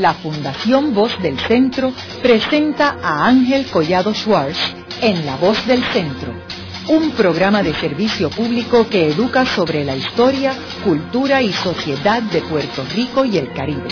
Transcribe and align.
la 0.00 0.14
Fundación 0.14 0.94
Voz 0.94 1.20
del 1.20 1.38
Centro 1.38 1.92
presenta 2.22 2.98
a 3.02 3.26
Ángel 3.26 3.66
Collado 3.66 4.14
Schwartz 4.14 4.58
en 5.02 5.26
La 5.26 5.36
Voz 5.36 5.66
del 5.66 5.82
Centro, 5.84 6.32
un 6.88 7.10
programa 7.12 7.62
de 7.62 7.74
servicio 7.74 8.30
público 8.30 8.88
que 8.88 9.08
educa 9.08 9.44
sobre 9.44 9.84
la 9.84 9.96
historia, 9.96 10.54
cultura 10.84 11.42
y 11.42 11.52
sociedad 11.52 12.22
de 12.22 12.40
Puerto 12.42 12.84
Rico 12.94 13.24
y 13.24 13.38
el 13.38 13.52
Caribe. 13.52 13.88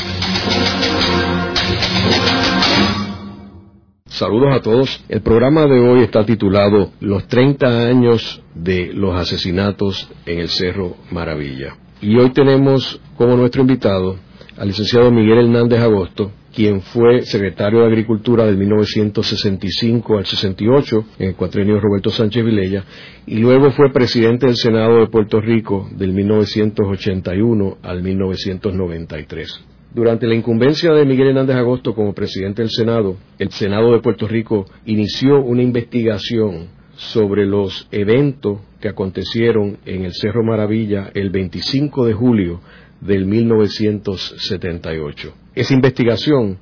Saludos 4.07 4.57
a 4.57 4.62
todos. 4.62 5.04
El 5.09 5.20
programa 5.20 5.66
de 5.66 5.79
hoy 5.79 6.02
está 6.02 6.25
titulado 6.25 6.91
Los 7.00 7.27
30 7.27 7.86
años 7.86 8.41
de 8.54 8.93
los 8.95 9.14
asesinatos 9.14 10.09
en 10.25 10.38
el 10.38 10.48
Cerro 10.48 10.96
Maravilla. 11.11 11.77
Y 12.00 12.16
hoy 12.16 12.30
tenemos 12.30 13.00
como 13.16 13.36
nuestro 13.36 13.62
invitado 13.62 14.16
al 14.59 14.68
licenciado 14.68 15.11
Miguel 15.11 15.39
Hernández 15.39 15.81
Agosto, 15.81 16.32
quien 16.54 16.81
fue 16.81 17.22
secretario 17.22 17.81
de 17.81 17.86
Agricultura 17.86 18.46
del 18.46 18.57
1965 18.57 20.18
al 20.18 20.25
68 20.25 21.04
en 21.18 21.29
el 21.29 21.36
cuatrenio 21.36 21.79
Roberto 21.79 22.11
Sánchez 22.11 22.44
Vilella 22.44 22.84
y 23.26 23.36
luego 23.36 23.71
fue 23.72 23.93
presidente 23.93 24.46
del 24.46 24.57
Senado 24.57 25.00
de 25.00 25.08
Puerto 25.08 25.40
Rico 25.40 25.89
del 25.93 26.12
1981 26.14 27.79
al 27.82 28.03
1993. 28.03 29.64
Durante 29.95 30.26
la 30.26 30.34
incumbencia 30.34 30.93
de 30.93 31.04
Miguel 31.04 31.29
Hernández 31.29 31.57
Agosto 31.57 31.95
como 31.95 32.14
presidente 32.14 32.62
del 32.62 32.70
Senado, 32.70 33.17
el 33.39 33.50
Senado 33.50 33.92
de 33.92 34.00
Puerto 34.00 34.27
Rico 34.27 34.67
inició 34.86 35.42
una 35.42 35.62
investigación 35.62 36.69
sobre 36.97 37.45
los 37.45 37.89
eventos 37.92 38.61
que 38.81 38.89
acontecieron 38.89 39.78
en 39.84 40.05
el 40.05 40.14
Cerro 40.14 40.42
Maravilla 40.42 41.11
el 41.14 41.31
25 41.31 42.06
de 42.06 42.14
julio 42.14 42.61
del 43.00 43.27
1978. 43.27 45.34
Esa 45.55 45.75
investigación 45.75 46.59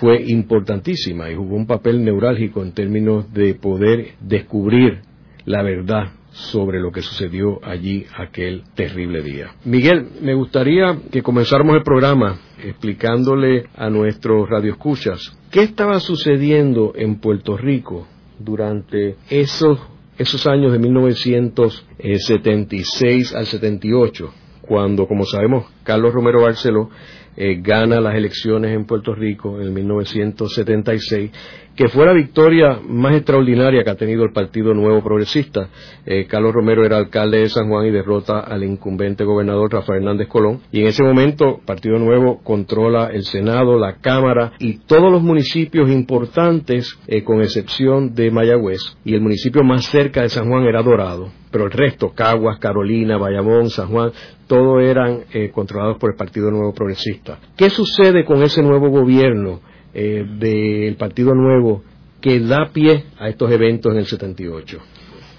fue 0.00 0.22
importantísima 0.22 1.30
y 1.30 1.34
jugó 1.34 1.56
un 1.56 1.66
papel 1.66 2.02
neurálgico 2.04 2.62
en 2.62 2.72
términos 2.72 3.30
de 3.32 3.54
poder 3.54 4.14
descubrir 4.20 5.00
la 5.44 5.62
verdad 5.62 6.12
sobre 6.32 6.80
lo 6.80 6.92
que 6.92 7.00
sucedió 7.00 7.64
allí 7.64 8.04
aquel 8.14 8.64
terrible 8.74 9.22
día. 9.22 9.54
Miguel, 9.64 10.08
me 10.20 10.34
gustaría 10.34 10.98
que 11.10 11.22
comenzáramos 11.22 11.76
el 11.76 11.82
programa 11.82 12.38
explicándole 12.62 13.70
a 13.74 13.88
nuestros 13.88 14.46
radioescuchas 14.48 15.34
qué 15.50 15.62
estaba 15.62 15.98
sucediendo 16.00 16.92
en 16.94 17.20
Puerto 17.20 17.56
Rico 17.56 18.06
durante 18.38 19.16
esos, 19.30 19.78
esos 20.18 20.46
años 20.46 20.72
de 20.72 20.78
1976 20.78 23.34
al 23.34 23.46
78, 23.46 24.34
cuando, 24.66 25.06
como 25.06 25.24
sabemos, 25.24 25.66
Carlos 25.82 26.12
Romero 26.12 26.42
Barceló 26.42 26.90
eh, 27.36 27.60
gana 27.60 28.00
las 28.00 28.14
elecciones 28.14 28.72
en 28.72 28.86
Puerto 28.86 29.14
Rico 29.14 29.60
en 29.60 29.72
1976 29.72 31.30
que 31.76 31.88
fue 31.88 32.06
la 32.06 32.14
victoria 32.14 32.80
más 32.88 33.14
extraordinaria 33.14 33.84
que 33.84 33.90
ha 33.90 33.96
tenido 33.96 34.24
el 34.24 34.32
Partido 34.32 34.72
Nuevo 34.72 35.02
Progresista. 35.02 35.68
Eh, 36.06 36.26
Carlos 36.26 36.54
Romero 36.54 36.86
era 36.86 36.96
alcalde 36.96 37.40
de 37.40 37.50
San 37.50 37.68
Juan 37.68 37.86
y 37.86 37.90
derrota 37.90 38.40
al 38.40 38.64
incumbente 38.64 39.24
gobernador 39.24 39.70
Rafael 39.70 39.98
Hernández 39.98 40.28
Colón. 40.28 40.62
Y 40.72 40.80
en 40.80 40.86
ese 40.86 41.04
momento, 41.04 41.60
Partido 41.66 41.98
Nuevo 41.98 42.40
controla 42.42 43.10
el 43.12 43.24
Senado, 43.24 43.78
la 43.78 43.96
Cámara 43.96 44.52
y 44.58 44.78
todos 44.78 45.12
los 45.12 45.22
municipios 45.22 45.90
importantes, 45.90 46.98
eh, 47.06 47.22
con 47.22 47.42
excepción 47.42 48.14
de 48.14 48.30
Mayagüez. 48.30 48.80
Y 49.04 49.14
el 49.14 49.20
municipio 49.20 49.62
más 49.62 49.84
cerca 49.84 50.22
de 50.22 50.30
San 50.30 50.48
Juan 50.48 50.64
era 50.64 50.82
Dorado. 50.82 51.28
Pero 51.50 51.66
el 51.66 51.72
resto, 51.72 52.12
Caguas, 52.14 52.58
Carolina, 52.58 53.18
Bayamón, 53.18 53.68
San 53.68 53.88
Juan, 53.88 54.12
todos 54.46 54.82
eran 54.82 55.24
eh, 55.32 55.50
controlados 55.50 55.98
por 55.98 56.10
el 56.10 56.16
Partido 56.16 56.50
Nuevo 56.50 56.72
Progresista. 56.72 57.38
¿Qué 57.54 57.68
sucede 57.68 58.24
con 58.24 58.42
ese 58.42 58.62
nuevo 58.62 58.88
gobierno? 58.88 59.60
Eh, 59.98 60.26
del 60.38 60.94
Partido 60.96 61.34
Nuevo 61.34 61.82
que 62.20 62.38
da 62.40 62.70
pie 62.70 63.06
a 63.18 63.30
estos 63.30 63.50
eventos 63.50 63.90
en 63.92 64.00
el 64.00 64.06
78? 64.06 64.78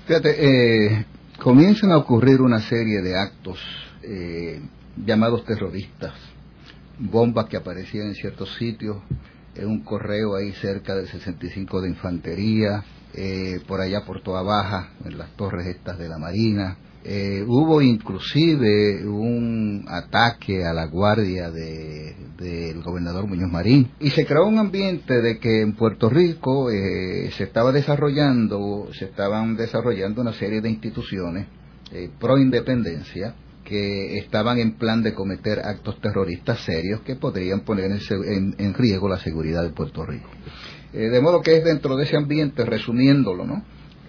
Fíjate, 0.07 0.33
eh, 0.33 1.05
comienzan 1.37 1.91
a 1.91 1.97
ocurrir 1.97 2.41
una 2.41 2.59
serie 2.61 3.03
de 3.03 3.15
actos 3.15 3.59
eh, 4.01 4.59
llamados 5.05 5.45
terroristas, 5.45 6.13
bombas 6.97 7.45
que 7.45 7.57
aparecían 7.57 8.07
en 8.07 8.15
ciertos 8.15 8.51
sitios, 8.55 8.97
en 9.53 9.67
un 9.67 9.83
correo 9.83 10.35
ahí 10.35 10.51
cerca 10.53 10.95
del 10.95 11.07
65 11.07 11.79
de 11.81 11.89
infantería, 11.89 12.83
por 13.67 13.79
allá 13.79 14.05
por 14.05 14.21
toda 14.21 14.41
baja, 14.41 14.93
en 15.05 15.19
las 15.19 15.35
torres 15.35 15.67
estas 15.67 15.99
de 15.99 16.09
la 16.09 16.17
Marina, 16.17 16.77
eh, 17.09 17.41
hubo 17.47 17.81
inclusive 17.81 19.07
un 19.07 19.85
ataque 19.87 20.65
a 20.65 20.73
la 20.73 20.87
guardia 20.87 21.49
del 21.49 22.81
gobernador 22.83 23.25
Muñoz 23.27 23.49
Marín 23.49 23.91
y 23.97 24.09
se 24.09 24.25
creó 24.25 24.45
un 24.45 24.57
ambiente 24.57 25.21
de 25.21 25.39
que 25.39 25.61
en 25.61 25.73
Puerto 25.77 26.09
Rico 26.09 26.69
eh, 26.69 27.31
se 27.31 27.45
estaba 27.45 27.71
desarrollando, 27.71 28.89
se 28.91 29.05
estaban 29.05 29.55
desarrollando 29.55 30.19
una 30.21 30.33
serie 30.33 30.59
de 30.59 30.69
instituciones 30.69 31.47
eh, 31.93 32.09
pro 32.19 32.37
independencia 32.37 33.35
que 33.63 34.17
estaban 34.17 34.59
en 34.59 34.73
plan 34.73 35.01
de 35.01 35.13
cometer 35.13 35.59
actos 35.59 36.01
terroristas 36.01 36.59
serios 36.65 36.99
que 37.05 37.15
podrían 37.15 37.61
poner 37.61 37.89
en, 37.89 38.55
en 38.57 38.73
riesgo 38.73 39.07
la 39.07 39.19
seguridad 39.19 39.63
de 39.63 39.69
Puerto 39.69 40.05
Rico. 40.05 40.27
de 40.91 41.21
modo 41.21 41.41
que 41.41 41.55
es 41.55 41.63
dentro 41.63 41.95
de 41.95 42.03
ese 42.03 42.17
ambiente, 42.17 42.65
resumiéndolo, 42.65 43.45
¿no? 43.45 43.63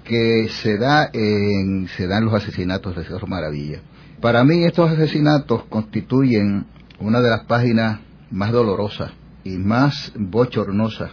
Que 0.09 0.49
se 0.49 0.79
da 0.79 1.11
en, 1.13 1.87
se 1.89 2.07
dan 2.07 2.25
los 2.25 2.35
asesinatos 2.35 2.97
de 2.97 3.05
Cerro 3.05 3.27
Maravilla. 3.27 3.83
Para 4.23 4.43
mí 4.43 4.65
estos 4.65 4.91
asesinatos 4.91 5.65
constituyen 5.65 6.67
una 6.99 7.21
de 7.21 7.29
las 7.29 7.45
páginas 7.45 8.01
más 8.31 8.51
dolorosas 8.51 9.13
y 9.45 9.59
más 9.59 10.13
bochornosas 10.17 11.11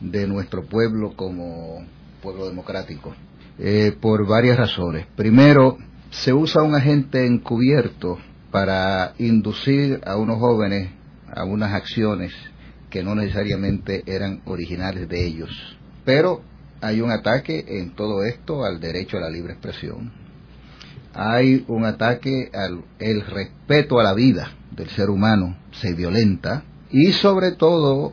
de 0.00 0.26
nuestro 0.26 0.64
pueblo 0.64 1.12
como 1.14 1.84
pueblo 2.22 2.48
democrático, 2.48 3.14
eh, 3.58 3.94
por 4.00 4.26
varias 4.26 4.56
razones. 4.56 5.06
Primero, 5.14 5.76
se 6.10 6.32
usa 6.32 6.62
un 6.62 6.74
agente 6.74 7.26
encubierto 7.26 8.18
para 8.50 9.12
inducir 9.18 10.00
a 10.06 10.16
unos 10.16 10.38
jóvenes 10.38 10.90
a 11.32 11.44
unas 11.44 11.74
acciones 11.74 12.32
que 12.88 13.04
no 13.04 13.14
necesariamente 13.14 14.02
eran 14.06 14.40
originales 14.46 15.08
de 15.08 15.24
ellos, 15.24 15.50
pero 16.04 16.42
hay 16.80 17.00
un 17.00 17.10
ataque 17.10 17.64
en 17.66 17.94
todo 17.94 18.22
esto 18.24 18.64
al 18.64 18.80
derecho 18.80 19.18
a 19.18 19.20
la 19.20 19.30
libre 19.30 19.52
expresión. 19.52 20.12
Hay 21.12 21.64
un 21.68 21.84
ataque 21.84 22.50
al 22.54 22.84
el 22.98 23.22
respeto 23.22 23.98
a 23.98 24.04
la 24.04 24.14
vida 24.14 24.52
del 24.70 24.88
ser 24.90 25.10
humano 25.10 25.56
se 25.72 25.92
violenta 25.94 26.62
y 26.90 27.12
sobre 27.12 27.52
todo 27.52 28.12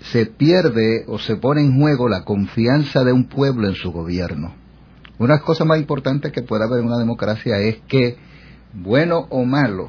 se 0.00 0.26
pierde 0.26 1.04
o 1.06 1.18
se 1.18 1.36
pone 1.36 1.60
en 1.60 1.78
juego 1.78 2.08
la 2.08 2.24
confianza 2.24 3.04
de 3.04 3.12
un 3.12 3.28
pueblo 3.28 3.68
en 3.68 3.74
su 3.74 3.92
gobierno. 3.92 4.54
Una 5.18 5.40
cosas 5.40 5.66
más 5.66 5.78
importantes 5.78 6.32
que 6.32 6.42
puede 6.42 6.64
haber 6.64 6.80
en 6.80 6.86
una 6.86 6.98
democracia 6.98 7.58
es 7.58 7.76
que, 7.86 8.16
bueno 8.72 9.26
o 9.28 9.44
malo, 9.44 9.88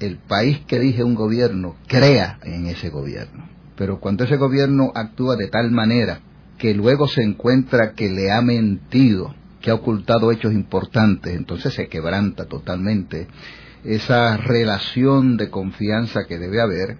el 0.00 0.18
país 0.18 0.58
que 0.66 0.80
dirige 0.80 1.04
un 1.04 1.14
gobierno 1.14 1.76
crea 1.86 2.40
en 2.42 2.66
ese 2.66 2.90
gobierno. 2.90 3.48
Pero 3.76 4.00
cuando 4.00 4.24
ese 4.24 4.36
gobierno 4.36 4.90
actúa 4.94 5.36
de 5.36 5.46
tal 5.46 5.70
manera 5.70 6.20
que 6.60 6.74
luego 6.74 7.08
se 7.08 7.22
encuentra 7.22 7.94
que 7.94 8.10
le 8.10 8.30
ha 8.30 8.42
mentido, 8.42 9.34
que 9.62 9.70
ha 9.70 9.74
ocultado 9.74 10.30
hechos 10.30 10.52
importantes, 10.52 11.34
entonces 11.34 11.72
se 11.72 11.88
quebranta 11.88 12.44
totalmente 12.44 13.28
esa 13.82 14.36
relación 14.36 15.38
de 15.38 15.48
confianza 15.48 16.26
que 16.28 16.38
debe 16.38 16.60
haber 16.60 16.98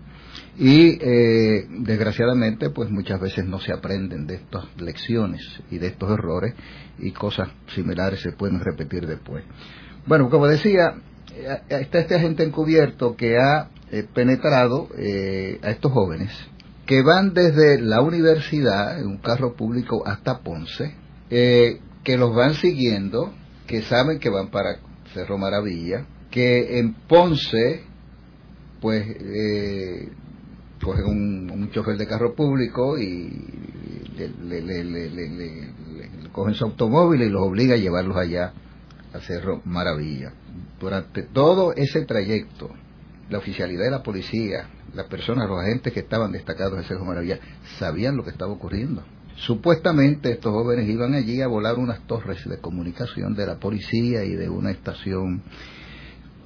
y 0.56 0.96
eh, 0.98 1.66
desgraciadamente 1.68 2.70
pues 2.70 2.90
muchas 2.90 3.20
veces 3.20 3.44
no 3.44 3.60
se 3.60 3.72
aprenden 3.72 4.26
de 4.26 4.36
estas 4.36 4.64
lecciones 4.78 5.42
y 5.70 5.76
de 5.76 5.88
estos 5.88 6.10
errores 6.10 6.54
y 6.98 7.12
cosas 7.12 7.50
similares 7.74 8.20
se 8.20 8.32
pueden 8.32 8.60
repetir 8.60 9.06
después. 9.06 9.44
Bueno, 10.06 10.30
como 10.30 10.46
decía, 10.46 10.94
eh, 11.36 11.58
está 11.68 11.98
este 11.98 12.14
agente 12.14 12.44
encubierto 12.44 13.14
que 13.14 13.36
ha 13.36 13.68
eh, 13.92 14.06
penetrado 14.14 14.88
a 15.62 15.70
estos 15.70 15.92
jóvenes 15.92 16.30
que 16.90 17.02
van 17.02 17.34
desde 17.34 17.80
la 17.80 18.02
universidad 18.02 18.98
en 18.98 19.06
un 19.06 19.18
carro 19.18 19.54
público 19.54 20.02
hasta 20.04 20.40
Ponce, 20.40 20.96
eh, 21.30 21.78
que 22.02 22.16
los 22.16 22.34
van 22.34 22.54
siguiendo, 22.54 23.32
que 23.68 23.82
saben 23.82 24.18
que 24.18 24.28
van 24.28 24.50
para 24.50 24.80
Cerro 25.14 25.38
Maravilla, 25.38 26.04
que 26.32 26.80
en 26.80 26.94
Ponce, 26.94 27.84
pues, 28.80 29.06
eh, 29.08 30.08
cogen 30.82 31.06
un, 31.52 31.70
chofer 31.70 31.96
de 31.96 32.08
carro 32.08 32.34
público 32.34 32.98
y 32.98 33.38
le, 34.48 35.68
cogen 36.32 36.54
su 36.54 36.64
automóvil 36.64 37.22
y 37.22 37.28
los 37.28 37.42
obliga 37.42 37.74
a 37.74 37.78
llevarlos 37.78 38.16
allá 38.16 38.52
a 39.14 39.20
Cerro 39.20 39.62
Maravilla. 39.64 40.32
Durante 40.80 41.22
todo 41.22 41.72
ese 41.72 42.04
trayecto, 42.04 42.68
la 43.28 43.38
oficialidad 43.38 43.84
de 43.84 43.90
la 43.92 44.02
policía, 44.02 44.68
las 44.94 45.06
personas, 45.06 45.48
los 45.48 45.60
agentes 45.60 45.92
que 45.92 46.00
estaban 46.00 46.32
destacados 46.32 46.78
en 46.78 46.84
Cerro 46.84 47.04
Maravilla, 47.04 47.38
sabían 47.78 48.16
lo 48.16 48.24
que 48.24 48.30
estaba 48.30 48.52
ocurriendo. 48.52 49.02
Supuestamente 49.36 50.32
estos 50.32 50.52
jóvenes 50.52 50.88
iban 50.88 51.14
allí 51.14 51.40
a 51.40 51.46
volar 51.46 51.78
unas 51.78 52.06
torres 52.06 52.46
de 52.46 52.58
comunicación 52.58 53.34
de 53.34 53.46
la 53.46 53.58
policía 53.58 54.24
y 54.24 54.34
de 54.34 54.50
una 54.50 54.70
estación 54.70 55.42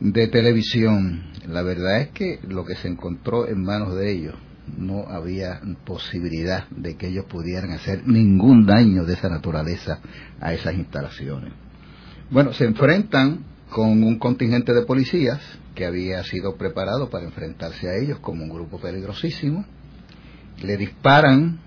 de 0.00 0.28
televisión. 0.28 1.24
La 1.48 1.62
verdad 1.62 2.00
es 2.00 2.08
que 2.10 2.38
lo 2.46 2.64
que 2.64 2.76
se 2.76 2.88
encontró 2.88 3.48
en 3.48 3.62
manos 3.62 3.96
de 3.96 4.12
ellos 4.12 4.34
no 4.78 5.08
había 5.08 5.60
posibilidad 5.84 6.68
de 6.68 6.96
que 6.96 7.08
ellos 7.08 7.26
pudieran 7.26 7.72
hacer 7.72 8.06
ningún 8.06 8.64
daño 8.66 9.04
de 9.04 9.14
esa 9.14 9.28
naturaleza 9.28 10.00
a 10.40 10.54
esas 10.54 10.74
instalaciones. 10.74 11.52
Bueno, 12.30 12.52
se 12.52 12.64
enfrentan 12.64 13.44
con 13.74 14.04
un 14.04 14.20
contingente 14.20 14.72
de 14.72 14.82
policías 14.82 15.40
que 15.74 15.84
había 15.84 16.22
sido 16.22 16.54
preparado 16.54 17.10
para 17.10 17.24
enfrentarse 17.24 17.88
a 17.88 17.96
ellos 17.96 18.20
como 18.20 18.44
un 18.44 18.48
grupo 18.48 18.78
peligrosísimo. 18.78 19.64
Le 20.62 20.76
disparan, 20.76 21.58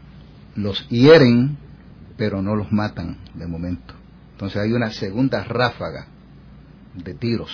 los 0.56 0.88
hieren, 0.88 1.58
pero 2.16 2.42
no 2.42 2.56
los 2.56 2.72
matan 2.72 3.18
de 3.34 3.46
momento. 3.46 3.94
Entonces 4.32 4.62
hay 4.62 4.72
una 4.72 4.90
segunda 4.92 5.44
ráfaga 5.44 6.08
de 6.96 7.14
tiros, 7.14 7.52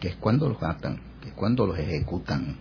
que 0.00 0.08
es 0.08 0.16
cuando 0.16 0.48
los 0.48 0.62
matan, 0.62 1.02
que 1.20 1.28
es 1.28 1.34
cuando 1.34 1.66
los 1.66 1.78
ejecutan. 1.78 2.56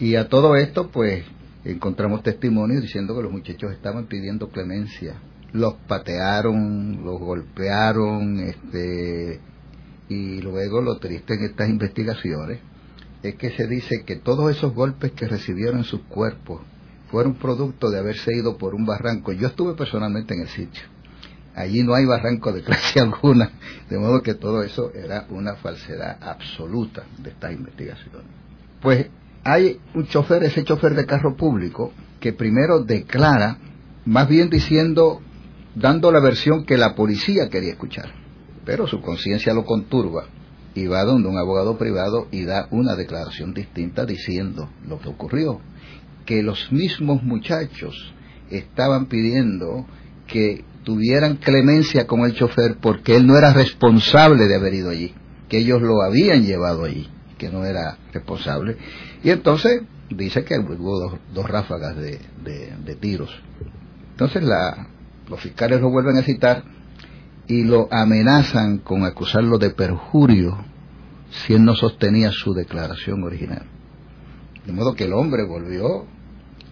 Y 0.00 0.16
a 0.16 0.28
todo 0.28 0.56
esto, 0.56 0.90
pues, 0.90 1.24
encontramos 1.64 2.24
testimonios 2.24 2.82
diciendo 2.82 3.14
que 3.14 3.22
los 3.22 3.30
muchachos 3.30 3.70
estaban 3.70 4.06
pidiendo 4.06 4.48
clemencia. 4.48 5.22
Los 5.52 5.74
patearon, 5.86 7.04
los 7.04 7.20
golpearon, 7.20 8.40
este, 8.40 9.40
y 10.12 10.42
luego 10.42 10.80
lo 10.80 10.98
triste 10.98 11.34
en 11.34 11.44
estas 11.44 11.68
investigaciones 11.68 12.60
es 13.22 13.36
que 13.36 13.50
se 13.50 13.66
dice 13.66 14.04
que 14.04 14.16
todos 14.16 14.54
esos 14.54 14.74
golpes 14.74 15.12
que 15.12 15.28
recibieron 15.28 15.84
sus 15.84 16.02
cuerpos 16.02 16.60
fueron 17.10 17.34
producto 17.34 17.90
de 17.90 17.98
haberse 17.98 18.34
ido 18.34 18.58
por 18.58 18.74
un 18.74 18.84
barranco. 18.84 19.32
Yo 19.32 19.48
estuve 19.48 19.74
personalmente 19.74 20.34
en 20.34 20.40
el 20.40 20.48
sitio. 20.48 20.82
Allí 21.54 21.82
no 21.82 21.94
hay 21.94 22.04
barranco 22.04 22.52
de 22.52 22.62
clase 22.62 23.00
alguna, 23.00 23.50
de 23.88 23.98
modo 23.98 24.22
que 24.22 24.34
todo 24.34 24.62
eso 24.62 24.92
era 24.94 25.26
una 25.30 25.56
falsedad 25.56 26.18
absoluta 26.20 27.04
de 27.18 27.30
estas 27.30 27.52
investigaciones. 27.52 28.26
Pues 28.80 29.06
hay 29.44 29.80
un 29.94 30.06
chofer, 30.08 30.42
ese 30.44 30.64
chofer 30.64 30.94
de 30.94 31.06
carro 31.06 31.36
público, 31.36 31.92
que 32.20 32.32
primero 32.32 32.82
declara, 32.82 33.58
más 34.04 34.28
bien 34.28 34.48
diciendo, 34.48 35.20
dando 35.74 36.10
la 36.10 36.20
versión 36.20 36.64
que 36.64 36.76
la 36.76 36.94
policía 36.94 37.48
quería 37.50 37.72
escuchar, 37.72 38.21
pero 38.64 38.86
su 38.86 39.00
conciencia 39.00 39.54
lo 39.54 39.64
conturba 39.64 40.26
y 40.74 40.86
va 40.86 41.04
donde 41.04 41.28
un 41.28 41.38
abogado 41.38 41.76
privado 41.76 42.28
y 42.30 42.44
da 42.44 42.68
una 42.70 42.94
declaración 42.94 43.52
distinta 43.52 44.06
diciendo 44.06 44.70
lo 44.86 44.98
que 45.00 45.08
ocurrió, 45.08 45.60
que 46.24 46.42
los 46.42 46.72
mismos 46.72 47.22
muchachos 47.22 48.14
estaban 48.50 49.06
pidiendo 49.06 49.86
que 50.26 50.64
tuvieran 50.84 51.36
clemencia 51.36 52.06
con 52.06 52.20
el 52.20 52.34
chofer 52.34 52.76
porque 52.80 53.16
él 53.16 53.26
no 53.26 53.36
era 53.36 53.52
responsable 53.52 54.46
de 54.48 54.56
haber 54.56 54.74
ido 54.74 54.90
allí, 54.90 55.14
que 55.48 55.58
ellos 55.58 55.82
lo 55.82 56.02
habían 56.02 56.44
llevado 56.44 56.84
allí, 56.84 57.08
que 57.38 57.50
no 57.50 57.64
era 57.64 57.98
responsable. 58.12 58.76
Y 59.22 59.30
entonces 59.30 59.82
dice 60.10 60.44
que 60.44 60.58
hubo 60.58 61.18
dos, 61.32 61.48
ráfagas 61.48 61.96
de, 61.96 62.18
de, 62.44 62.94
tiros. 62.96 63.30
Entonces 64.12 64.42
la, 64.42 64.88
los 65.28 65.40
fiscales 65.40 65.80
lo 65.80 65.90
vuelven 65.90 66.16
a 66.16 66.22
citar 66.22 66.64
y 67.46 67.64
lo 67.64 67.88
amenazan 67.90 68.78
con 68.78 69.04
acusarlo 69.04 69.58
de 69.58 69.70
perjurio 69.70 70.64
si 71.30 71.54
él 71.54 71.64
no 71.64 71.74
sostenía 71.74 72.30
su 72.30 72.54
declaración 72.54 73.22
original. 73.24 73.66
De 74.66 74.72
modo 74.72 74.94
que 74.94 75.04
el 75.04 75.12
hombre 75.12 75.44
volvió 75.46 76.06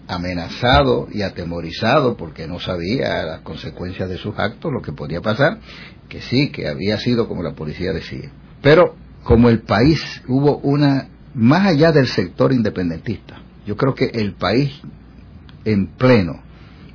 amenazado 0.06 1.08
y 1.12 1.22
atemorizado 1.22 2.17
porque 2.17 2.46
no 2.46 2.58
sabía 2.58 3.22
las 3.25 3.40
consecuencias 3.40 4.08
de 4.08 4.19
sus 4.19 4.38
actos, 4.38 4.72
lo 4.72 4.82
que 4.82 4.93
podía 4.93 5.20
pasar, 5.20 5.58
que 6.08 6.20
sí, 6.20 6.50
que 6.50 6.69
había 6.69 6.99
sido 6.99 7.28
como 7.28 7.43
la 7.43 7.55
policía 7.55 7.93
decía. 7.93 8.31
Pero 8.61 8.96
como 9.22 9.49
el 9.49 9.62
país 9.62 10.22
hubo 10.28 10.58
una, 10.58 11.08
más 11.34 11.67
allá 11.67 11.93
del 11.93 12.06
sector 12.06 12.52
independentista, 12.52 13.43
yo 13.67 13.76
creo 13.76 13.94
que 13.94 14.06
el 14.06 14.34
país 14.34 14.72
en 15.64 15.88
pleno 15.88 16.43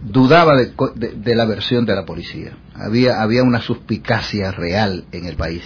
dudaba 0.04 0.56
de, 0.56 0.72
de, 1.16 1.36
la 1.36 1.46
versión 1.46 1.86
de 1.86 1.96
la 1.96 2.06
policía. 2.06 2.58
Había, 2.74 3.22
había 3.22 3.44
una 3.44 3.62
suspicacia 3.62 4.52
real 4.52 5.06
en 5.12 5.26
el 5.26 5.36
país 5.36 5.64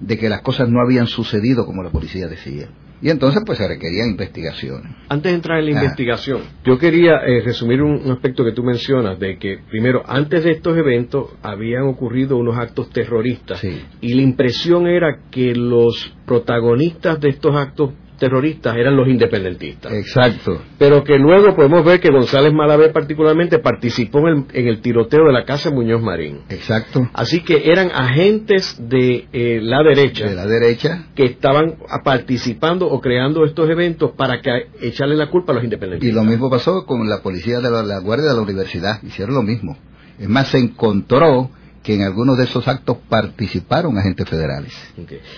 de 0.00 0.18
que 0.18 0.28
las 0.28 0.42
cosas 0.42 0.68
no 0.68 0.80
habían 0.80 1.06
sucedido 1.06 1.66
como 1.66 1.82
la 1.82 1.90
policía 1.90 2.26
decía. 2.26 2.68
Y 3.02 3.08
entonces 3.08 3.42
pues 3.46 3.56
se 3.56 3.66
requerían 3.66 4.10
investigaciones. 4.10 4.92
Antes 5.08 5.32
de 5.32 5.36
entrar 5.36 5.58
en 5.58 5.66
la 5.66 5.70
investigación, 5.70 6.42
yo 6.64 6.78
quería 6.78 7.16
eh, 7.26 7.40
resumir 7.42 7.80
un, 7.80 8.10
aspecto 8.10 8.44
que 8.44 8.52
tú 8.52 8.62
mencionas, 8.62 9.18
de 9.18 9.38
que 9.38 9.58
primero, 9.70 10.02
antes 10.06 10.44
de 10.44 10.50
estos 10.50 10.76
eventos 10.76 11.30
habían 11.42 11.84
ocurrido 11.84 12.36
unos 12.36 12.58
actos 12.58 12.90
terroristas 12.90 13.64
y 13.64 14.14
la 14.14 14.22
impresión 14.22 14.86
era 14.86 15.20
que 15.30 15.54
los 15.54 16.14
protagonistas 16.26 17.20
de 17.20 17.30
estos 17.30 17.56
actos 17.56 17.92
terroristas 18.20 18.76
eran 18.76 18.94
los 18.94 19.08
independentistas. 19.08 19.92
Exacto. 19.92 20.62
Pero 20.78 21.02
que 21.02 21.18
luego 21.18 21.56
podemos 21.56 21.84
ver 21.84 21.98
que 21.98 22.10
González 22.10 22.52
Malavé 22.52 22.90
particularmente 22.90 23.58
participó 23.58 24.20
en 24.28 24.46
el, 24.52 24.80
tiroteo 24.80 25.24
de 25.24 25.32
la 25.32 25.44
casa 25.44 25.70
Muñoz 25.70 26.00
Marín. 26.00 26.42
Exacto. 26.50 27.08
Así 27.12 27.42
que 27.42 27.72
eran 27.72 27.90
agentes 27.92 28.76
de 28.78 29.26
eh, 29.32 29.60
la 29.60 29.82
derecha. 29.82 30.28
De 30.28 30.34
la 30.36 30.46
derecha. 30.46 31.06
Que 31.16 31.24
estaban 31.24 31.76
participando 32.04 32.86
o 32.86 33.00
creando 33.00 33.44
estos 33.44 33.68
eventos 33.68 34.12
para 34.12 34.40
que, 34.40 34.68
echarle 34.82 35.16
la 35.16 35.28
culpa 35.28 35.52
a 35.52 35.56
los 35.56 35.64
independentistas. 35.64 36.12
Y 36.12 36.14
lo 36.14 36.30
mismo 36.30 36.48
pasó 36.48 36.84
con 36.86 37.08
la 37.08 37.22
policía 37.22 37.58
de 37.60 37.70
la, 37.70 37.98
Guardia 37.98 38.28
de 38.28 38.34
la 38.34 38.42
Universidad. 38.42 39.02
Hicieron 39.02 39.34
lo 39.34 39.42
mismo. 39.42 39.76
Es 40.18 40.28
más, 40.28 40.48
se 40.48 40.58
encontró 40.58 41.50
que 41.82 41.94
en 41.94 42.02
algunos 42.02 42.36
de 42.36 42.44
esos 42.44 42.68
actos 42.68 42.98
participaron 43.08 43.96
agentes 43.96 44.28
federales. 44.28 44.74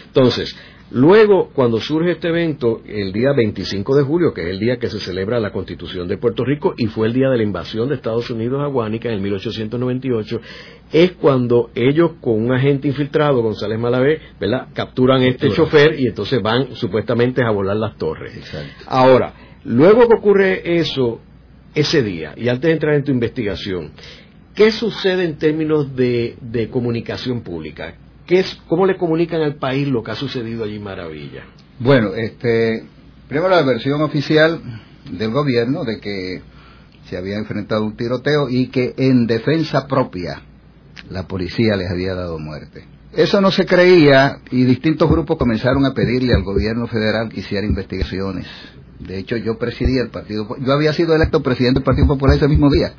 Entonces, 0.08 0.56
Luego, 0.94 1.48
cuando 1.54 1.80
surge 1.80 2.12
este 2.12 2.28
evento, 2.28 2.82
el 2.86 3.12
día 3.12 3.32
25 3.34 3.96
de 3.96 4.02
julio, 4.02 4.34
que 4.34 4.42
es 4.42 4.48
el 4.48 4.58
día 4.58 4.76
que 4.76 4.90
se 4.90 5.00
celebra 5.00 5.40
la 5.40 5.50
Constitución 5.50 6.06
de 6.06 6.18
Puerto 6.18 6.44
Rico 6.44 6.74
y 6.76 6.84
fue 6.84 7.06
el 7.06 7.14
día 7.14 7.30
de 7.30 7.38
la 7.38 7.42
invasión 7.42 7.88
de 7.88 7.94
Estados 7.94 8.28
Unidos 8.28 8.60
a 8.62 8.66
Guánica 8.66 9.08
en 9.08 9.14
el 9.14 9.22
1898, 9.22 10.40
es 10.92 11.12
cuando 11.12 11.70
ellos 11.74 12.12
con 12.20 12.34
un 12.34 12.52
agente 12.52 12.88
infiltrado, 12.88 13.40
González 13.40 13.78
Malavé, 13.78 14.20
¿verdad? 14.38 14.68
capturan 14.74 15.22
este 15.22 15.48
chofer 15.48 15.98
y 15.98 16.08
entonces 16.08 16.42
van 16.42 16.74
supuestamente 16.74 17.42
a 17.42 17.50
volar 17.50 17.76
las 17.76 17.96
torres. 17.96 18.38
Ahora, 18.86 19.32
luego 19.64 20.06
que 20.06 20.16
ocurre 20.16 20.78
eso, 20.78 21.20
ese 21.74 22.02
día, 22.02 22.34
y 22.36 22.48
antes 22.48 22.68
de 22.68 22.72
entrar 22.72 22.94
en 22.96 23.04
tu 23.04 23.12
investigación, 23.12 23.92
¿qué 24.54 24.70
sucede 24.70 25.24
en 25.24 25.38
términos 25.38 25.96
de 25.96 26.68
comunicación 26.70 27.40
pública? 27.40 27.96
¿Cómo 28.68 28.86
le 28.86 28.96
comunican 28.96 29.42
al 29.42 29.56
país 29.56 29.88
lo 29.88 30.02
que 30.02 30.12
ha 30.12 30.14
sucedido 30.14 30.64
allí 30.64 30.76
en 30.76 30.82
Maravilla? 30.82 31.44
Bueno, 31.78 32.14
este, 32.14 32.84
primero 33.28 33.50
la 33.50 33.62
versión 33.62 34.00
oficial 34.00 34.60
del 35.10 35.30
gobierno 35.30 35.84
de 35.84 36.00
que 36.00 36.42
se 37.08 37.16
había 37.16 37.36
enfrentado 37.36 37.84
un 37.84 37.96
tiroteo 37.96 38.48
y 38.48 38.68
que 38.68 38.94
en 38.96 39.26
defensa 39.26 39.86
propia 39.86 40.42
la 41.10 41.26
policía 41.26 41.76
les 41.76 41.90
había 41.90 42.14
dado 42.14 42.38
muerte. 42.38 42.84
Eso 43.12 43.40
no 43.42 43.50
se 43.50 43.66
creía 43.66 44.38
y 44.50 44.64
distintos 44.64 45.10
grupos 45.10 45.36
comenzaron 45.36 45.84
a 45.84 45.92
pedirle 45.92 46.32
al 46.32 46.42
gobierno 46.42 46.86
federal 46.86 47.28
que 47.28 47.40
hiciera 47.40 47.66
investigaciones. 47.66 48.46
De 48.98 49.18
hecho, 49.18 49.36
yo 49.36 49.58
presidía 49.58 50.02
el 50.02 50.10
Partido 50.10 50.46
yo 50.58 50.72
había 50.72 50.92
sido 50.92 51.14
electo 51.14 51.42
presidente 51.42 51.80
del 51.80 51.84
Partido 51.84 52.06
Popular 52.06 52.36
ese 52.36 52.48
mismo 52.48 52.70
día, 52.70 52.94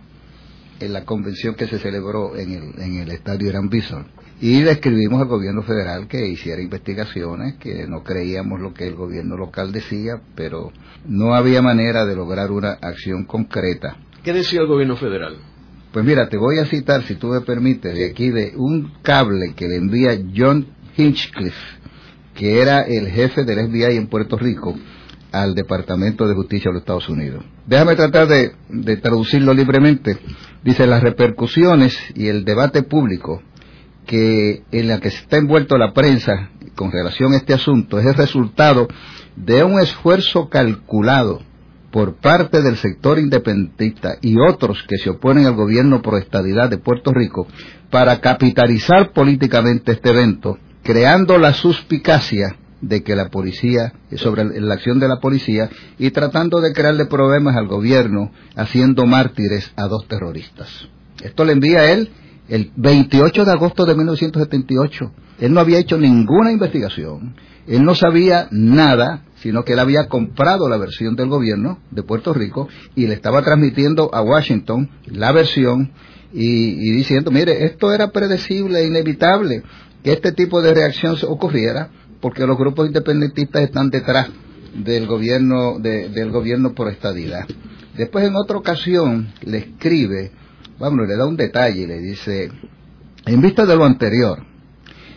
en 0.79 0.93
la 0.93 1.05
convención 1.05 1.55
que 1.55 1.65
se 1.65 1.79
celebró 1.79 2.35
en 2.35 2.51
el, 2.51 2.81
en 2.81 2.99
el 2.99 3.11
estadio 3.11 3.49
Irán 3.49 3.69
Bison. 3.69 4.05
Y 4.41 4.61
le 4.61 4.71
escribimos 4.71 5.21
al 5.21 5.27
gobierno 5.27 5.63
federal 5.63 6.07
que 6.07 6.27
hiciera 6.27 6.61
investigaciones, 6.61 7.55
que 7.55 7.87
no 7.87 8.03
creíamos 8.03 8.59
lo 8.59 8.73
que 8.73 8.87
el 8.87 8.95
gobierno 8.95 9.37
local 9.37 9.71
decía, 9.71 10.21
pero 10.35 10.71
no 11.05 11.33
había 11.33 11.61
manera 11.61 12.05
de 12.05 12.15
lograr 12.15 12.51
una 12.51 12.71
acción 12.71 13.25
concreta. 13.25 13.97
¿Qué 14.23 14.33
decía 14.33 14.61
el 14.61 14.67
gobierno 14.67 14.97
federal? 14.97 15.37
Pues 15.93 16.03
mira, 16.05 16.27
te 16.27 16.37
voy 16.37 16.57
a 16.57 16.65
citar, 16.65 17.03
si 17.03 17.15
tú 17.15 17.27
me 17.27 17.41
permites, 17.41 17.93
de 17.93 18.09
aquí 18.09 18.31
de 18.31 18.53
un 18.57 18.93
cable 19.03 19.53
que 19.55 19.67
le 19.67 19.75
envía 19.75 20.17
John 20.35 20.65
Hinchcliffe, 20.97 21.77
que 22.33 22.61
era 22.61 22.81
el 22.81 23.09
jefe 23.09 23.43
del 23.43 23.69
FBI 23.69 23.97
en 23.97 24.07
Puerto 24.07 24.37
Rico, 24.37 24.75
al 25.31 25.55
Departamento 25.55 26.27
de 26.27 26.35
Justicia 26.35 26.69
de 26.69 26.73
los 26.73 26.81
Estados 26.81 27.09
Unidos. 27.09 27.43
Déjame 27.67 27.95
tratar 27.95 28.27
de, 28.27 28.53
de 28.69 28.97
traducirlo 28.97 29.53
libremente. 29.53 30.17
Dice, 30.63 30.87
las 30.87 31.03
repercusiones 31.03 31.97
y 32.15 32.27
el 32.27 32.43
debate 32.45 32.83
público 32.83 33.41
que 34.05 34.63
en 34.71 34.87
la 34.87 34.99
que 34.99 35.09
está 35.09 35.37
envuelto 35.37 35.77
la 35.77 35.93
prensa 35.93 36.49
con 36.75 36.91
relación 36.91 37.33
a 37.33 37.37
este 37.37 37.53
asunto 37.53 37.99
es 37.99 38.05
el 38.05 38.15
resultado 38.15 38.87
de 39.35 39.63
un 39.63 39.79
esfuerzo 39.79 40.49
calculado 40.49 41.41
por 41.91 42.15
parte 42.15 42.61
del 42.61 42.77
sector 42.77 43.19
independentista 43.19 44.17
y 44.21 44.35
otros 44.39 44.83
que 44.87 44.97
se 44.97 45.11
oponen 45.11 45.45
al 45.45 45.53
gobierno 45.53 46.01
por 46.01 46.17
estadidad 46.17 46.69
de 46.69 46.79
Puerto 46.79 47.13
Rico 47.13 47.47
para 47.91 48.19
capitalizar 48.19 49.11
políticamente 49.11 49.91
este 49.91 50.09
evento, 50.09 50.57
creando 50.81 51.37
la 51.37 51.53
suspicacia 51.53 52.55
de 52.81 53.03
que 53.03 53.15
la 53.15 53.29
policía, 53.29 53.93
sobre 54.15 54.59
la 54.59 54.73
acción 54.73 54.99
de 54.99 55.07
la 55.07 55.19
policía 55.19 55.69
y 55.99 56.09
tratando 56.09 56.59
de 56.61 56.73
crearle 56.73 57.05
problemas 57.05 57.55
al 57.55 57.67
gobierno 57.67 58.31
haciendo 58.55 59.05
mártires 59.05 59.71
a 59.75 59.87
dos 59.87 60.07
terroristas. 60.07 60.89
Esto 61.21 61.45
le 61.45 61.53
envía 61.53 61.81
a 61.81 61.91
él 61.91 62.09
el 62.53 62.71
28 62.75 63.45
de 63.45 63.51
agosto 63.51 63.83
de 63.83 63.95
1978. 63.95 65.11
Él 65.39 65.53
no 65.53 65.59
había 65.59 65.79
hecho 65.79 65.97
ninguna 65.97 66.51
investigación, 66.51 67.35
él 67.65 67.83
no 67.83 67.95
sabía 67.95 68.47
nada, 68.51 69.23
sino 69.37 69.65
que 69.65 69.73
él 69.73 69.79
había 69.79 70.07
comprado 70.07 70.69
la 70.69 70.77
versión 70.77 71.15
del 71.15 71.29
gobierno 71.29 71.79
de 71.89 72.03
Puerto 72.03 72.31
Rico 72.31 72.67
y 72.95 73.07
le 73.07 73.15
estaba 73.15 73.41
transmitiendo 73.41 74.13
a 74.13 74.21
Washington 74.21 74.87
la 75.07 75.31
versión 75.31 75.93
y, 76.31 76.91
diciendo, 76.91 77.31
mire, 77.31 77.65
esto 77.65 77.91
era 77.91 78.11
predecible 78.11 78.81
e 78.81 78.87
inevitable 78.87 79.63
que 80.03 80.13
este 80.13 80.31
tipo 80.31 80.61
de 80.61 80.75
reacción 80.75 81.15
ocurriera 81.27 81.89
porque 82.21 82.45
los 82.45 82.57
grupos 82.57 82.85
independentistas 82.85 83.63
están 83.63 83.89
detrás 83.89 84.29
del 84.75 85.07
gobierno 85.07 85.79
del 85.79 86.29
gobierno 86.29 86.73
por 86.75 86.91
estadidad. 86.91 87.47
Después 87.97 88.27
en 88.27 88.35
otra 88.35 88.57
ocasión 88.57 89.29
le 89.41 89.57
escribe, 89.57 90.31
vamos, 90.79 91.07
le 91.07 91.15
da 91.15 91.25
un 91.25 91.37
detalle 91.37 91.87
le 91.87 91.99
dice, 91.99 92.51
en 93.25 93.41
vista 93.41 93.65
de 93.65 93.75
lo 93.75 93.85
anterior, 93.85 94.43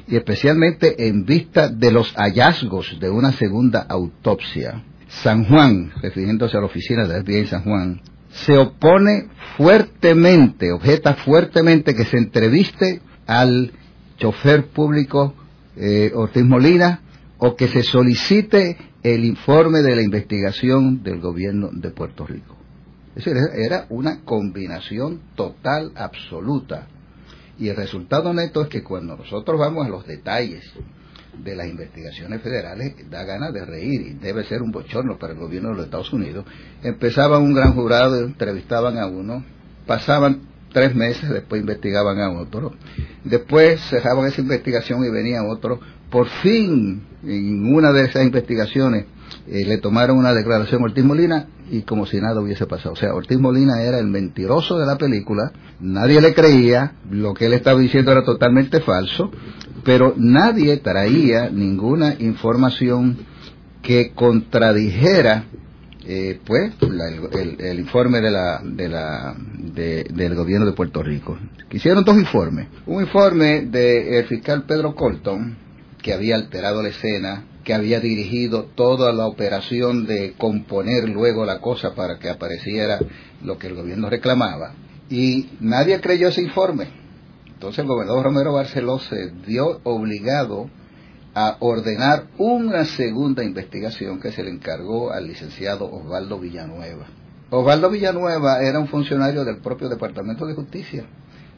y 0.09 0.17
especialmente 0.17 1.09
en 1.09 1.25
vista 1.25 1.69
de 1.69 1.91
los 1.91 2.13
hallazgos 2.15 2.99
de 3.01 3.11
una 3.11 3.33
segunda 3.33 3.81
autopsia, 3.89 4.85
San 5.09 5.45
Juan, 5.45 5.93
refiriéndose 6.03 6.57
a 6.57 6.61
la 6.61 6.67
oficina 6.67 7.07
de 7.07 7.23
FBI 7.23 7.47
San 7.47 7.63
Juan, 7.63 8.01
se 8.31 8.57
opone 8.57 9.29
fuertemente, 9.57 10.73
objeta 10.73 11.15
fuertemente 11.15 11.95
que 11.95 12.05
se 12.05 12.19
entreviste 12.19 13.01
al 13.27 13.73
chofer 14.19 14.67
público 14.67 15.35
eh, 15.77 16.13
Ortiz 16.15 16.45
Molina 16.45 17.01
o 17.39 17.57
que 17.57 17.69
se 17.69 17.83
solicite 17.83 18.77
el 19.03 19.25
informe 19.25 19.83
de 19.83 19.97
la 19.97 20.03
investigación 20.03 21.03
del 21.03 21.21
gobierno 21.21 21.71
de 21.73 21.91
Puerto 21.91 22.27
Rico. 22.27 22.56
Eso 23.17 23.31
era 23.31 23.87
una 23.89 24.21
combinación 24.25 25.23
total, 25.35 25.93
absoluta. 25.97 26.87
Y 27.59 27.69
el 27.69 27.77
resultado 27.77 28.35
neto 28.35 28.63
es 28.63 28.69
que 28.69 28.83
cuando 28.83 29.17
nosotros 29.17 29.59
vamos 29.59 29.87
a 29.87 29.89
los 29.89 30.07
detalles 30.07 30.63
de 31.43 31.57
las 31.57 31.67
investigaciones 31.67 32.43
federales, 32.43 32.95
da 33.11 33.25
ganas 33.25 33.55
de 33.55 33.65
reír 33.65 34.01
y 34.03 34.13
debe 34.15 34.45
ser 34.45 34.61
un 34.61 34.71
bochorno 34.71 35.19
para 35.19 35.33
el 35.33 35.39
gobierno 35.39 35.71
de 35.71 35.77
los 35.77 35.85
Estados 35.87 36.13
Unidos. 36.13 36.45
Empezaban 36.83 37.43
un 37.43 37.55
gran 37.55 37.73
jurado, 37.73 38.19
entrevistaban 38.23 38.99
a 38.99 39.07
uno, 39.07 39.43
pasaban 39.87 40.43
tres 40.73 40.95
meses, 40.95 41.31
después 41.31 41.63
investigaban 41.63 42.21
a 42.21 42.31
otro, 42.31 42.75
después 43.25 43.81
cerraban 43.89 44.27
esa 44.27 44.43
investigación 44.43 45.03
y 45.05 45.11
venía 45.11 45.43
otro. 45.43 45.81
Por 46.11 46.29
fin, 46.43 47.03
en 47.27 47.75
una 47.75 47.93
de 47.93 48.05
esas 48.05 48.25
investigaciones, 48.25 49.07
eh, 49.49 49.65
le 49.65 49.79
tomaron 49.79 50.19
una 50.19 50.33
declaración 50.35 50.83
a 50.83 50.85
Ortiz 50.87 51.05
Molina 51.05 51.49
y 51.71 51.83
como 51.83 52.07
si 52.07 52.21
nada 52.21 52.41
hubiese 52.41 52.67
pasado. 52.67 52.93
O 52.93 52.97
sea, 52.97 53.15
Ortiz 53.15 53.39
Molina 53.39 53.83
era 53.83 53.99
el 53.99 54.07
mentiroso 54.07 54.79
de 54.79 54.87
la 54.87 54.97
película, 54.97 55.53
nadie 55.81 56.21
le 56.21 56.35
creía, 56.35 56.93
lo 57.11 57.35
que 57.35 57.47
él 57.47 57.53
estaba 57.53 57.79
diciendo 57.81 58.13
era 58.13 58.25
totalmente 58.25 58.81
falso, 58.81 59.31
pero 59.85 60.15
nadie 60.17 60.79
traía 60.79 61.51
ninguna 61.51 62.15
información 62.19 63.19
que 63.83 64.13
contradijera 64.15 65.45
eh, 66.09 66.41
pues 66.45 66.73
el, 67.59 67.81
informe 67.81 68.21
de 68.21 68.31
la, 68.31 68.61
de 68.63 68.89
la, 68.89 69.35
del 69.37 70.35
gobierno 70.37 70.67
de 70.67 70.73
Puerto 70.73 71.03
Rico. 71.03 71.37
Hicieron 71.71 72.05
dos 72.05 72.17
informes. 72.17 72.69
Un 72.87 73.03
informe 73.03 73.63
del 73.63 74.25
fiscal 74.27 74.65
Pedro 74.65 74.95
Colton, 74.95 75.57
que 76.07 76.13
había 76.13 76.37
alterado 76.37 76.85
la 76.85 76.91
escena 76.91 77.47
que 77.65 77.75
había 77.75 77.99
dirigido 77.99 78.67
toda 78.77 79.13
la 79.13 79.27
operación 79.27 80.07
de 80.07 80.35
componer 80.39 81.09
luego 81.09 81.45
la 81.45 81.59
cosa 81.61 81.97
para 81.97 82.21
que 82.21 82.31
apareciera 82.31 83.01
lo 83.43 83.59
que 83.59 83.67
el 83.67 83.75
gobierno 83.75 84.09
reclamaba. 84.09 84.75
Y 85.11 85.51
nadie 85.59 86.01
creyó 86.01 86.29
ese 86.29 86.43
informe. 86.43 86.87
Entonces 87.49 87.81
el 87.81 87.89
gobernador 87.89 88.23
Romero 88.23 88.53
Barceló 88.53 89.01
se 89.01 89.33
dio 89.49 89.81
obligado 89.83 90.71
a 91.35 91.57
ordenar 91.59 92.29
una 92.39 92.85
segunda 92.85 93.43
investigación 93.43 94.21
que 94.21 94.31
se 94.31 94.45
le 94.45 94.53
encargó 94.53 95.11
al 95.11 95.27
licenciado 95.27 95.93
Osvaldo 95.93 96.39
Villanueva. 96.39 97.07
Osvaldo 97.51 97.91
Villanueva 97.91 98.63
era 98.63 98.79
un 98.79 98.87
funcionario 98.87 99.45
del 99.45 99.57
propio 99.57 99.89
Departamento 99.89 100.47
de 100.47 100.55
Justicia. 100.55 101.05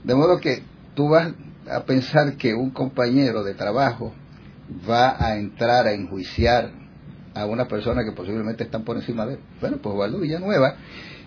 De 0.04 0.14
modo 0.14 0.40
que 0.40 0.62
tú 0.94 1.10
vas 1.10 1.34
a 1.70 1.80
pensar 1.84 2.38
que 2.38 2.54
un 2.54 2.70
compañero 2.70 3.44
de 3.44 3.52
trabajo 3.52 4.14
va 4.88 5.16
a 5.24 5.36
entrar 5.36 5.86
a 5.86 5.92
enjuiciar 5.92 6.70
a 7.34 7.46
una 7.46 7.68
persona 7.68 8.04
que 8.04 8.12
posiblemente 8.12 8.64
están 8.64 8.84
por 8.84 8.96
encima 8.96 9.26
de 9.26 9.34
él. 9.34 9.40
Bueno, 9.60 9.78
pues 9.82 9.94
Waldo 9.94 10.18
Villanueva, 10.18 10.76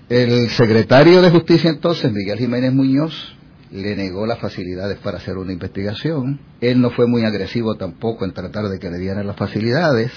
el 0.10 0.50
secretario 0.50 1.22
de 1.22 1.30
Justicia 1.30 1.70
entonces, 1.70 2.12
Miguel 2.12 2.38
Jiménez 2.38 2.74
Muñoz, 2.74 3.36
le 3.72 3.96
negó 3.96 4.26
las 4.26 4.40
facilidades 4.40 4.98
para 4.98 5.18
hacer 5.18 5.38
una 5.38 5.54
investigación. 5.54 6.40
Él 6.60 6.82
no 6.82 6.90
fue 6.92 7.08
muy 7.08 7.24
agresivo 7.24 7.76
tampoco 7.76 8.26
en 8.26 8.34
tratar 8.34 8.68
de 8.68 8.80
que 8.80 8.90
le 8.90 8.98
dieran 8.98 9.26
las 9.26 9.38
facilidades. 9.38 10.12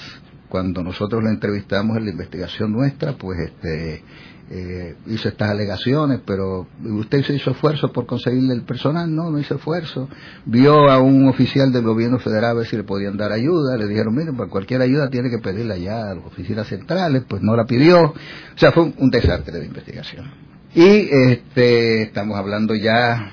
Cuando 0.49 0.83
nosotros 0.83 1.23
le 1.23 1.29
entrevistamos 1.29 1.97
en 1.97 2.05
la 2.05 2.11
investigación 2.11 2.71
nuestra, 2.71 3.13
pues 3.13 3.39
este, 3.39 4.03
eh, 4.47 4.95
hizo 5.07 5.27
estas 5.27 5.49
alegaciones, 5.49 6.19
pero 6.23 6.67
usted 6.83 7.23
se 7.23 7.33
hizo 7.33 7.49
esfuerzo 7.49 7.91
por 7.91 8.05
conseguirle 8.05 8.53
el 8.53 8.61
personal, 8.61 9.13
no, 9.13 9.31
no 9.31 9.39
hizo 9.39 9.55
esfuerzo. 9.55 10.07
Vio 10.45 10.89
a 10.89 10.99
un 10.99 11.27
oficial 11.27 11.71
del 11.71 11.83
gobierno 11.83 12.19
federal 12.19 12.51
a 12.51 12.53
ver 12.53 12.67
si 12.67 12.77
le 12.77 12.83
podían 12.83 13.17
dar 13.17 13.31
ayuda, 13.31 13.75
le 13.75 13.87
dijeron, 13.87 14.13
miren, 14.13 14.37
para 14.37 14.49
cualquier 14.49 14.81
ayuda 14.81 15.09
tiene 15.09 15.31
que 15.31 15.39
pedirla 15.39 15.77
ya 15.77 16.11
a 16.11 16.15
las 16.15 16.25
oficinas 16.25 16.67
centrales, 16.67 17.23
pues 17.27 17.41
no 17.41 17.55
la 17.55 17.65
pidió. 17.65 18.01
O 18.03 18.13
sea, 18.57 18.71
fue 18.71 18.93
un, 18.97 19.09
desastre 19.09 19.59
de 19.59 19.65
investigación. 19.65 20.31
Y 20.75 21.09
este, 21.09 22.03
estamos 22.03 22.37
hablando 22.37 22.75
ya 22.75 23.31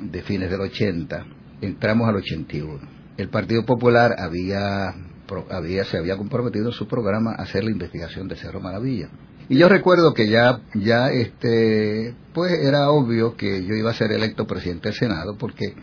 de 0.00 0.22
fines 0.22 0.50
del 0.50 0.62
80, 0.62 1.26
entramos 1.60 2.08
al 2.08 2.16
81. 2.16 2.80
El 3.18 3.28
Partido 3.28 3.66
Popular 3.66 4.16
había, 4.18 4.94
había, 5.50 5.84
se 5.84 5.98
había 5.98 6.16
comprometido 6.16 6.68
en 6.68 6.72
su 6.72 6.88
programa 6.88 7.32
a 7.32 7.42
hacer 7.42 7.64
la 7.64 7.70
investigación 7.70 8.28
de 8.28 8.36
Cerro 8.36 8.60
Maravilla 8.60 9.10
y 9.48 9.58
yo 9.58 9.68
recuerdo 9.68 10.14
que 10.14 10.28
ya, 10.28 10.60
ya 10.74 11.08
este, 11.08 12.14
pues 12.32 12.52
era 12.52 12.90
obvio 12.90 13.36
que 13.36 13.64
yo 13.64 13.74
iba 13.74 13.90
a 13.90 13.94
ser 13.94 14.12
electo 14.12 14.46
presidente 14.46 14.88
del 14.88 14.96
Senado 14.96 15.36
porque 15.38 15.74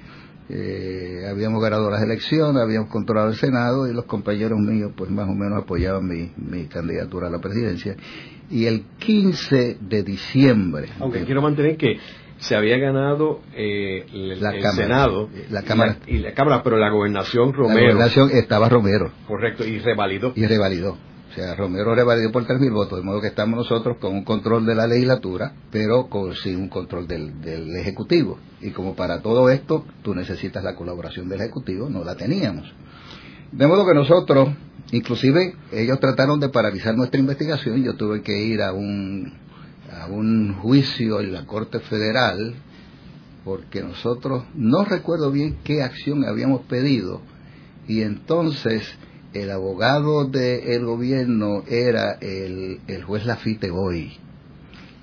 eh, 0.50 1.28
habíamos 1.30 1.62
ganado 1.62 1.90
las 1.90 2.02
elecciones, 2.02 2.62
habíamos 2.62 2.90
controlado 2.90 3.30
el 3.30 3.36
Senado 3.36 3.88
y 3.88 3.94
los 3.94 4.06
compañeros 4.06 4.60
míos 4.60 4.92
pues 4.96 5.10
más 5.10 5.28
o 5.30 5.34
menos 5.34 5.64
apoyaban 5.64 6.08
mi, 6.08 6.32
mi 6.38 6.66
candidatura 6.66 7.28
a 7.28 7.30
la 7.30 7.40
presidencia. 7.40 7.96
Y 8.50 8.66
el 8.66 8.84
15 9.00 9.78
de 9.80 10.04
diciembre... 10.04 10.90
Aunque 11.00 11.24
quiero 11.24 11.42
mantener 11.42 11.78
que 11.78 11.98
se 12.42 12.56
había 12.56 12.78
ganado 12.78 13.40
eh, 13.56 14.06
el, 14.12 14.40
Senado 14.76 15.30
la 15.50 15.62
Cámara. 15.62 15.98
Y 16.08 16.18
la, 16.18 16.34
Cámara, 16.34 16.64
pero 16.64 16.78
la 16.78 16.90
gobernación 16.90 17.54
Romero. 17.54 17.80
La 17.80 17.94
gobernación 17.94 18.32
estaba 18.34 18.68
Romero. 18.68 19.12
Correcto, 19.28 19.64
y 19.64 19.78
revalidó. 19.78 20.34
Y 20.36 20.48
revalidó. 20.48 20.98
O 21.32 21.34
sea, 21.34 21.56
Romero 21.56 21.96
revalidó 21.96 22.30
por 22.30 22.46
3.000 22.46 22.74
votos, 22.74 23.00
de 23.00 23.06
modo 23.06 23.22
que 23.22 23.28
estamos 23.28 23.56
nosotros 23.56 23.96
con 24.02 24.14
un 24.14 24.26
control 24.26 24.66
de 24.66 24.76
la 24.76 24.86
legislatura, 24.86 25.54
pero 25.72 26.10
sin 26.44 26.58
un 26.58 26.68
control 26.68 27.08
del, 27.08 27.74
Ejecutivo. 27.78 28.38
Y 28.60 28.72
como 28.72 28.96
para 28.96 29.22
todo 29.22 29.50
esto 29.50 29.86
tú 30.02 30.14
necesitas 30.14 30.62
la 30.62 30.76
colaboración 30.76 31.30
del 31.30 31.40
Ejecutivo, 31.40 31.90
no 31.90 32.04
la 32.04 32.16
teníamos. 32.16 32.70
De 33.54 33.66
modo 33.66 33.86
que 33.86 33.94
nosotros, 33.94 34.50
inclusive 34.92 35.56
ellos 35.72 36.02
trataron 36.02 36.38
de 36.42 36.50
paralizar 36.50 36.98
nuestra 36.98 37.22
investigación, 37.22 37.82
yo 37.82 37.96
tuve 37.96 38.22
que 38.22 38.38
ir 38.38 38.62
a 38.62 38.74
un 38.74 39.34
juicio 40.62 41.22
en 41.22 41.32
la 41.32 41.46
Corte 41.46 41.80
Federal, 41.80 42.56
porque 43.46 43.82
nosotros 43.82 44.44
no 44.54 44.84
recuerdo 44.84 45.32
bien 45.32 45.60
qué 45.64 45.82
acción 45.82 46.26
habíamos 46.26 46.64
pedido, 46.64 47.22
y 47.88 48.02
entonces 48.02 48.84
el 49.34 49.52
abogado 49.52 50.26
del 50.26 50.86
gobierno 50.86 51.64
era 51.68 52.18
el, 52.20 52.80
juez 53.06 53.26
Lafite 53.26 53.72
Boy. 53.72 54.14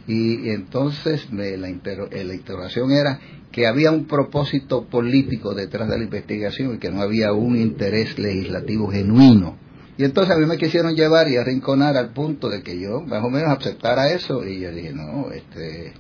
Y 0.07 0.51
entonces 0.51 1.31
me, 1.31 1.57
la, 1.57 1.69
eh, 1.69 2.25
la 2.25 2.35
interrogación 2.35 2.91
era 2.93 3.21
que 3.53 3.67
había 3.67 3.91
un 3.91 4.07
propósito 4.07 4.87
político 4.87 5.55
detrás 5.55 5.89
de 5.89 5.99
la 5.99 6.05
investigación 6.05 6.75
y 6.75 6.79
que 6.79 6.91
no 6.91 7.03
había 7.03 7.33
un 7.33 7.57
interés 7.57 8.19
legislativo 8.19 8.89
genuino. 8.89 9.57
Y 9.97 10.05
entonces 10.05 10.35
a 10.35 10.39
mí 10.39 10.47
me 10.47 10.59
quisieron 10.59 10.95
llevar 10.95 11.29
y 11.29 11.37
arrinconar 11.37 11.97
al 11.97 12.13
punto 12.13 12.49
de 12.49 12.63
que 12.63 12.79
yo 12.79 13.01
más 13.01 13.23
o 13.25 13.31
menos 13.31 13.51
aceptara 13.59 14.13
eso 14.13 14.47
y 14.47 14.61
yo 14.61 14.71
dije, 14.71 14.93
no, 14.93 15.31
este, 15.33 15.93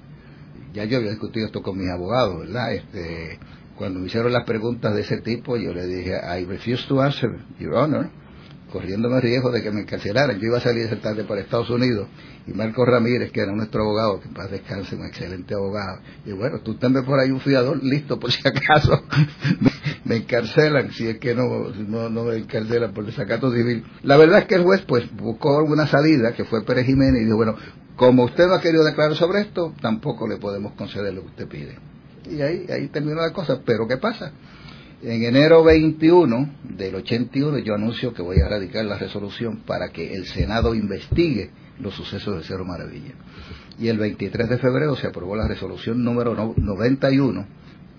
ya 0.72 0.84
yo 0.84 0.98
había 0.98 1.10
discutido 1.10 1.46
esto 1.46 1.62
con 1.62 1.76
mis 1.76 1.90
abogados, 1.90 2.46
¿verdad? 2.46 2.74
Este, 2.74 3.38
cuando 3.78 4.00
me 4.00 4.08
hicieron 4.08 4.32
las 4.32 4.44
preguntas 4.44 4.92
de 4.92 5.02
ese 5.02 5.20
tipo, 5.20 5.56
yo 5.56 5.72
le 5.72 5.86
dije, 5.86 6.10
I 6.10 6.44
refuse 6.44 6.86
to 6.88 7.00
answer, 7.00 7.30
Your 7.60 7.74
Honor, 7.74 8.10
corriéndome 8.72 9.20
riesgo 9.20 9.52
de 9.52 9.62
que 9.62 9.70
me 9.70 9.82
encarcelaran. 9.82 10.38
Yo 10.40 10.48
iba 10.48 10.58
a 10.58 10.60
salir 10.60 10.84
esa 10.84 11.00
tarde 11.00 11.22
para 11.24 11.40
Estados 11.40 11.70
Unidos 11.70 12.08
y 12.48 12.52
Marco 12.52 12.84
Ramírez, 12.84 13.30
que 13.30 13.40
era 13.40 13.52
nuestro 13.52 13.82
abogado, 13.82 14.20
que 14.20 14.28
en 14.28 14.34
paz 14.34 14.50
descanse, 14.50 14.96
un 14.96 15.06
excelente 15.06 15.54
abogado, 15.54 16.00
y 16.26 16.32
bueno, 16.32 16.58
tú 16.60 16.74
también 16.74 17.04
por 17.04 17.20
ahí 17.20 17.30
un 17.30 17.40
fiador, 17.40 17.82
listo, 17.82 18.18
por 18.18 18.32
si 18.32 18.46
acaso 18.46 19.04
me 20.04 20.16
encarcelan, 20.16 20.90
si 20.90 21.06
es 21.06 21.18
que 21.18 21.34
no, 21.34 21.68
no, 22.10 22.24
me 22.24 22.36
encarcelan 22.36 22.92
por 22.92 23.06
desacato 23.06 23.52
civil. 23.52 23.84
La 24.02 24.16
verdad 24.16 24.40
es 24.40 24.44
que 24.46 24.56
el 24.56 24.64
juez 24.64 24.82
pues 24.88 25.04
buscó 25.14 25.56
alguna 25.58 25.86
salida, 25.86 26.32
que 26.32 26.44
fue 26.44 26.64
Pérez 26.64 26.86
Jiménez, 26.86 27.22
y 27.22 27.26
dijo, 27.26 27.36
bueno, 27.36 27.54
como 27.96 28.24
usted 28.24 28.48
no 28.48 28.54
ha 28.54 28.60
querido 28.60 28.84
declarar 28.84 29.14
sobre 29.14 29.42
esto, 29.42 29.72
tampoco 29.80 30.26
le 30.26 30.38
podemos 30.38 30.72
conceder 30.72 31.14
lo 31.14 31.22
que 31.22 31.28
usted 31.28 31.48
pide. 31.48 31.97
Y 32.30 32.42
ahí, 32.42 32.66
ahí 32.70 32.88
terminó 32.88 33.20
la 33.20 33.32
cosa. 33.32 33.60
Pero 33.64 33.86
¿qué 33.86 33.96
pasa? 33.96 34.32
En 35.00 35.22
enero 35.22 35.62
21 35.62 36.54
del 36.76 36.96
81 36.96 37.58
yo 37.58 37.74
anuncio 37.74 38.12
que 38.12 38.20
voy 38.20 38.40
a 38.40 38.48
radicar 38.48 38.84
la 38.84 38.98
resolución 38.98 39.58
para 39.58 39.90
que 39.90 40.12
el 40.12 40.26
Senado 40.26 40.74
investigue 40.74 41.50
los 41.78 41.94
sucesos 41.94 42.36
de 42.36 42.42
Cero 42.42 42.64
Maravilla. 42.64 43.14
Y 43.78 43.86
el 43.86 43.98
23 43.98 44.48
de 44.48 44.58
febrero 44.58 44.96
se 44.96 45.06
aprobó 45.06 45.36
la 45.36 45.46
resolución 45.46 46.02
número 46.02 46.34
91 46.34 47.46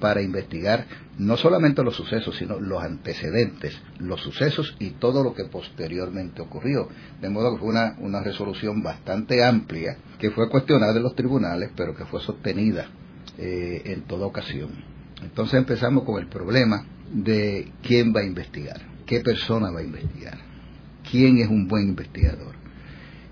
para 0.02 0.22
investigar 0.22 0.88
no 1.18 1.38
solamente 1.38 1.84
los 1.84 1.96
sucesos, 1.96 2.36
sino 2.36 2.60
los 2.60 2.84
antecedentes, 2.84 3.78
los 4.00 4.20
sucesos 4.20 4.76
y 4.80 4.92
todo 4.92 5.24
lo 5.24 5.34
que 5.34 5.46
posteriormente 5.46 6.42
ocurrió. 6.42 6.90
De 7.22 7.30
modo 7.30 7.54
que 7.54 7.60
fue 7.60 7.70
una, 7.70 7.96
una 8.00 8.22
resolución 8.22 8.84
bastante 8.84 9.42
amplia, 9.42 9.98
que 10.18 10.32
fue 10.32 10.50
cuestionada 10.50 10.98
en 10.98 11.04
los 11.04 11.16
tribunales, 11.16 11.72
pero 11.78 11.96
que 11.96 12.04
fue 12.06 12.20
sostenida 12.20 12.90
eh, 13.42 13.82
en 13.86 14.02
toda 14.02 14.26
ocasión. 14.26 14.70
Entonces 15.22 15.56
empezamos 15.56 16.04
con 16.04 16.22
el 16.22 16.28
problema 16.28 16.86
de 17.12 17.72
quién 17.82 18.14
va 18.14 18.20
a 18.20 18.26
investigar, 18.26 18.82
qué 19.06 19.22
persona 19.22 19.72
va 19.72 19.80
a 19.80 19.84
investigar, 19.84 20.38
quién 21.10 21.38
es 21.38 21.48
un 21.48 21.68
buen 21.68 21.88
investigador. 21.88 22.56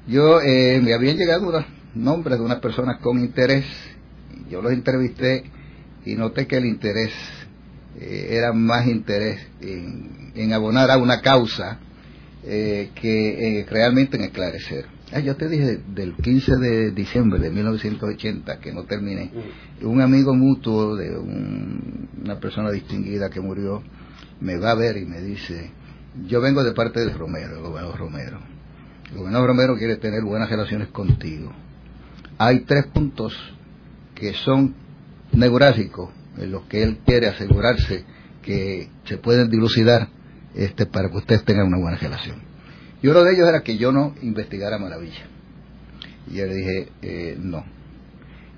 Yo 0.07 0.41
eh, 0.41 0.79
me 0.81 0.93
habían 0.93 1.17
llegado 1.17 1.49
unos 1.49 1.65
nombres 1.93 2.39
de 2.39 2.45
unas 2.45 2.59
personas 2.59 2.99
con 3.01 3.19
interés, 3.19 3.65
yo 4.49 4.61
los 4.61 4.71
entrevisté 4.71 5.43
y 6.05 6.15
noté 6.15 6.47
que 6.47 6.55
el 6.55 6.65
interés 6.65 7.11
eh, 7.99 8.27
era 8.31 8.53
más 8.53 8.87
interés 8.87 9.41
en, 9.59 10.53
abonar 10.53 10.89
a 10.89 10.97
una 10.97 11.19
causa 11.19 11.79
eh, 12.45 12.91
que 12.95 13.65
realmente 13.69 14.15
en 14.15 14.23
esclarecer. 14.23 14.96
Ah, 15.13 15.19
yo 15.19 15.37
te 15.37 15.47
dije 15.47 15.81
del 15.95 16.15
15 16.15 16.57
de 16.57 16.91
diciembre 16.91 17.39
de 17.39 17.49
1980 17.49 18.59
que 18.59 18.73
no 18.73 18.83
terminé. 18.83 19.31
Mm. 19.81 19.87
Un 19.87 20.01
amigo 20.01 20.33
mutuo 20.33 20.95
de 20.95 21.17
una 21.17 22.39
persona 22.39 22.71
distinguida 22.71 23.29
que 23.29 23.39
murió 23.39 23.81
me 24.41 24.57
va 24.57 24.71
a 24.71 24.75
ver 24.75 24.97
y 24.97 25.05
me 25.05 25.21
dice, 25.21 25.71
yo 26.27 26.41
vengo 26.41 26.63
de 26.63 26.73
parte 26.73 26.99
de 26.99 27.13
Romero, 27.13 27.55
el 27.55 27.61
gobernador 27.61 27.99
Romero. 27.99 28.39
El 29.09 29.17
gobernador 29.17 29.47
Romero 29.47 29.77
quiere 29.77 29.95
tener 29.95 30.23
buenas 30.23 30.49
relaciones 30.49 30.89
contigo. 30.89 31.53
Hay 32.37 32.61
tres 32.61 32.87
puntos 32.87 33.33
que 34.13 34.33
son 34.33 34.75
neurálgicos 35.31 36.09
en 36.37 36.51
los 36.51 36.63
que 36.63 36.83
él 36.83 36.99
quiere 37.05 37.27
asegurarse 37.27 38.03
que 38.41 38.89
se 39.05 39.17
pueden 39.17 39.49
dilucidar 39.49 40.09
este, 40.53 40.85
para 40.85 41.09
que 41.09 41.17
ustedes 41.17 41.43
tengan 41.45 41.67
una 41.67 41.77
buena 41.77 41.97
relación. 41.97 42.46
Y 43.01 43.07
uno 43.07 43.23
de 43.23 43.33
ellos 43.33 43.47
era 43.47 43.61
que 43.61 43.77
yo 43.77 43.91
no 43.91 44.15
investigara 44.21 44.77
Maravilla. 44.77 45.27
Y 46.29 46.35
yo 46.35 46.45
le 46.45 46.55
dije, 46.55 46.89
eh, 47.01 47.37
no, 47.39 47.63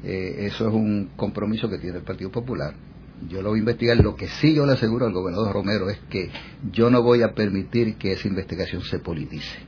eh, 0.03 0.47
eso 0.47 0.67
es 0.67 0.73
un 0.73 1.11
compromiso 1.15 1.69
que 1.69 1.77
tiene 1.77 1.97
el 1.97 2.03
Partido 2.03 2.31
Popular. 2.31 2.73
Yo 3.27 3.41
lo 3.41 3.49
voy 3.49 3.59
a 3.59 3.61
investigar. 3.61 3.97
Lo 3.97 4.15
que 4.15 4.27
sí 4.27 4.53
yo 4.53 4.65
le 4.65 4.73
aseguro 4.73 5.05
al 5.05 5.13
gobernador 5.13 5.53
Romero 5.53 5.89
es 5.89 5.99
que 6.09 6.29
yo 6.71 6.89
no 6.89 7.03
voy 7.03 7.21
a 7.21 7.33
permitir 7.33 7.97
que 7.97 8.13
esa 8.13 8.27
investigación 8.27 8.81
se 8.83 8.99
politice. 8.99 9.59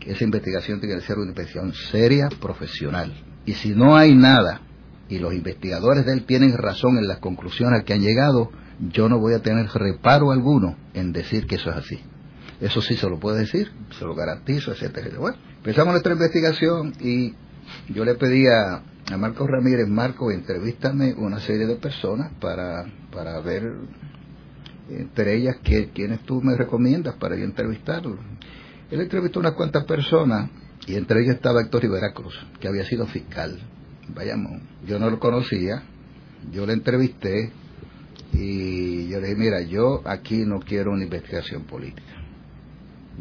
Que 0.00 0.12
esa 0.12 0.24
investigación 0.24 0.80
tiene 0.80 0.96
que 0.96 1.00
ser 1.00 1.18
una 1.18 1.30
investigación 1.30 1.72
seria, 1.90 2.28
profesional. 2.28 3.12
Y 3.46 3.54
si 3.54 3.70
no 3.70 3.96
hay 3.96 4.14
nada, 4.14 4.60
y 5.08 5.18
los 5.18 5.32
investigadores 5.34 6.04
de 6.04 6.12
él 6.12 6.24
tienen 6.24 6.56
razón 6.56 6.98
en 6.98 7.08
las 7.08 7.18
conclusiones 7.18 7.80
a 7.80 7.84
que 7.84 7.94
han 7.94 8.02
llegado, 8.02 8.50
yo 8.92 9.08
no 9.08 9.18
voy 9.18 9.34
a 9.34 9.42
tener 9.42 9.66
reparo 9.66 10.30
alguno 10.30 10.76
en 10.92 11.12
decir 11.12 11.46
que 11.46 11.56
eso 11.56 11.70
es 11.70 11.76
así. 11.76 12.00
Eso 12.60 12.80
sí 12.80 12.96
se 12.96 13.08
lo 13.08 13.18
puedo 13.18 13.36
decir, 13.36 13.70
se 13.98 14.04
lo 14.04 14.14
garantizo, 14.14 14.72
etcétera. 14.72 15.18
Bueno, 15.18 15.36
empezamos 15.56 15.92
nuestra 15.92 16.12
investigación 16.12 16.92
y 17.00 17.34
yo 17.92 18.04
le 18.04 18.14
pedí 18.14 18.46
a, 18.46 18.82
Marcos 19.18 19.48
Ramírez, 19.50 19.86
Marco, 19.86 20.30
entrevístame 20.30 21.12
una 21.14 21.38
serie 21.38 21.66
de 21.66 21.76
personas 21.76 22.32
para, 22.40 22.86
para 23.12 23.38
ver 23.40 23.70
entre 24.88 25.34
ellas 25.34 25.56
que, 25.62 25.90
quiénes 25.90 26.20
tú 26.20 26.40
me 26.40 26.56
recomiendas 26.56 27.14
para 27.16 27.36
yo 27.36 27.44
entrevistarlo. 27.44 28.18
Él 28.90 29.00
entrevistó 29.00 29.40
unas 29.40 29.52
cuantas 29.52 29.84
personas 29.84 30.50
y 30.86 30.94
entre 30.94 31.22
ellas 31.22 31.36
estaba 31.36 31.60
Héctor 31.60 31.82
Rivera 31.82 32.12
Cruz, 32.14 32.34
que 32.60 32.68
había 32.68 32.84
sido 32.84 33.06
fiscal. 33.06 33.58
Vayamos, 34.14 34.62
yo 34.86 34.98
no 34.98 35.10
lo 35.10 35.18
conocía, 35.18 35.82
yo 36.50 36.64
le 36.64 36.72
entrevisté 36.72 37.52
y 38.32 39.08
yo 39.08 39.20
le 39.20 39.28
dije, 39.28 39.38
mira, 39.38 39.60
yo 39.62 40.00
aquí 40.06 40.44
no 40.46 40.60
quiero 40.60 40.92
una 40.92 41.04
investigación 41.04 41.64
política 41.64 42.23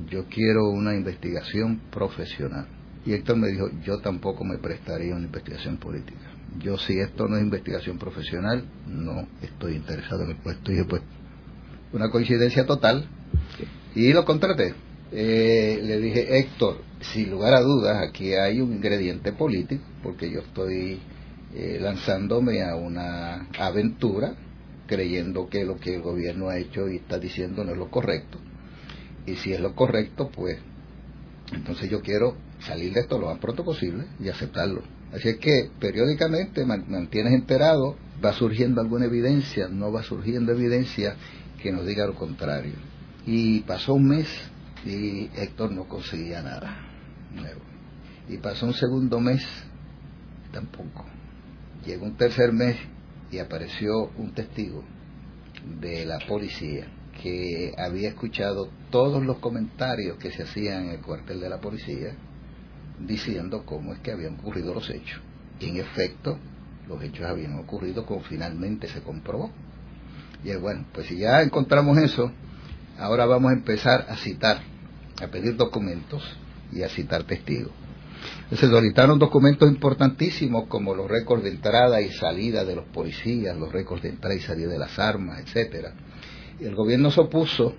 yo 0.10 0.26
quiero 0.26 0.70
una 0.70 0.94
investigación 0.96 1.82
profesional. 1.92 2.68
Y 3.06 3.14
Héctor 3.14 3.38
me 3.38 3.50
dijo, 3.50 3.70
yo 3.84 4.00
tampoco 4.00 4.44
me 4.44 4.58
prestaría 4.58 5.14
una 5.16 5.26
investigación 5.26 5.78
política. 5.78 6.32
Yo 6.60 6.78
si 6.78 7.00
esto 7.00 7.28
no 7.28 7.36
es 7.36 7.44
investigación 7.44 7.98
profesional, 7.98 8.66
no 8.88 9.28
estoy 9.42 9.76
interesado 9.76 10.24
en 10.24 10.32
el 10.32 10.38
puesto. 10.38 10.72
Y 10.72 10.76
dije, 10.76 10.88
pues, 10.88 11.02
una 11.92 12.10
coincidencia 12.10 12.66
total. 12.66 13.08
Y 13.96 14.14
lo 14.14 14.24
contraté. 14.26 14.74
Eh, 15.12 15.80
le 15.84 16.00
dije, 16.00 16.40
Héctor, 16.40 16.78
sin 17.02 17.30
lugar 17.30 17.54
a 17.54 17.62
dudas, 17.62 18.02
aquí 18.08 18.34
hay 18.34 18.62
un 18.62 18.74
ingrediente 18.74 19.34
político, 19.34 19.84
porque 20.02 20.32
yo 20.32 20.40
estoy 20.40 21.00
eh, 21.54 21.78
lanzándome 21.80 22.64
a 22.64 22.76
una 22.76 23.48
aventura, 23.60 24.36
creyendo 24.88 25.50
que 25.50 25.66
lo 25.66 25.78
que 25.78 25.96
el 25.96 26.02
gobierno 26.02 26.50
ha 26.50 26.58
hecho 26.58 26.90
y 26.90 26.98
está 26.98 27.20
diciendo 27.20 27.64
no 27.64 27.72
es 27.72 27.78
lo 27.78 27.90
correcto 27.90 28.40
y 29.26 29.36
si 29.38 29.54
es 29.54 29.60
lo 29.60 29.76
correcto, 29.76 30.30
pues 30.30 30.60
entonces 31.52 31.90
yo 31.90 32.02
quiero 32.02 32.36
salir 32.60 32.94
de 32.94 33.02
esto 33.02 33.20
lo 33.20 33.28
más 33.28 33.40
pronto 33.40 33.64
posible 33.64 34.06
y 34.20 34.30
aceptarlo. 34.30 34.82
Así 35.14 35.30
es 35.30 35.38
que 35.38 35.70
periódicamente 35.80 36.66
mantienes 36.66 37.34
enterado, 37.34 37.96
va 38.24 38.34
surgiendo 38.34 38.82
alguna 38.82 39.06
evidencia, 39.06 39.68
no 39.68 39.92
va 39.92 40.02
surgiendo 40.04 40.52
evidencia 40.52 41.16
que 41.62 41.72
nos 41.72 41.86
diga 41.86 42.08
lo 42.08 42.16
contrario. 42.16 42.74
Y 43.26 43.62
pasó 43.62 43.94
un 43.94 44.08
mes 44.08 44.28
y 44.86 45.30
Héctor 45.36 45.72
no 45.72 45.88
conseguía 45.88 46.42
nada 46.42 46.76
nuevo. 47.34 47.62
Y 48.28 48.38
pasó 48.38 48.66
un 48.66 48.74
segundo 48.74 49.20
mes, 49.20 49.46
tampoco. 50.52 51.06
Llegó 51.86 52.06
un 52.06 52.18
tercer 52.18 52.52
mes 52.54 52.78
y 53.32 53.38
apareció 53.38 54.10
un 54.18 54.34
testigo 54.34 54.84
de 55.80 56.06
la 56.06 56.20
policía 56.28 56.88
que 57.22 57.74
había 57.78 58.10
escuchado 58.10 58.70
todos 58.90 59.24
los 59.24 59.38
comentarios 59.38 60.18
que 60.18 60.32
se 60.32 60.44
hacían 60.44 60.86
en 60.86 60.90
el 60.92 61.02
cuartel 61.02 61.40
de 61.40 61.50
la 61.50 61.60
policía 61.60 62.16
diciendo 63.00 63.64
cómo 63.66 63.94
es 63.94 64.00
que 64.00 64.12
habían 64.12 64.36
ocurrido 64.36 64.74
los 64.74 64.90
hechos. 64.90 65.22
En 65.60 65.78
efecto, 65.78 66.38
los 66.88 67.02
hechos 67.02 67.26
habían 67.26 67.56
ocurrido 67.56 68.06
como 68.06 68.22
finalmente 68.22 68.88
se 68.88 69.02
comprobó. 69.02 69.52
Y 70.44 70.54
bueno, 70.56 70.86
pues 70.94 71.08
si 71.08 71.18
ya 71.18 71.42
encontramos 71.42 71.98
eso, 71.98 72.32
ahora 73.00 73.26
vamos 73.26 73.52
a 73.52 73.56
empezar 73.56 74.06
a 74.10 74.18
citar, 74.18 74.62
a 75.22 75.28
pedir 75.28 75.56
documentos 75.56 76.22
y 76.72 76.84
a 76.84 76.90
citar 76.90 77.24
testigos. 77.24 77.72
Se 78.50 78.68
solicitaron 78.68 79.20
documentos 79.20 79.70
importantísimos 79.70 80.68
como 80.68 80.94
los 80.94 81.10
récords 81.10 81.44
de 81.44 81.52
entrada 81.52 82.02
y 82.02 82.10
salida 82.12 82.64
de 82.66 82.76
los 82.76 82.86
policías, 82.86 83.58
los 83.58 83.72
récords 83.72 84.04
de 84.04 84.10
entrada 84.10 84.36
y 84.36 84.40
salida 84.40 84.70
de 84.70 84.80
las 84.80 85.00
armas, 85.00 85.40
etcétera 85.40 85.94
el 86.60 86.76
gobierno 86.76 87.12
se 87.12 87.22
opuso 87.22 87.76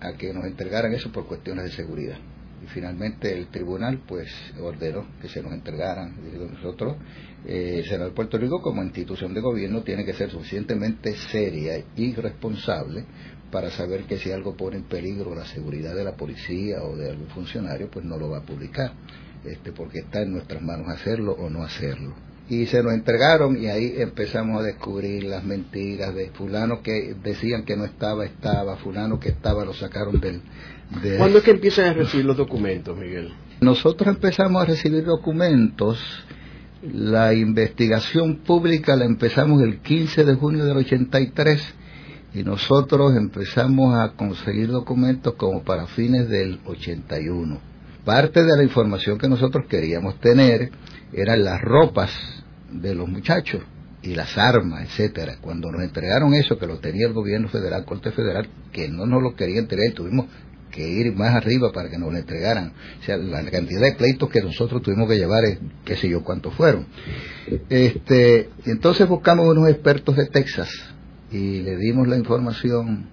a 0.00 0.12
que 0.12 0.32
nos 0.32 0.44
entregaran 0.44 0.92
eso 0.92 1.10
por 1.10 1.26
cuestiones 1.26 1.64
de 1.64 1.70
seguridad. 1.72 2.18
Y 2.62 2.66
finalmente 2.68 3.32
el 3.32 3.48
tribunal 3.48 4.00
pues 4.06 4.28
ordenó 4.60 5.06
que 5.20 5.28
se 5.28 5.42
nos 5.42 5.52
entregaran. 5.52 6.14
nosotros, 6.52 6.96
eh, 7.46 7.78
el 7.78 7.84
Senado 7.84 8.10
de 8.10 8.14
Puerto 8.14 8.38
Rico 8.38 8.60
como 8.60 8.82
institución 8.82 9.34
de 9.34 9.40
gobierno 9.40 9.82
tiene 9.82 10.04
que 10.04 10.14
ser 10.14 10.30
suficientemente 10.30 11.14
seria 11.14 11.82
y 11.96 12.14
responsable 12.14 13.04
para 13.50 13.70
saber 13.70 14.04
que 14.04 14.18
si 14.18 14.32
algo 14.32 14.56
pone 14.56 14.76
en 14.76 14.84
peligro 14.84 15.34
la 15.34 15.46
seguridad 15.46 15.94
de 15.94 16.04
la 16.04 16.16
policía 16.16 16.82
o 16.82 16.96
de 16.96 17.10
algún 17.10 17.28
funcionario, 17.28 17.88
pues 17.90 18.04
no 18.04 18.18
lo 18.18 18.30
va 18.30 18.38
a 18.38 18.42
publicar, 18.42 18.92
este, 19.44 19.72
porque 19.72 20.00
está 20.00 20.22
en 20.22 20.32
nuestras 20.32 20.62
manos 20.62 20.88
hacerlo 20.88 21.32
o 21.32 21.48
no 21.48 21.62
hacerlo 21.62 22.25
y 22.48 22.66
se 22.66 22.82
nos 22.82 22.92
entregaron 22.92 23.60
y 23.60 23.66
ahí 23.66 23.94
empezamos 23.98 24.60
a 24.60 24.64
descubrir 24.64 25.24
las 25.24 25.44
mentiras 25.44 26.14
de 26.14 26.30
fulano 26.30 26.80
que 26.80 27.14
decían 27.22 27.64
que 27.64 27.76
no 27.76 27.84
estaba, 27.84 28.24
estaba, 28.24 28.76
fulano 28.76 29.18
que 29.18 29.30
estaba, 29.30 29.64
lo 29.64 29.74
sacaron 29.74 30.20
del... 30.20 30.42
¿Cuándo 31.18 31.38
es 31.38 31.44
que 31.44 31.50
empiezan 31.50 31.86
a 31.86 31.92
recibir 31.94 32.24
los 32.24 32.36
documentos, 32.36 32.96
Miguel? 32.96 33.32
Nosotros 33.60 34.08
empezamos 34.08 34.62
a 34.62 34.66
recibir 34.66 35.04
documentos, 35.04 35.98
la 36.82 37.34
investigación 37.34 38.36
pública 38.36 38.94
la 38.94 39.06
empezamos 39.06 39.62
el 39.62 39.80
15 39.80 40.24
de 40.24 40.34
junio 40.34 40.64
del 40.64 40.76
83 40.76 41.74
y 42.34 42.44
nosotros 42.44 43.16
empezamos 43.16 43.96
a 43.96 44.12
conseguir 44.12 44.68
documentos 44.68 45.34
como 45.34 45.64
para 45.64 45.86
fines 45.86 46.28
del 46.28 46.60
81. 46.64 47.58
Parte 48.04 48.44
de 48.44 48.56
la 48.56 48.62
información 48.62 49.18
que 49.18 49.28
nosotros 49.28 49.64
queríamos 49.68 50.20
tener 50.20 50.70
eran 51.12 51.42
las 51.42 51.60
ropas 51.62 52.12
de 52.70 52.94
los 52.94 53.08
muchachos 53.08 53.62
y 54.02 54.14
las 54.14 54.36
armas, 54.38 54.84
etcétera. 54.84 55.38
Cuando 55.40 55.70
nos 55.70 55.82
entregaron 55.82 56.34
eso, 56.34 56.58
que 56.58 56.66
lo 56.66 56.78
tenía 56.78 57.06
el 57.06 57.12
gobierno 57.12 57.48
federal, 57.48 57.84
Corte 57.84 58.12
Federal, 58.12 58.48
que 58.72 58.88
no 58.88 59.06
nos 59.06 59.22
lo 59.22 59.34
querían 59.34 59.64
entregar, 59.64 59.92
tuvimos 59.92 60.26
que 60.70 60.86
ir 60.86 61.14
más 61.14 61.34
arriba 61.34 61.72
para 61.72 61.88
que 61.88 61.98
nos 61.98 62.12
lo 62.12 62.18
entregaran. 62.18 62.72
O 63.00 63.04
sea, 63.04 63.16
la 63.16 63.42
cantidad 63.50 63.80
de 63.80 63.94
pleitos 63.94 64.28
que 64.28 64.42
nosotros 64.42 64.82
tuvimos 64.82 65.08
que 65.08 65.16
llevar, 65.16 65.44
es, 65.44 65.58
qué 65.84 65.96
sé 65.96 66.08
yo 66.08 66.22
cuántos 66.22 66.54
fueron. 66.54 66.86
Este, 67.68 68.50
entonces 68.66 69.08
buscamos 69.08 69.46
unos 69.48 69.68
expertos 69.70 70.16
de 70.16 70.26
Texas 70.26 70.68
y 71.32 71.62
le 71.62 71.76
dimos 71.76 72.06
la 72.06 72.16
información 72.16 73.08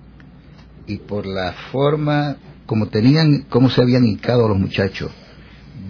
y 0.86 0.98
por 0.98 1.26
la 1.26 1.54
forma 1.72 2.38
como 2.66 2.88
tenían, 2.88 3.46
cómo 3.50 3.70
se 3.70 3.82
habían 3.82 4.06
hincado 4.06 4.48
los 4.48 4.58
muchachos, 4.58 5.12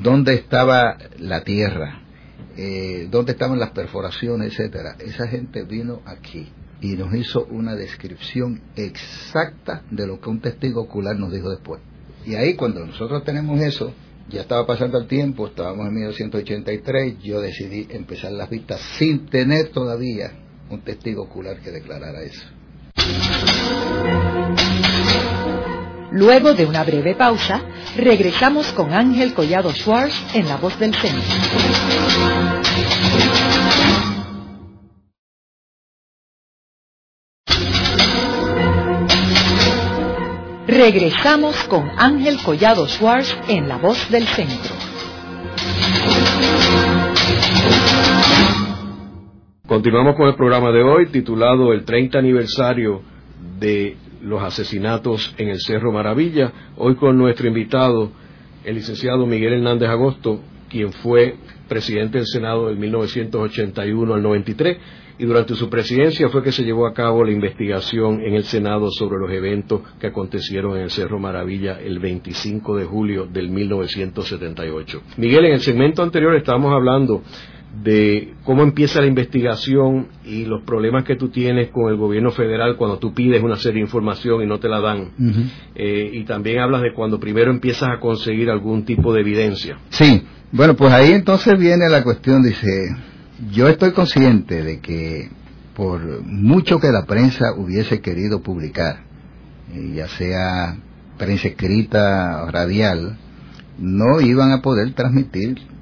dónde 0.01 0.33
estaba 0.33 0.97
la 1.17 1.43
tierra, 1.43 2.02
eh, 2.57 3.07
dónde 3.09 3.33
estaban 3.33 3.59
las 3.59 3.71
perforaciones, 3.71 4.53
etcétera. 4.53 4.95
Esa 4.99 5.27
gente 5.27 5.63
vino 5.63 6.01
aquí 6.05 6.49
y 6.81 6.95
nos 6.95 7.13
hizo 7.15 7.45
una 7.45 7.75
descripción 7.75 8.61
exacta 8.75 9.83
de 9.89 10.05
lo 10.05 10.19
que 10.19 10.29
un 10.29 10.41
testigo 10.41 10.81
ocular 10.81 11.17
nos 11.17 11.31
dijo 11.31 11.49
después. 11.49 11.81
Y 12.25 12.35
ahí 12.35 12.55
cuando 12.55 12.85
nosotros 12.85 13.23
tenemos 13.23 13.59
eso, 13.61 13.93
ya 14.29 14.41
estaba 14.41 14.65
pasando 14.65 14.97
el 14.97 15.07
tiempo, 15.07 15.47
estábamos 15.47 15.87
en 15.87 15.93
1983, 15.93 17.19
yo 17.19 17.41
decidí 17.41 17.87
empezar 17.89 18.31
las 18.31 18.49
vistas 18.49 18.81
sin 18.97 19.25
tener 19.27 19.69
todavía 19.69 20.31
un 20.69 20.81
testigo 20.81 21.23
ocular 21.23 21.59
que 21.59 21.71
declarara 21.71 22.21
eso. 22.21 22.45
Luego 26.13 26.53
de 26.53 26.67
una 26.67 26.83
breve 26.83 27.15
pausa, 27.15 27.59
regresamos 27.97 28.71
con 28.73 28.93
Ángel 28.93 29.33
Collado 29.33 29.71
Schwartz 29.71 30.13
en 30.35 30.47
La 30.47 30.57
Voz 30.57 30.77
del 30.77 30.93
Centro. 30.93 31.23
Regresamos 40.67 41.55
con 41.63 41.89
Ángel 41.97 42.37
Collado 42.45 42.87
Schwartz 42.87 43.35
en 43.47 43.67
La 43.67 43.77
Voz 43.77 44.11
del 44.11 44.27
Centro. 44.27 44.75
Continuamos 49.65 50.15
con 50.15 50.27
el 50.27 50.35
programa 50.35 50.71
de 50.71 50.83
hoy 50.83 51.07
titulado 51.07 51.73
El 51.73 51.83
30 51.83 52.19
aniversario 52.19 53.01
de 53.59 53.97
los 54.23 54.41
asesinatos 54.41 55.35
en 55.37 55.49
el 55.49 55.59
Cerro 55.59 55.91
Maravilla. 55.91 56.51
Hoy 56.77 56.95
con 56.95 57.17
nuestro 57.17 57.47
invitado, 57.47 58.11
el 58.63 58.75
licenciado 58.75 59.25
Miguel 59.25 59.53
Hernández 59.53 59.89
Agosto, 59.89 60.39
quien 60.69 60.91
fue 60.91 61.35
presidente 61.67 62.17
del 62.17 62.27
Senado 62.27 62.67
del 62.67 62.77
1981 62.77 64.13
al 64.13 64.23
93 64.23 64.77
y 65.17 65.25
durante 65.25 65.55
su 65.55 65.69
presidencia 65.69 66.29
fue 66.29 66.41
que 66.41 66.51
se 66.51 66.63
llevó 66.63 66.87
a 66.87 66.93
cabo 66.93 67.23
la 67.23 67.31
investigación 67.31 68.21
en 68.21 68.33
el 68.33 68.43
Senado 68.45 68.89
sobre 68.89 69.19
los 69.19 69.31
eventos 69.31 69.81
que 69.99 70.07
acontecieron 70.07 70.75
en 70.75 70.83
el 70.83 70.89
Cerro 70.89 71.19
Maravilla 71.19 71.79
el 71.79 71.99
25 71.99 72.77
de 72.77 72.85
julio 72.85 73.27
del 73.27 73.49
1978. 73.49 75.01
Miguel, 75.17 75.45
en 75.45 75.53
el 75.53 75.61
segmento 75.61 76.01
anterior 76.01 76.35
estábamos 76.35 76.73
hablando 76.73 77.21
de 77.81 78.35
cómo 78.43 78.61
empieza 78.61 79.01
la 79.01 79.07
investigación 79.07 80.07
y 80.23 80.45
los 80.45 80.61
problemas 80.61 81.03
que 81.05 81.15
tú 81.15 81.29
tienes 81.29 81.69
con 81.69 81.89
el 81.89 81.97
gobierno 81.97 82.29
federal 82.31 82.77
cuando 82.77 82.99
tú 82.99 83.13
pides 83.13 83.41
una 83.41 83.55
serie 83.55 83.79
de 83.79 83.85
información 83.85 84.43
y 84.43 84.45
no 84.45 84.59
te 84.59 84.69
la 84.69 84.79
dan. 84.79 85.09
Eh, 85.73 86.11
y 86.13 86.23
también 86.23 86.59
hablas 86.59 86.83
de 86.83 86.93
cuando 86.93 87.19
primero 87.19 87.49
empiezas 87.49 87.89
a 87.89 87.99
conseguir 87.99 88.51
algún 88.51 88.85
tipo 88.85 89.11
de 89.13 89.21
evidencia. 89.21 89.79
Sí, 89.89 90.23
bueno, 90.51 90.75
pues 90.75 90.93
ahí 90.93 91.13
entonces 91.13 91.57
viene 91.57 91.89
la 91.89 92.03
cuestión, 92.03 92.43
dice, 92.43 92.95
yo 93.51 93.67
estoy 93.67 93.91
consciente 93.91 94.63
de 94.63 94.79
que 94.79 95.29
por 95.75 96.21
mucho 96.23 96.79
que 96.79 96.91
la 96.91 97.05
prensa 97.05 97.53
hubiese 97.57 98.01
querido 98.01 98.43
publicar, 98.43 98.99
eh, 99.73 99.93
ya 99.95 100.07
sea 100.09 100.77
prensa 101.17 101.47
escrita 101.47 102.43
o 102.43 102.51
radial, 102.51 103.17
no 103.79 104.21
iban 104.21 104.51
a 104.51 104.61
poder 104.61 104.93
transmitir 104.93 105.72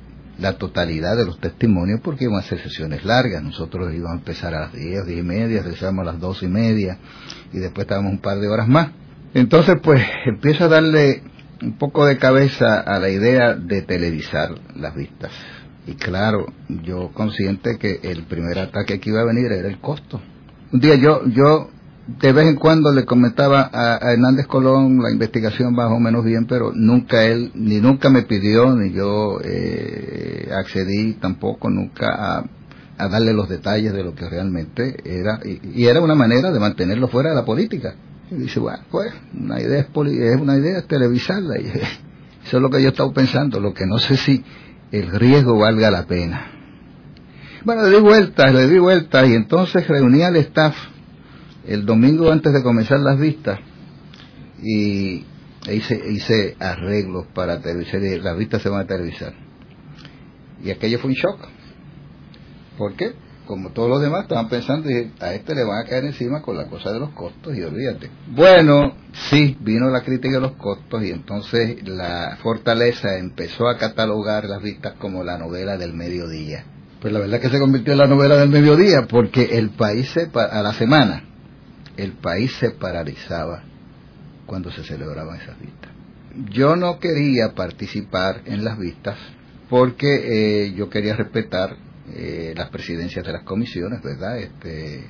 la 0.42 0.58
totalidad 0.58 1.16
de 1.16 1.26
los 1.26 1.40
testimonios 1.40 2.02
porque 2.02 2.26
iban 2.26 2.40
a 2.40 2.44
ser 2.44 2.60
sesiones 2.60 3.06
largas. 3.06 3.44
Nosotros 3.44 3.94
íbamos 3.94 4.14
a 4.14 4.20
empezar 4.20 4.56
a 4.56 4.62
las 4.62 4.74
10, 4.74 5.06
10 5.06 5.20
y 5.20 5.24
media, 5.24 5.62
regresamos 5.62 6.02
a 6.02 6.12
las 6.12 6.20
12 6.20 6.46
y 6.46 6.50
media 6.50 6.98
y 7.54 7.60
después 7.60 7.86
estábamos 7.86 8.14
un 8.14 8.20
par 8.20 8.40
de 8.40 8.50
horas 8.50 8.68
más. 8.68 8.90
Entonces, 9.34 9.78
pues 9.82 10.04
empiezo 10.26 10.66
a 10.66 10.68
darle 10.68 11.24
un 11.62 11.78
poco 11.78 12.06
de 12.06 12.18
cabeza 12.18 12.80
a 12.80 13.00
la 13.00 13.10
idea 13.10 13.54
de 13.54 13.84
televisar 13.84 14.56
las 14.76 14.96
vistas. 14.96 15.32
Y 15.86 15.94
claro, 15.94 16.48
yo 16.68 17.12
consciente 17.14 17.78
que 17.78 18.00
el 18.04 18.24
primer 18.24 18.60
ataque 18.60 19.00
que 19.00 19.10
iba 19.10 19.22
a 19.22 19.26
venir 19.26 19.52
era 19.52 19.68
el 19.68 19.80
costo. 19.80 20.22
Un 20.72 20.80
día 20.80 20.96
yo, 20.96 21.26
yo 21.28 21.70
de 22.20 22.32
vez 22.32 22.48
en 22.48 22.56
cuando 22.56 22.92
le 22.92 23.06
comentaba 23.06 23.70
a, 23.72 24.14
Hernández 24.14 24.48
Colón 24.48 25.02
la 25.02 25.12
investigación 25.12 25.74
más 25.74 25.90
menos 26.00 26.26
bien, 26.26 26.46
pero 26.46 26.72
nunca 26.74 27.24
él, 27.24 27.52
ni 27.54 27.80
nunca 27.80 28.10
me 28.10 28.24
pidió, 28.24 28.74
ni 28.76 28.92
yo 28.92 29.40
eh, 29.44 30.50
accedí 30.52 31.14
tampoco 31.14 31.70
nunca 31.70 32.08
a, 32.98 33.08
darle 33.10 33.34
los 33.34 33.50
detalles 33.50 33.94
de 33.94 34.04
lo 34.04 34.14
que 34.14 34.30
realmente 34.30 34.96
era, 35.04 35.40
y, 35.44 35.86
era 35.86 36.02
una 36.02 36.14
manera 36.14 36.52
de 36.52 36.60
mantenerlo 36.60 37.08
fuera 37.08 37.30
de 37.30 37.36
la 37.36 37.46
política. 37.46 37.96
Y 38.30 38.36
dice, 38.36 38.60
bueno, 38.60 38.84
pues, 38.92 39.12
una 39.34 39.60
idea 39.60 39.80
es, 39.80 39.88
es 39.88 40.42
una 40.42 40.56
idea 40.56 40.84
televisarla, 40.84 41.60
y 41.60 41.66
eso 42.46 42.58
es 42.58 42.62
lo 42.62 42.70
que 42.70 42.82
yo 42.82 42.90
estaba 42.90 43.12
pensando, 43.12 43.60
lo 43.60 43.74
que 43.74 43.86
no 43.86 43.98
sé 43.98 44.18
si 44.18 44.44
el 44.92 45.10
riesgo 45.12 45.58
valga 45.58 45.90
la 45.90 46.06
pena. 46.06 46.52
Bueno, 47.64 47.84
le 47.84 47.98
di 47.98 48.02
vueltas, 48.02 48.54
le 48.54 48.68
di 48.68 48.78
vueltas, 48.78 49.28
y 49.28 49.34
entonces 49.34 49.88
reuní 49.88 50.24
al 50.24 50.36
staff 50.36 50.76
el 51.74 51.86
domingo 51.86 52.32
antes 52.32 52.52
de 52.52 52.64
comenzar 52.64 53.00
las 53.00 53.18
vistas 53.18 53.60
y 54.62 55.26
hice, 55.70 56.02
hice 56.10 56.56
arreglos 56.60 57.28
para 57.34 57.62
televisar, 57.62 58.02
las 58.02 58.38
vistas 58.38 58.62
se 58.62 58.70
van 58.70 58.82
a 58.82 58.88
televisar. 58.88 59.34
Y 60.64 60.70
aquello 60.70 61.00
fue 61.00 61.12
un 61.12 61.16
shock. 61.16 61.48
¿Por 62.78 62.96
qué? 62.96 63.14
Como 63.46 63.72
todos 63.72 63.90
los 63.90 64.02
demás 64.02 64.24
estaban 64.24 64.50
pensando, 64.50 64.90
y 64.90 65.12
a 65.20 65.34
este 65.34 65.56
le 65.56 65.64
van 65.64 65.84
a 65.84 65.90
caer 65.90 66.06
encima 66.06 66.42
con 66.42 66.58
la 66.58 66.68
cosa 66.68 66.92
de 66.92 67.00
los 67.00 67.10
costos 67.12 67.58
y 67.58 67.64
olvídate. 67.64 68.12
Bueno, 68.28 68.94
sí, 69.30 69.58
vino 69.60 69.90
la 69.90 70.02
crítica 70.02 70.36
de 70.36 70.42
los 70.42 70.54
costos 70.54 71.04
y 71.04 71.12
entonces 71.12 71.88
la 71.88 72.38
fortaleza 72.44 73.18
empezó 73.18 73.68
a 73.68 73.78
catalogar 73.78 74.46
las 74.46 74.62
vistas 74.62 74.94
como 75.00 75.24
la 75.24 75.38
novela 75.38 75.78
del 75.78 75.94
mediodía. 75.94 76.66
Pues 77.02 77.12
la 77.12 77.20
verdad 77.20 77.40
que 77.40 77.50
se 77.50 77.60
convirtió 77.60 77.94
en 77.94 78.00
la 78.00 78.08
novela 78.08 78.36
del 78.38 78.50
mediodía 78.50 79.08
porque 79.10 79.58
el 79.58 79.72
país 79.72 80.10
se, 80.12 80.30
a 80.34 80.62
la 80.62 80.74
semana 80.74 81.31
el 82.02 82.14
país 82.14 82.52
se 82.60 82.72
paralizaba 82.72 83.64
cuando 84.48 84.72
se 84.72 84.84
celebraban 84.84 85.40
esas 85.40 85.60
vistas. 85.60 85.92
Yo 86.50 86.76
no 86.76 87.00
quería 87.00 87.54
participar 87.54 88.42
en 88.46 88.64
las 88.64 88.80
vistas 88.80 89.18
porque 89.70 90.08
eh, 90.66 90.74
yo 90.74 90.90
quería 90.90 91.16
respetar 91.16 91.76
eh, 92.14 92.54
las 92.58 92.70
presidencias 92.70 93.24
de 93.24 93.32
las 93.32 93.44
comisiones, 93.44 94.02
¿verdad? 94.02 94.40
Este, 94.40 95.06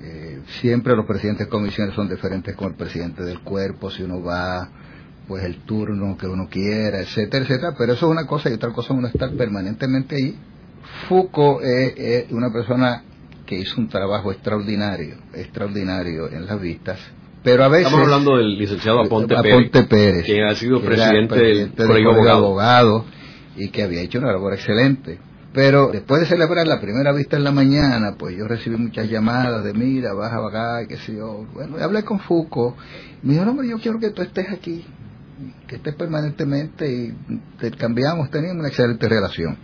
eh, 0.00 0.42
siempre 0.60 0.94
los 0.94 1.06
presidentes 1.06 1.46
de 1.46 1.50
comisiones 1.50 1.94
son 1.94 2.08
diferentes 2.08 2.54
con 2.54 2.68
el 2.68 2.74
presidente 2.74 3.24
del 3.24 3.40
cuerpo, 3.40 3.90
si 3.90 4.02
uno 4.02 4.22
va, 4.22 4.68
pues 5.26 5.44
el 5.44 5.62
turno 5.62 6.18
que 6.18 6.26
uno 6.26 6.48
quiera, 6.50 7.00
etcétera, 7.00 7.44
etcétera, 7.44 7.74
pero 7.76 7.94
eso 7.94 8.06
es 8.06 8.12
una 8.12 8.26
cosa 8.26 8.50
y 8.50 8.52
otra 8.52 8.72
cosa 8.72 8.92
uno 8.92 9.08
estar 9.08 9.32
permanentemente 9.32 10.16
ahí. 10.16 10.38
Foucault 11.08 11.62
es 11.64 12.30
una 12.30 12.52
persona 12.52 13.04
que 13.48 13.58
hizo 13.58 13.80
un 13.80 13.88
trabajo 13.88 14.30
extraordinario, 14.30 15.16
extraordinario 15.32 16.30
en 16.30 16.44
las 16.44 16.60
vistas. 16.60 17.00
Pero 17.42 17.64
a 17.64 17.68
veces... 17.68 17.86
Estamos 17.86 18.06
hablando 18.06 18.36
del 18.36 18.58
licenciado 18.58 19.00
Aponte, 19.00 19.34
Pérez, 19.88 20.26
que 20.26 20.44
ha 20.44 20.54
sido 20.54 20.82
presidente, 20.82 21.34
del 21.34 21.72
Colegio 21.74 22.12
de 22.12 22.30
Abogado 22.30 23.06
y 23.56 23.70
que 23.70 23.82
había 23.82 24.02
hecho 24.02 24.18
una 24.18 24.32
labor 24.32 24.52
excelente. 24.52 25.18
Pero 25.54 25.88
después 25.90 26.20
de 26.20 26.26
celebrar 26.26 26.66
la 26.66 26.78
primera 26.78 27.10
vista 27.12 27.38
en 27.38 27.44
la 27.44 27.50
mañana, 27.50 28.16
pues 28.18 28.36
yo 28.36 28.46
recibí 28.46 28.76
muchas 28.76 29.08
llamadas 29.08 29.64
de 29.64 29.72
mira, 29.72 30.12
baja 30.12 30.46
acá, 30.46 30.86
qué 30.86 30.98
sé 30.98 31.16
yo. 31.16 31.46
Bueno, 31.54 31.78
hablé 31.80 32.02
con 32.02 32.20
Foucault. 32.20 32.76
Me 33.22 33.32
dijo, 33.32 33.46
no, 33.46 33.64
yo 33.64 33.78
quiero 33.78 33.98
que 33.98 34.10
tú 34.10 34.20
estés 34.20 34.50
aquí, 34.50 34.84
que 35.66 35.76
estés 35.76 35.94
permanentemente 35.94 36.86
y 36.86 37.16
te 37.58 37.70
cambiamos. 37.70 38.30
Teníamos 38.30 38.58
una 38.58 38.68
excelente 38.68 39.08
relación. 39.08 39.56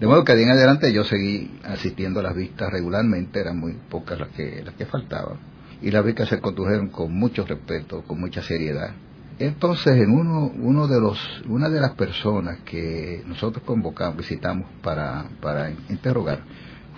De 0.00 0.06
modo 0.06 0.24
que 0.24 0.34
de 0.34 0.44
en 0.44 0.50
adelante 0.50 0.92
yo 0.92 1.02
seguí 1.02 1.58
asistiendo 1.64 2.20
a 2.20 2.22
las 2.22 2.36
vistas 2.36 2.70
regularmente, 2.70 3.40
eran 3.40 3.58
muy 3.58 3.72
pocas 3.90 4.18
las 4.18 4.28
que, 4.28 4.62
las 4.64 4.74
que 4.74 4.86
faltaban. 4.86 5.38
Y 5.82 5.90
las 5.90 6.04
vistas 6.04 6.28
se 6.28 6.40
condujeron 6.40 6.88
con 6.88 7.12
mucho 7.12 7.44
respeto, 7.44 8.02
con 8.02 8.20
mucha 8.20 8.42
seriedad. 8.42 8.90
Entonces, 9.40 9.96
en 9.96 10.10
uno, 10.10 10.52
uno 10.56 10.86
de 10.86 11.00
los, 11.00 11.18
una 11.48 11.68
de 11.68 11.80
las 11.80 11.92
personas 11.92 12.58
que 12.64 13.22
nosotros 13.26 13.64
convocamos, 13.64 14.18
visitamos 14.18 14.68
para, 14.82 15.26
para 15.40 15.70
interrogar, 15.88 16.42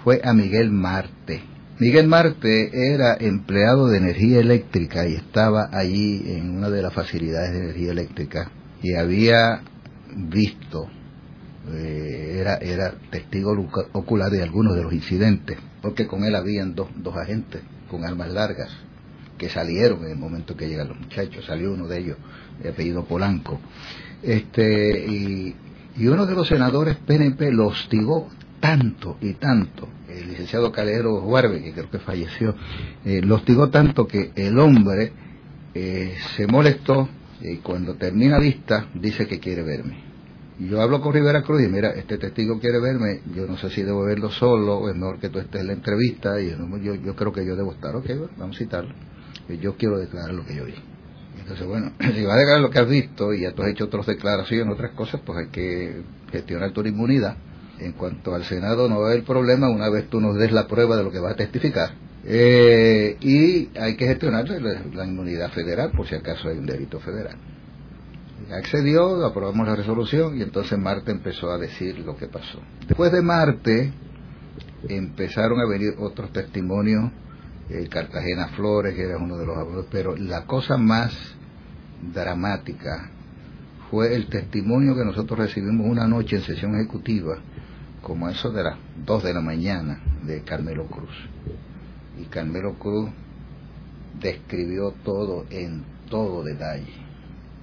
fue 0.05 0.21
a 0.23 0.33
Miguel 0.35 0.71
Marte. 0.71 1.43
Miguel 1.79 2.07
Marte 2.07 2.93
era 2.93 3.17
empleado 3.19 3.89
de 3.89 3.99
energía 3.99 4.41
eléctrica 4.41 5.07
y 5.07 5.15
estaba 5.15 5.71
allí 5.73 6.23
en 6.27 6.51
una 6.57 6.69
de 6.69 6.83
las 6.83 6.93
facilidades 6.93 7.53
de 7.53 7.59
energía 7.61 7.93
eléctrica 7.93 8.51
y 8.83 8.95
había 8.95 9.63
visto 10.15 10.89
eh, 11.69 12.39
era, 12.41 12.57
era 12.57 12.95
testigo 13.11 13.53
ocular 13.93 14.31
de 14.31 14.43
algunos 14.43 14.75
de 14.75 14.83
los 14.83 14.93
incidentes, 14.93 15.59
porque 15.83 16.07
con 16.07 16.25
él 16.25 16.35
habían 16.35 16.75
dos, 16.75 16.89
dos 16.97 17.17
agentes 17.17 17.63
con 17.91 18.05
armas 18.05 18.31
largas 18.31 18.71
que 19.37 19.49
salieron 19.49 20.05
en 20.05 20.13
el 20.13 20.19
momento 20.19 20.57
que 20.57 20.69
llegan 20.69 20.89
los 20.89 20.99
muchachos, 20.99 21.45
salió 21.47 21.73
uno 21.73 21.87
de 21.87 21.99
ellos, 21.99 22.17
de 22.63 22.71
apellido 22.71 23.05
Polanco, 23.05 23.59
este, 24.23 25.07
y, 25.07 25.55
y 25.97 26.07
uno 26.07 26.27
de 26.27 26.35
los 26.35 26.49
senadores 26.49 26.97
PNP 26.97 27.51
lo 27.53 27.69
hostigó 27.69 28.29
tanto 28.61 29.17
y 29.21 29.35
tanto, 29.35 29.89
el 30.09 30.29
licenciado 30.29 30.71
Calero 30.71 31.21
Juarbe, 31.23 31.63
que 31.63 31.73
creo 31.73 31.91
que 31.91 31.99
falleció, 31.99 32.55
eh, 33.05 33.23
lo 33.23 33.37
hostigó 33.37 33.71
tanto 33.71 34.07
que 34.07 34.31
el 34.37 34.59
hombre 34.59 35.13
eh, 35.75 36.15
se 36.37 36.47
molestó 36.47 37.09
y 37.41 37.57
cuando 37.57 37.95
termina 37.95 38.39
vista 38.39 38.89
dice 38.95 39.27
que 39.27 39.41
quiere 39.41 39.63
verme. 39.63 40.10
Yo 40.61 40.83
hablo 40.83 41.01
con 41.01 41.15
Rivera 41.15 41.43
Cruz 41.43 41.63
y 41.63 41.69
mira, 41.69 41.93
este 41.93 42.19
testigo 42.19 42.61
quiere 42.61 42.81
verme, 42.81 43.23
yo 43.35 43.47
no 43.47 43.57
sé 43.57 43.71
si 43.71 43.83
debo 43.83 44.05
verlo 44.05 44.31
solo 44.31 44.77
o 44.77 44.91
es 44.91 44.95
mejor 44.95 45.19
que 45.19 45.31
tú 45.31 45.39
estés 45.39 45.63
en 45.63 45.69
la 45.69 45.73
entrevista 45.73 46.39
y 46.39 46.51
yo, 46.51 46.95
yo, 46.97 47.17
creo 47.17 47.33
que 47.33 47.47
yo 47.47 47.57
debo 47.57 47.73
estar, 47.73 47.97
ok, 47.97 48.05
vamos 48.37 48.57
a 48.57 48.59
citarlo. 48.59 48.95
Yo 49.59 49.77
quiero 49.77 49.99
declarar 49.99 50.35
lo 50.35 50.45
que 50.45 50.55
yo 50.55 50.67
vi. 50.67 50.75
Entonces, 51.39 51.67
bueno, 51.67 51.93
si 51.99 52.25
vas 52.27 52.35
a 52.35 52.39
declarar 52.39 52.61
lo 52.61 52.69
que 52.69 52.79
has 52.79 52.89
visto 52.89 53.33
y 53.33 53.41
ya 53.41 53.53
tú 53.53 53.63
has 53.63 53.71
hecho 53.71 53.87
otras 53.87 54.05
declaraciones, 54.05 54.75
otras 54.75 54.91
cosas, 54.93 55.23
pues 55.25 55.39
hay 55.39 55.51
que 55.51 56.03
gestionar 56.31 56.73
tu 56.73 56.83
inmunidad. 56.83 57.39
En 57.79 57.93
cuanto 57.93 58.35
al 58.35 58.45
Senado 58.45 58.87
no 58.87 59.01
va 59.01 59.09
a 59.09 59.11
haber 59.13 59.25
problema 59.25 59.71
una 59.71 59.89
vez 59.89 60.11
tú 60.11 60.21
nos 60.21 60.37
des 60.37 60.53
la 60.53 60.67
prueba 60.67 60.95
de 60.99 61.05
lo 61.05 61.11
que 61.11 61.21
vas 61.21 61.33
a 61.33 61.37
testificar. 61.37 61.93
Eh, 62.27 63.17
y 63.23 63.71
hay 63.79 63.97
que 63.97 64.07
gestionar 64.07 64.47
la 64.47 65.07
inmunidad 65.07 65.51
federal 65.53 65.91
por 65.93 66.07
si 66.07 66.17
acaso 66.17 66.51
hay 66.51 66.59
un 66.59 66.67
delito 66.67 67.01
federal 67.01 67.39
accedió, 68.53 69.25
aprobamos 69.25 69.67
la 69.67 69.77
resolución 69.77 70.39
y 70.39 70.43
entonces 70.43 70.79
Marte 70.79 71.11
empezó 71.11 71.51
a 71.51 71.59
decir 71.59 71.99
lo 72.01 72.17
que 72.17 72.27
pasó. 72.27 72.61
Después 72.87 73.13
de 73.13 73.23
Marte 73.23 73.93
empezaron 74.89 75.61
a 75.61 75.69
venir 75.69 75.95
otros 75.99 76.33
testimonios, 76.33 77.13
el 77.69 77.89
Cartagena 77.89 78.49
Flores, 78.49 78.95
que 78.95 79.03
era 79.03 79.19
uno 79.19 79.37
de 79.37 79.47
los 79.47 79.57
abogados, 79.57 79.87
pero 79.91 80.17
la 80.17 80.45
cosa 80.47 80.77
más 80.77 81.15
dramática 82.13 83.11
fue 83.91 84.15
el 84.15 84.29
testimonio 84.29 84.97
que 84.97 85.05
nosotros 85.05 85.39
recibimos 85.39 85.87
una 85.87 86.07
noche 86.07 86.37
en 86.37 86.43
sesión 86.43 86.75
ejecutiva, 86.75 87.39
como 88.03 88.29
eso 88.29 88.51
de 88.51 88.65
las 88.65 88.79
2 89.05 89.23
de 89.23 89.35
la 89.35 89.41
mañana, 89.41 90.01
de 90.25 90.43
Carmelo 90.43 90.87
Cruz. 90.87 91.15
Y 92.19 92.25
Carmelo 92.25 92.75
Cruz 92.75 93.11
describió 94.21 94.93
todo 95.05 95.45
en 95.51 95.85
todo 96.09 96.43
detalle 96.43 97.10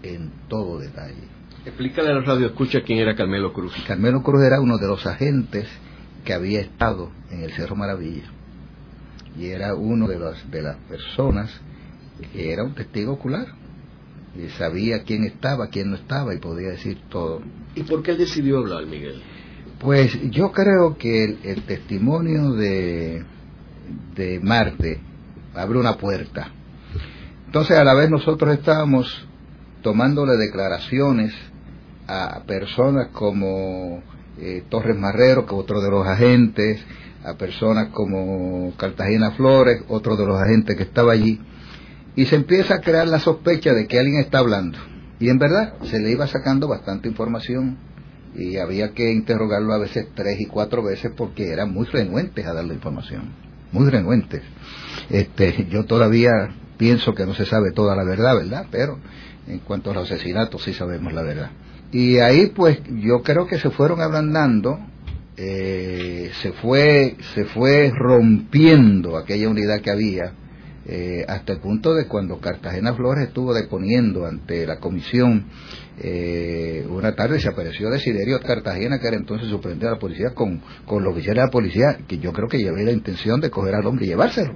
en 0.03 0.31
todo 0.47 0.79
detalle. 0.79 1.23
Explícale 1.65 2.09
a 2.09 2.13
la 2.13 2.21
radio 2.21 2.47
escucha 2.47 2.81
quién 2.81 2.99
era 2.99 3.15
Carmelo 3.15 3.51
Cruz. 3.51 3.73
Carmelo 3.87 4.23
Cruz 4.23 4.43
era 4.43 4.61
uno 4.61 4.77
de 4.77 4.87
los 4.87 5.05
agentes 5.05 5.67
que 6.23 6.33
había 6.33 6.61
estado 6.61 7.11
en 7.29 7.43
el 7.43 7.51
Cerro 7.51 7.75
Maravilla 7.75 8.31
y 9.37 9.47
era 9.47 9.75
uno 9.75 10.07
de 10.07 10.19
las, 10.19 10.49
de 10.49 10.61
las 10.61 10.77
personas 10.89 11.49
que 12.33 12.51
era 12.51 12.63
un 12.63 12.73
testigo 12.73 13.13
ocular 13.13 13.47
y 14.35 14.49
sabía 14.49 15.03
quién 15.03 15.23
estaba, 15.23 15.67
quién 15.67 15.91
no 15.91 15.95
estaba 15.95 16.33
y 16.33 16.39
podía 16.39 16.69
decir 16.69 16.99
todo. 17.09 17.41
¿Y 17.75 17.83
por 17.83 18.03
qué 18.03 18.11
él 18.11 18.17
decidió 18.17 18.59
hablar, 18.59 18.85
Miguel? 18.85 19.21
Pues 19.79 20.17
yo 20.31 20.51
creo 20.51 20.97
que 20.97 21.23
el, 21.23 21.39
el 21.43 21.63
testimonio 21.63 22.53
de, 22.53 23.23
de 24.15 24.39
Marte 24.39 24.99
abre 25.53 25.79
una 25.79 25.97
puerta. 25.97 26.51
Entonces 27.45 27.77
a 27.77 27.83
la 27.83 27.93
vez 27.93 28.09
nosotros 28.09 28.53
estábamos 28.53 29.26
tomándole 29.87 30.35
declaraciones 30.35 31.33
a 32.07 32.41
personas 32.45 33.07
como 33.13 34.03
eh, 34.37 34.65
Torres 34.67 34.97
Marrero, 34.97 35.45
que 35.45 35.55
otro 35.55 35.79
de 35.79 35.89
los 35.89 36.05
agentes, 36.05 36.81
a 37.23 37.35
personas 37.35 37.87
como 37.93 38.73
Cartagena 38.75 39.31
Flores, 39.31 39.83
otro 39.87 40.17
de 40.17 40.25
los 40.25 40.41
agentes 40.41 40.75
que 40.75 40.83
estaba 40.83 41.13
allí, 41.13 41.39
y 42.17 42.25
se 42.25 42.35
empieza 42.35 42.75
a 42.75 42.81
crear 42.81 43.07
la 43.07 43.19
sospecha 43.19 43.73
de 43.73 43.87
que 43.87 43.97
alguien 43.97 44.19
está 44.19 44.39
hablando. 44.39 44.77
Y 45.21 45.29
en 45.29 45.39
verdad 45.39 45.75
se 45.83 45.99
le 45.99 46.11
iba 46.11 46.27
sacando 46.27 46.67
bastante 46.67 47.07
información 47.07 47.77
y 48.35 48.57
había 48.57 48.91
que 48.91 49.09
interrogarlo 49.09 49.73
a 49.73 49.77
veces 49.77 50.09
tres 50.13 50.37
y 50.41 50.47
cuatro 50.47 50.83
veces 50.83 51.13
porque 51.15 51.49
eran 51.49 51.71
muy 51.71 51.85
renuentes 51.85 52.45
a 52.45 52.53
darle 52.53 52.73
información, 52.73 53.31
muy 53.71 53.89
renuentes. 53.89 54.41
Este, 55.09 55.65
yo 55.69 55.85
todavía 55.85 56.31
pienso 56.77 57.13
que 57.13 57.25
no 57.25 57.33
se 57.33 57.45
sabe 57.45 57.71
toda 57.71 57.95
la 57.95 58.03
verdad, 58.03 58.35
¿verdad? 58.35 58.67
Pero 58.69 58.99
en 59.47 59.59
cuanto 59.59 59.91
a 59.91 59.93
los 59.93 60.11
asesinatos 60.11 60.63
sí 60.63 60.73
sabemos 60.73 61.13
la 61.13 61.23
verdad. 61.23 61.51
Y 61.91 62.17
ahí 62.19 62.47
pues 62.47 62.79
yo 63.01 63.21
creo 63.23 63.47
que 63.47 63.59
se 63.59 63.69
fueron 63.69 64.01
ablandando, 64.01 64.79
eh, 65.37 66.31
se, 66.41 66.51
fue, 66.53 67.15
se 67.33 67.45
fue 67.45 67.91
rompiendo 67.95 69.17
aquella 69.17 69.49
unidad 69.49 69.79
que 69.81 69.91
había, 69.91 70.33
eh, 70.85 71.25
hasta 71.27 71.53
el 71.53 71.59
punto 71.59 71.93
de 71.93 72.07
cuando 72.07 72.39
Cartagena 72.39 72.93
Flores 72.93 73.27
estuvo 73.27 73.53
deponiendo 73.53 74.25
ante 74.25 74.65
la 74.65 74.79
comisión, 74.79 75.45
eh, 75.99 76.85
una 76.89 77.15
tarde 77.15 77.39
se 77.39 77.49
apareció 77.49 77.89
Desiderio 77.89 78.39
Cartagena, 78.39 78.99
que 78.99 79.07
era 79.07 79.17
entonces 79.17 79.49
superintendente 79.49 79.85
de 79.85 79.91
la 79.91 79.99
policía, 79.99 80.29
con, 80.33 80.61
con 80.85 81.03
los 81.03 81.13
oficiales 81.13 81.41
de 81.41 81.45
la 81.45 81.51
policía, 81.51 81.97
que 82.07 82.19
yo 82.19 82.33
creo 82.33 82.47
que 82.47 82.59
llevé 82.59 82.83
la 82.83 82.91
intención 82.91 83.39
de 83.41 83.49
coger 83.49 83.75
al 83.75 83.85
hombre 83.85 84.05
y 84.05 84.09
llevárselo. 84.09 84.55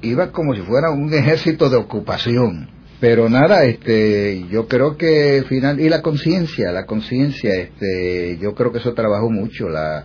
Iba 0.00 0.30
como 0.30 0.54
si 0.54 0.62
fuera 0.62 0.90
un 0.90 1.12
ejército 1.12 1.68
de 1.68 1.76
ocupación 1.76 2.77
pero 3.00 3.28
nada 3.28 3.64
este 3.64 4.46
yo 4.50 4.66
creo 4.66 4.96
que 4.96 5.44
final 5.48 5.80
y 5.80 5.88
la 5.88 6.02
conciencia 6.02 6.72
la 6.72 6.86
conciencia 6.86 7.54
este 7.54 8.38
yo 8.40 8.54
creo 8.54 8.72
que 8.72 8.78
eso 8.78 8.94
trabajó 8.94 9.30
mucho 9.30 9.68
la 9.68 10.04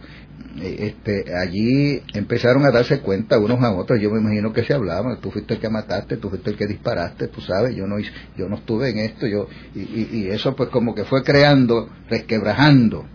este 0.62 1.36
allí 1.36 2.02
empezaron 2.14 2.64
a 2.66 2.72
darse 2.72 3.00
cuenta 3.00 3.40
unos 3.40 3.62
a 3.64 3.74
otros 3.74 4.00
yo 4.00 4.12
me 4.12 4.20
imagino 4.20 4.54
que 4.54 4.64
se 4.64 4.74
hablaban 4.74 5.20
tú 5.20 5.32
fuiste 5.32 5.56
el 5.56 5.60
que 5.60 5.70
mataste 5.70 6.18
tú 6.18 6.30
fuiste 6.30 6.52
el 6.52 6.58
que 6.58 6.68
disparaste 6.68 7.28
tú 7.28 7.42
sabes 7.42 7.76
yo 7.76 7.88
no 7.88 7.98
yo 8.38 8.48
no 8.48 8.58
estuve 8.58 8.90
en 8.90 9.00
esto 9.00 9.26
yo 9.26 9.48
y, 9.74 9.80
y, 10.12 10.28
eso 10.30 10.56
pues 10.56 10.70
como 10.70 10.94
que 10.94 11.06
fue 11.06 11.24
creando 11.24 11.90
resquebrajando 12.08 13.06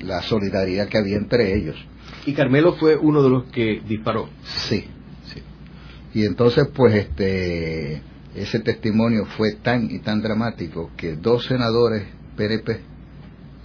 la 0.00 0.22
solidaridad 0.22 0.86
que 0.86 0.96
había 0.96 1.16
entre 1.16 1.56
ellos. 1.56 1.76
Y 2.24 2.32
Carmelo 2.32 2.74
fue 2.74 2.94
uno 2.96 3.20
de 3.20 3.30
los 3.30 3.44
que 3.50 3.80
disparó. 3.86 4.28
Sí 4.44 4.86
sí. 5.26 5.42
Y 6.14 6.24
entonces 6.24 6.66
pues 6.74 6.94
este 6.94 8.02
ese 8.42 8.60
testimonio 8.60 9.26
fue 9.36 9.54
tan 9.62 9.90
y 9.90 10.00
tan 10.00 10.22
dramático 10.22 10.90
que 10.96 11.16
dos 11.16 11.46
senadores 11.46 12.04
PNP, 12.36 12.80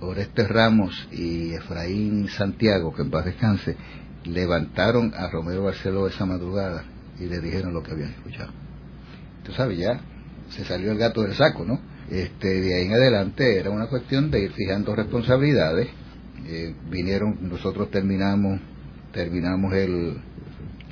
Oreste 0.01 0.47
Ramos 0.47 1.07
y 1.11 1.53
Efraín 1.53 2.27
Santiago, 2.27 2.93
que 2.93 3.03
en 3.03 3.11
paz 3.11 3.25
descanse, 3.25 3.75
levantaron 4.25 5.13
a 5.15 5.29
Romero 5.29 5.63
Barceló 5.63 6.07
esa 6.07 6.25
madrugada 6.25 6.83
y 7.19 7.25
le 7.25 7.39
dijeron 7.39 7.73
lo 7.73 7.83
que 7.83 7.91
habían 7.91 8.11
escuchado. 8.11 8.51
Tú 9.43 9.51
sabes, 9.53 9.77
ya 9.77 9.99
se 10.49 10.65
salió 10.65 10.91
el 10.91 10.97
gato 10.97 11.21
del 11.21 11.35
saco, 11.35 11.65
¿no? 11.65 11.79
Este, 12.09 12.61
de 12.61 12.75
ahí 12.75 12.85
en 12.85 12.93
adelante 12.93 13.57
era 13.57 13.69
una 13.69 13.87
cuestión 13.87 14.29
de 14.29 14.41
ir 14.41 14.51
fijando 14.51 14.95
responsabilidades. 14.95 15.87
Eh, 16.45 16.75
vinieron, 16.89 17.37
nosotros 17.41 17.89
terminamos, 17.91 18.59
terminamos 19.13 19.73
el, 19.73 20.17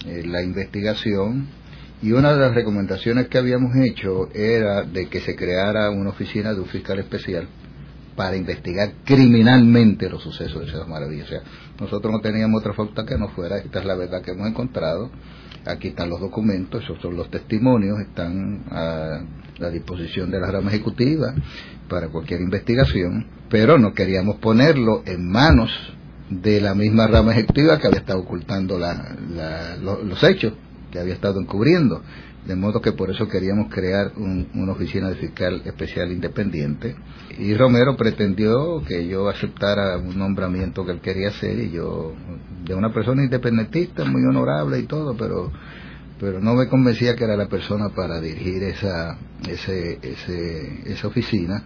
eh, 0.05 0.23
la 0.25 0.41
investigación, 0.41 1.47
y 2.01 2.11
una 2.13 2.33
de 2.33 2.39
las 2.39 2.55
recomendaciones 2.55 3.27
que 3.27 3.37
habíamos 3.37 3.75
hecho 3.75 4.29
era 4.33 4.81
de 4.83 5.07
que 5.07 5.19
se 5.19 5.35
creara 5.35 5.91
una 5.91 6.09
oficina 6.09 6.53
de 6.53 6.59
un 6.59 6.65
fiscal 6.65 6.97
especial 6.99 7.47
para 8.15 8.35
investigar 8.35 8.93
criminalmente 9.05 10.09
los 10.09 10.21
sucesos 10.21 10.61
de 10.61 10.67
Ciudad 10.69 10.87
Maravilla. 10.87 11.23
O 11.23 11.27
sea, 11.27 11.41
nosotros 11.79 12.11
no 12.11 12.19
teníamos 12.19 12.59
otra 12.59 12.73
falta 12.73 13.05
que 13.05 13.17
no 13.17 13.29
fuera, 13.29 13.57
esta 13.57 13.79
es 13.79 13.85
la 13.85 13.95
verdad 13.95 14.21
que 14.21 14.31
hemos 14.31 14.47
encontrado, 14.47 15.11
aquí 15.65 15.89
están 15.89 16.09
los 16.09 16.19
documentos, 16.19 16.83
esos 16.83 16.99
son 17.01 17.15
los 17.15 17.29
testimonios, 17.29 17.99
están 17.99 18.63
a 18.71 19.21
la 19.59 19.69
disposición 19.69 20.31
de 20.31 20.39
la 20.39 20.49
rama 20.51 20.71
ejecutiva 20.71 21.33
para 21.87 22.09
cualquier 22.09 22.41
investigación, 22.41 23.27
pero 23.49 23.77
no 23.77 23.93
queríamos 23.93 24.37
ponerlo 24.37 25.03
en 25.05 25.29
manos 25.29 25.69
de 26.29 26.61
la 26.61 26.73
misma 26.73 27.07
rama 27.07 27.33
ejecutiva 27.33 27.77
que 27.77 27.87
había 27.87 27.99
estado 27.99 28.19
ocultando 28.19 28.79
los 28.79 30.23
hechos 30.23 30.53
que 30.91 30.99
había 30.99 31.13
estado 31.13 31.39
encubriendo. 31.39 32.01
De 32.45 32.55
modo 32.55 32.81
que 32.81 32.91
por 32.91 33.11
eso 33.11 33.27
queríamos 33.27 33.71
crear 33.71 34.13
una 34.17 34.71
oficina 34.71 35.09
de 35.09 35.15
fiscal 35.15 35.61
especial 35.63 36.11
independiente. 36.11 36.95
Y 37.37 37.53
Romero 37.53 37.95
pretendió 37.95 38.83
que 38.83 39.07
yo 39.07 39.29
aceptara 39.29 39.97
un 39.97 40.17
nombramiento 40.17 40.83
que 40.83 40.91
él 40.91 41.01
quería 41.01 41.29
hacer 41.29 41.59
y 41.59 41.71
yo, 41.71 42.13
de 42.65 42.73
una 42.73 42.91
persona 42.91 43.23
independentista, 43.23 44.05
muy 44.05 44.23
honorable 44.23 44.79
y 44.79 44.83
todo, 44.83 45.15
pero 45.15 45.51
pero 46.19 46.39
no 46.39 46.53
me 46.53 46.67
convencía 46.67 47.15
que 47.15 47.23
era 47.23 47.35
la 47.35 47.47
persona 47.47 47.89
para 47.95 48.21
dirigir 48.21 48.61
esa, 48.61 49.17
ese, 49.49 49.97
ese, 50.03 50.83
esa 50.85 51.07
oficina. 51.07 51.63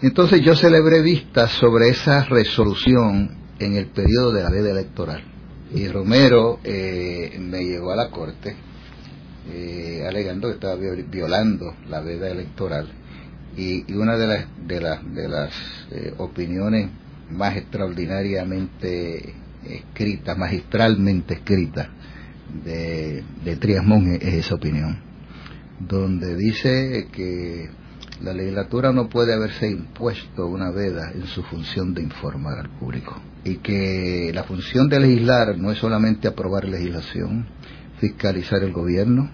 Entonces 0.00 0.42
yo 0.42 0.54
celebré 0.54 1.02
vistas 1.02 1.50
sobre 1.50 1.88
esa 1.88 2.24
resolución 2.26 3.30
en 3.58 3.74
el 3.74 3.86
periodo 3.86 4.30
de 4.32 4.42
la 4.44 4.50
ley 4.50 4.64
electoral 4.64 5.24
y 5.72 5.88
Romero 5.88 6.60
eh, 6.64 7.36
me 7.38 7.64
llegó 7.64 7.92
a 7.92 7.96
la 7.96 8.10
corte 8.10 8.56
eh, 9.52 10.04
alegando 10.06 10.48
que 10.48 10.54
estaba 10.54 10.76
violando 10.76 11.74
la 11.88 12.00
veda 12.00 12.28
electoral. 12.30 12.88
Y, 13.56 13.92
una 13.94 14.16
de 14.16 14.26
las 14.26 14.46
de 14.66 14.80
las 14.80 15.14
de 15.14 15.28
las 15.28 15.52
eh, 15.90 16.14
opiniones 16.18 16.88
más 17.30 17.56
extraordinariamente 17.56 19.34
escritas 19.64 20.38
magistralmente 20.38 21.34
escritas 21.34 21.88
de, 22.64 23.22
de 23.44 23.56
Trias 23.56 23.84
es 24.20 24.34
esa 24.34 24.54
opinión 24.54 25.10
donde 25.80 26.36
dice 26.36 27.08
que 27.12 27.70
La 28.22 28.34
legislatura 28.34 28.92
no 28.92 29.08
puede 29.08 29.32
haberse 29.32 29.70
impuesto 29.70 30.46
una 30.46 30.70
veda 30.70 31.10
en 31.12 31.26
su 31.26 31.42
función 31.42 31.94
de 31.94 32.02
informar 32.02 32.58
al 32.58 32.68
público. 32.68 33.16
Y 33.44 33.56
que 33.56 34.30
la 34.34 34.44
función 34.44 34.90
de 34.90 35.00
legislar 35.00 35.56
no 35.56 35.70
es 35.70 35.78
solamente 35.78 36.28
aprobar 36.28 36.68
legislación, 36.68 37.46
fiscalizar 37.98 38.62
el 38.62 38.72
gobierno, 38.72 39.30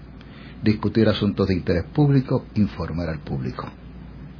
discutir 0.63 1.09
asuntos 1.09 1.49
de 1.49 1.55
interés 1.55 1.83
público, 1.83 2.45
informar 2.55 3.09
al 3.09 3.19
público. 3.19 3.67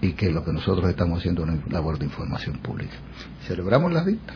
Y 0.02 0.14
que 0.14 0.32
lo 0.32 0.46
que 0.46 0.54
nosotros 0.54 0.90
estamos 0.90 1.20
haciendo 1.20 1.44
es 1.44 1.50
una 1.50 1.62
labor 1.70 2.00
de 2.00 2.06
información 2.06 2.60
pública. 2.60 2.96
Celebramos 3.46 3.92
la 3.92 4.04
vista 4.04 4.34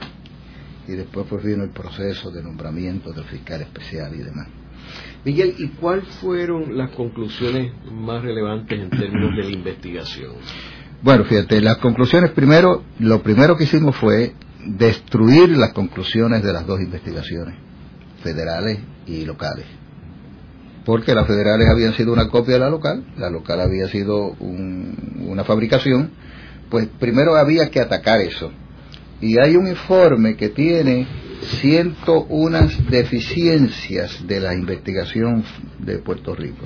y 0.89 0.91
después 0.93 1.25
pues 1.29 1.41
vino 1.41 1.63
el 1.63 1.69
proceso 1.69 2.31
de 2.31 2.43
nombramiento 2.43 3.13
del 3.13 3.23
fiscal 3.23 3.61
especial 3.61 4.13
y 4.15 4.23
demás. 4.23 4.47
Miguel, 5.23 5.53
¿y 5.59 5.67
cuáles 5.69 6.07
fueron 6.15 6.75
las 6.75 6.91
conclusiones 6.91 7.73
más 7.91 8.23
relevantes 8.23 8.79
en 8.79 8.89
términos 8.89 9.35
de 9.35 9.43
la 9.43 9.51
investigación? 9.51 10.33
Bueno, 11.03 11.25
fíjate, 11.25 11.61
las 11.61 11.77
conclusiones 11.77 12.31
primero, 12.31 12.83
lo 12.99 13.21
primero 13.21 13.55
que 13.55 13.65
hicimos 13.65 13.95
fue 13.95 14.33
destruir 14.65 15.49
las 15.57 15.73
conclusiones 15.73 16.43
de 16.43 16.53
las 16.53 16.65
dos 16.65 16.79
investigaciones, 16.79 17.55
federales 18.23 18.79
y 19.05 19.25
locales. 19.25 19.65
Porque 20.85 21.13
las 21.13 21.27
federales 21.27 21.69
habían 21.69 21.93
sido 21.93 22.13
una 22.13 22.27
copia 22.29 22.55
de 22.55 22.59
la 22.59 22.69
local, 22.69 23.03
la 23.17 23.29
local 23.29 23.61
había 23.61 23.87
sido 23.89 24.31
una 24.39 25.43
fabricación, 25.43 26.11
pues 26.69 26.87
primero 26.99 27.35
había 27.35 27.69
que 27.69 27.79
atacar 27.79 28.21
eso. 28.21 28.51
Y 29.21 29.37
hay 29.39 29.55
un 29.55 29.67
informe 29.67 30.35
que 30.35 30.49
tiene 30.49 31.07
ciento 31.59 32.23
unas 32.25 32.89
deficiencias 32.89 34.25
de 34.27 34.39
la 34.39 34.53
investigación 34.53 35.43
de 35.79 35.99
Puerto 35.99 36.35
Rico. 36.35 36.65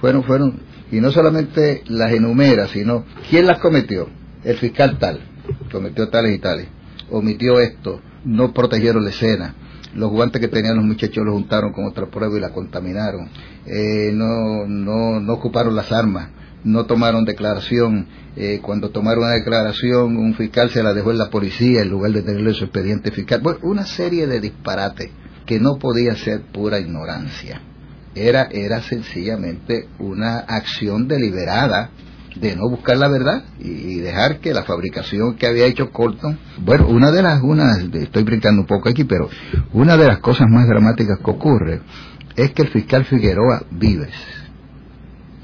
Fueron, 0.00 0.24
fueron, 0.24 0.60
y 0.90 1.00
no 1.00 1.10
solamente 1.10 1.82
las 1.86 2.12
enumera, 2.12 2.68
sino 2.68 3.04
quién 3.30 3.46
las 3.46 3.58
cometió. 3.58 4.08
El 4.44 4.56
fiscal 4.58 4.98
tal, 4.98 5.20
cometió 5.72 6.08
tales 6.08 6.36
y 6.36 6.38
tales, 6.38 6.68
omitió 7.10 7.58
esto, 7.58 8.00
no 8.24 8.52
protegieron 8.52 9.02
la 9.02 9.10
escena, 9.10 9.54
los 9.94 10.10
guantes 10.10 10.40
que 10.40 10.48
tenían 10.48 10.76
los 10.76 10.84
muchachos 10.84 11.24
los 11.24 11.34
juntaron 11.34 11.72
con 11.72 11.86
otra 11.86 12.06
prueba 12.06 12.36
y 12.36 12.40
la 12.40 12.50
contaminaron, 12.50 13.28
eh, 13.66 14.10
no, 14.12 14.66
no, 14.66 15.18
no 15.18 15.32
ocuparon 15.32 15.74
las 15.74 15.90
armas, 15.90 16.28
no 16.66 16.84
tomaron 16.84 17.24
declaración. 17.24 18.08
Eh, 18.36 18.60
cuando 18.60 18.90
tomaron 18.90 19.24
una 19.24 19.34
declaración, 19.34 20.16
un 20.16 20.34
fiscal 20.34 20.68
se 20.70 20.82
la 20.82 20.92
dejó 20.92 21.12
en 21.12 21.18
la 21.18 21.30
policía 21.30 21.80
en 21.80 21.88
lugar 21.88 22.12
de 22.12 22.22
tenerle 22.22 22.52
su 22.52 22.64
expediente 22.64 23.10
fiscal. 23.12 23.40
Bueno, 23.40 23.60
una 23.62 23.86
serie 23.86 24.26
de 24.26 24.40
disparates 24.40 25.10
que 25.46 25.60
no 25.60 25.76
podía 25.78 26.14
ser 26.16 26.42
pura 26.52 26.78
ignorancia. 26.78 27.62
Era, 28.14 28.48
era 28.50 28.82
sencillamente 28.82 29.88
una 29.98 30.38
acción 30.38 31.06
deliberada 31.06 31.90
de 32.34 32.56
no 32.56 32.68
buscar 32.68 32.96
la 32.98 33.08
verdad 33.08 33.44
y, 33.58 33.96
dejar 33.96 34.40
que 34.40 34.52
la 34.52 34.64
fabricación 34.64 35.36
que 35.36 35.46
había 35.46 35.66
hecho 35.66 35.90
Colton, 35.90 36.38
bueno, 36.58 36.88
una 36.88 37.10
de 37.10 37.22
las, 37.22 37.42
una, 37.42 37.78
estoy 37.78 38.24
brincando 38.24 38.62
un 38.62 38.66
poco 38.66 38.88
aquí, 38.88 39.04
pero 39.04 39.30
una 39.72 39.96
de 39.96 40.06
las 40.06 40.18
cosas 40.18 40.46
más 40.50 40.66
dramáticas 40.66 41.18
que 41.24 41.30
ocurre 41.30 41.80
es 42.34 42.50
que 42.52 42.62
el 42.62 42.68
fiscal 42.68 43.04
Figueroa 43.04 43.64
Vives, 43.70 44.12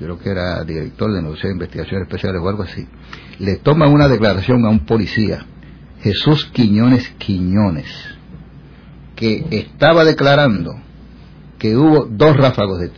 creo 0.02 0.18
que 0.18 0.30
era 0.30 0.62
director 0.64 1.12
de 1.12 1.22
negociación 1.22 1.52
de 1.52 1.64
investigaciones 1.64 2.08
especiales 2.08 2.40
o 2.42 2.48
algo 2.48 2.62
así, 2.62 2.86
le 3.38 3.56
toma 3.56 3.88
una 3.88 4.08
declaración 4.08 4.64
a 4.64 4.70
un 4.70 4.86
policía, 4.86 5.46
Jesús 6.00 6.46
Quiñones 6.52 7.08
Quiñones, 7.18 7.88
que 9.14 9.46
estaba 9.50 10.04
declarando 10.04 10.74
que 11.58 11.76
hubo 11.76 12.06
dos 12.06 12.36
ráfagos 12.36 12.80
de, 12.80 12.90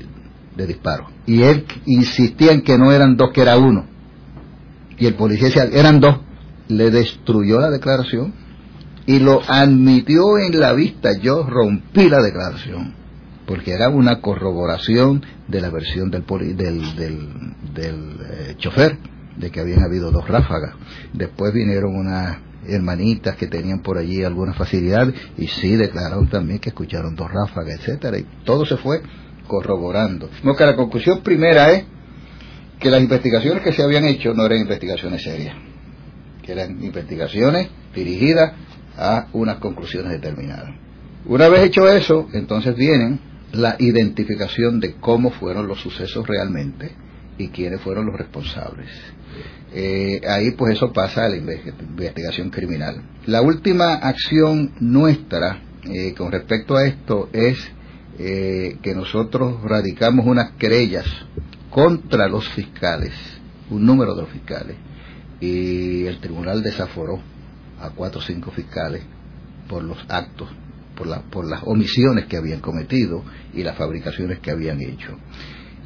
de 0.56 0.66
disparo. 0.66 1.08
Y 1.26 1.42
él 1.42 1.66
insistía 1.86 2.52
en 2.52 2.62
que 2.62 2.78
no 2.78 2.92
eran 2.92 3.16
dos, 3.16 3.30
que 3.32 3.42
era 3.42 3.58
uno. 3.58 3.86
Y 4.98 5.06
el 5.06 5.14
policía 5.14 5.48
decía, 5.48 5.64
eran 5.64 6.00
dos. 6.00 6.20
Le 6.68 6.90
destruyó 6.90 7.60
la 7.60 7.70
declaración 7.70 8.32
y 9.04 9.18
lo 9.18 9.42
admitió 9.46 10.38
en 10.38 10.58
la 10.58 10.72
vista. 10.72 11.10
Yo 11.20 11.42
rompí 11.42 12.08
la 12.08 12.22
declaración 12.22 13.04
porque 13.46 13.72
era 13.72 13.88
una 13.88 14.20
corroboración 14.20 15.24
de 15.48 15.60
la 15.60 15.70
versión 15.70 16.10
del, 16.10 16.24
del, 16.56 16.96
del, 17.74 18.16
eh, 18.30 18.54
chofer, 18.56 18.98
de 19.36 19.50
que 19.50 19.60
habían 19.60 19.82
habido 19.82 20.10
dos 20.10 20.26
ráfagas. 20.28 20.74
Después 21.12 21.52
vinieron 21.52 21.94
unas 21.94 22.38
hermanitas 22.66 23.36
que 23.36 23.46
tenían 23.46 23.80
por 23.80 23.98
allí 23.98 24.22
alguna 24.22 24.54
facilidad 24.54 25.12
y 25.36 25.48
sí 25.48 25.76
declararon 25.76 26.28
también 26.28 26.60
que 26.60 26.70
escucharon 26.70 27.14
dos 27.14 27.30
ráfagas, 27.30 27.80
etcétera, 27.80 28.18
y 28.18 28.26
todo 28.44 28.64
se 28.64 28.76
fue 28.76 29.02
corroborando. 29.46 30.30
No, 30.42 30.54
que 30.54 30.64
la 30.64 30.76
conclusión 30.76 31.22
primera 31.22 31.72
es 31.72 31.84
que 32.78 32.90
las 32.90 33.02
investigaciones 33.02 33.62
que 33.62 33.72
se 33.72 33.82
habían 33.82 34.04
hecho 34.04 34.32
no 34.34 34.46
eran 34.46 34.60
investigaciones 34.60 35.22
serias, 35.22 35.54
que 36.42 36.52
eran 36.52 36.82
investigaciones 36.82 37.68
dirigidas 37.94 38.52
a 38.96 39.28
unas 39.32 39.56
conclusiones 39.56 40.12
determinadas. 40.12 40.74
Una 41.26 41.48
vez 41.48 41.64
hecho 41.64 41.88
eso, 41.88 42.28
entonces 42.32 42.76
vienen 42.76 43.20
la 43.56 43.76
identificación 43.78 44.80
de 44.80 44.94
cómo 44.94 45.30
fueron 45.30 45.66
los 45.66 45.80
sucesos 45.80 46.26
realmente 46.26 46.92
y 47.38 47.48
quiénes 47.48 47.80
fueron 47.80 48.06
los 48.06 48.16
responsables. 48.16 48.88
Eh, 49.72 50.20
ahí 50.28 50.52
pues 50.52 50.74
eso 50.74 50.92
pasa 50.92 51.24
a 51.24 51.28
la 51.28 51.36
investigación 51.36 52.50
criminal. 52.50 53.02
La 53.26 53.42
última 53.42 53.94
acción 53.94 54.72
nuestra 54.80 55.62
eh, 55.84 56.14
con 56.14 56.32
respecto 56.32 56.76
a 56.76 56.86
esto 56.86 57.28
es 57.32 57.58
eh, 58.18 58.78
que 58.82 58.94
nosotros 58.94 59.62
radicamos 59.62 60.26
unas 60.26 60.52
querellas 60.52 61.06
contra 61.70 62.28
los 62.28 62.48
fiscales, 62.50 63.12
un 63.70 63.84
número 63.84 64.14
de 64.14 64.22
los 64.22 64.30
fiscales, 64.30 64.76
y 65.40 66.06
el 66.06 66.20
tribunal 66.20 66.62
desaforó 66.62 67.20
a 67.80 67.90
cuatro 67.90 68.20
o 68.20 68.22
cinco 68.22 68.52
fiscales 68.52 69.02
por 69.68 69.82
los 69.82 69.98
actos 70.08 70.48
por, 70.96 71.08
por 71.30 71.48
las 71.48 71.62
omisiones 71.64 72.26
que 72.26 72.36
habían 72.36 72.60
cometido 72.60 73.22
y 73.52 73.62
las 73.62 73.76
fabricaciones 73.76 74.38
que 74.40 74.50
habían 74.50 74.80
hecho. 74.80 75.16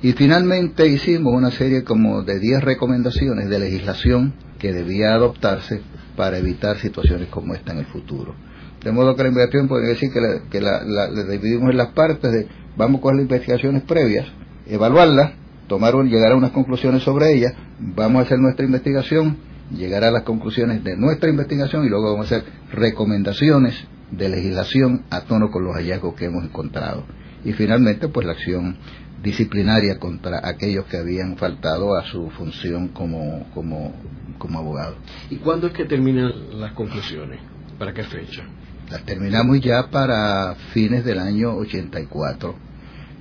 Y 0.01 0.13
finalmente 0.13 0.87
hicimos 0.87 1.35
una 1.35 1.51
serie 1.51 1.83
como 1.83 2.23
de 2.23 2.39
10 2.39 2.63
recomendaciones 2.63 3.49
de 3.49 3.59
legislación 3.59 4.33
que 4.59 4.73
debía 4.73 5.15
adoptarse 5.15 5.83
para 6.17 6.39
evitar 6.39 6.79
situaciones 6.79 7.29
como 7.29 7.55
esta 7.55 7.73
en 7.73 7.79
el 7.79 7.87
futuro. 7.87 8.35
De 8.83 8.93
modo 8.93 9.17
que 9.17 9.25
la 9.25 9.31
investigación 9.31 9.67
puede 9.69 9.89
decir 9.89 10.11
que, 10.13 10.61
la, 10.61 11.09
dividimos 11.29 11.71
en 11.71 11.77
las 11.77 11.89
partes 11.89 12.31
de 12.31 12.47
vamos 12.77 13.01
con 13.01 13.17
las 13.17 13.23
investigaciones 13.23 13.83
previas, 13.83 14.27
evaluarlas, 14.67 15.33
tomar 15.67 15.95
llegar 16.05 16.33
a 16.33 16.37
unas 16.37 16.53
conclusiones 16.53 17.03
sobre 17.03 17.33
ellas, 17.33 17.55
vamos 17.81 18.21
a 18.21 18.23
hacer 18.23 18.39
nuestra 18.39 18.65
investigación, 18.65 19.37
llegar 19.73 20.05
a 20.05 20.13
las 20.13 20.23
conclusiones 20.23 20.85
de 20.85 20.97
nuestra 20.97 21.29
investigación 21.29 21.85
y 21.85 21.89
luego 21.89 22.13
vamos 22.13 22.31
a 22.31 22.37
hacer 22.37 22.49
recomendaciones 22.73 23.75
de 24.11 24.29
legislación 24.29 25.05
a 25.11 25.23
tono 25.23 25.51
con 25.51 25.65
los 25.65 25.75
hallazgos 25.75 26.15
que 26.15 26.27
hemos 26.27 26.45
encontrado. 26.45 27.05
Y 27.45 27.53
finalmente, 27.53 28.09
pues 28.09 28.27
la 28.27 28.33
acción 28.33 28.77
disciplinaria 29.23 29.99
contra 29.99 30.41
aquellos 30.47 30.85
que 30.87 30.97
habían 30.97 31.37
faltado 31.37 31.97
a 31.97 32.05
su 32.05 32.31
función 32.31 32.89
como, 32.89 33.49
como, 33.53 33.95
como 34.39 34.59
abogado. 34.59 34.97
¿Y 35.31 35.37
cuándo 35.37 35.69
es 35.69 35.73
que 35.73 35.85
terminan 35.85 36.33
las 36.61 36.73
conclusiones? 36.73 37.41
¿Para 37.79 37.93
qué 37.93 38.05
fecha? 38.05 38.45
Las 38.91 39.05
terminamos 39.05 39.61
ya 39.61 39.91
para 39.91 40.55
fines 40.73 41.05
del 41.05 41.19
año 41.19 41.55
84, 41.57 42.55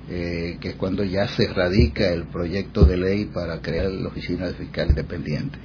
eh, 0.08 0.56
que 0.60 0.70
es 0.70 0.74
cuando 0.76 1.04
ya 1.04 1.28
se 1.28 1.52
radica 1.52 2.08
el 2.08 2.24
proyecto 2.24 2.84
de 2.84 2.96
ley 2.96 3.24
para 3.26 3.60
crear 3.60 3.90
la 3.90 4.08
Oficina 4.08 4.46
de 4.46 4.54
Fiscal 4.54 4.88
Independiente. 4.88 5.58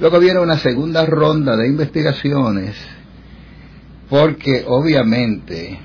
Luego 0.00 0.18
viene 0.18 0.40
una 0.40 0.58
segunda 0.58 1.04
ronda 1.04 1.56
de 1.56 1.68
investigaciones 1.68 2.74
porque 4.08 4.64
obviamente 4.66 5.78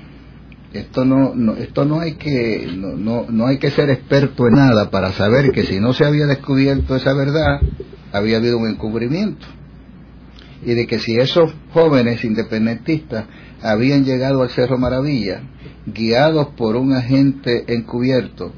esto 0.72 1.04
no, 1.04 1.54
esto 1.54 1.84
no 1.84 2.00
hay 2.00 2.14
que 2.14 2.68
no, 2.76 3.26
no, 3.28 3.46
hay 3.46 3.58
que 3.58 3.70
ser 3.70 3.90
experto 3.90 4.46
en 4.46 4.54
nada 4.54 4.90
para 4.90 5.12
saber 5.12 5.50
que 5.50 5.64
si 5.64 5.80
no 5.80 5.92
se 5.92 6.04
había 6.04 6.26
descubierto 6.26 6.94
esa 6.94 7.12
verdad 7.12 7.60
había 8.12 8.36
habido 8.36 8.58
un 8.58 8.68
encubrimiento. 8.68 9.46
Y 10.62 10.74
de 10.74 10.86
que 10.86 10.98
si 10.98 11.16
esos 11.16 11.54
jóvenes 11.72 12.22
independentistas 12.22 13.24
habían 13.62 14.04
llegado 14.04 14.42
al 14.42 14.50
Cerro 14.50 14.78
Maravilla 14.78 15.42
guiados 15.86 16.48
por 16.56 16.76
un 16.76 16.92
agente 16.92 17.64
encubierto 17.74 18.52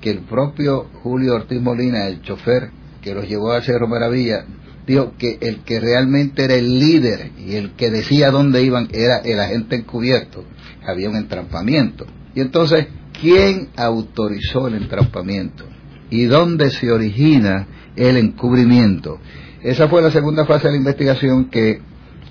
que 0.00 0.10
el 0.10 0.20
propio 0.20 0.86
Julio 1.02 1.34
Ortiz 1.34 1.60
Molina, 1.60 2.06
el 2.06 2.22
chofer 2.22 2.70
que 3.02 3.14
los 3.14 3.28
llevó 3.28 3.52
al 3.52 3.62
Cerro 3.62 3.88
Maravilla, 3.88 4.44
dijo 4.88 5.12
que 5.18 5.38
el 5.40 5.60
que 5.60 5.78
realmente 5.78 6.44
era 6.44 6.54
el 6.54 6.78
líder 6.78 7.32
y 7.38 7.54
el 7.56 7.72
que 7.72 7.90
decía 7.90 8.30
dónde 8.30 8.62
iban 8.62 8.88
era 8.90 9.18
el 9.18 9.38
agente 9.38 9.76
encubierto. 9.76 10.44
Había 10.84 11.10
un 11.10 11.16
entrampamiento. 11.16 12.06
Y 12.34 12.40
entonces, 12.40 12.86
¿quién 13.20 13.68
autorizó 13.76 14.66
el 14.66 14.74
entrampamiento? 14.76 15.64
¿Y 16.10 16.24
dónde 16.24 16.70
se 16.70 16.90
origina 16.90 17.68
el 17.94 18.16
encubrimiento? 18.16 19.20
Esa 19.62 19.88
fue 19.88 20.00
la 20.00 20.10
segunda 20.10 20.46
fase 20.46 20.68
de 20.68 20.72
la 20.72 20.78
investigación 20.78 21.50
que 21.50 21.80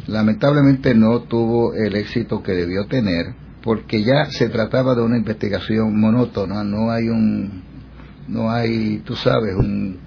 lamentablemente 0.07 0.95
no 0.95 1.21
tuvo 1.23 1.75
el 1.75 1.95
éxito 1.95 2.41
que 2.41 2.53
debió 2.53 2.87
tener 2.87 3.35
porque 3.61 4.01
ya 4.01 4.31
se 4.31 4.49
trataba 4.49 4.95
de 4.95 5.01
una 5.01 5.17
investigación 5.17 5.99
monótona, 5.99 6.63
no 6.63 6.89
hay 6.89 7.09
un, 7.09 7.63
no 8.29 8.49
hay, 8.49 8.99
tú 8.99 9.15
sabes, 9.15 9.55
un, 9.55 9.99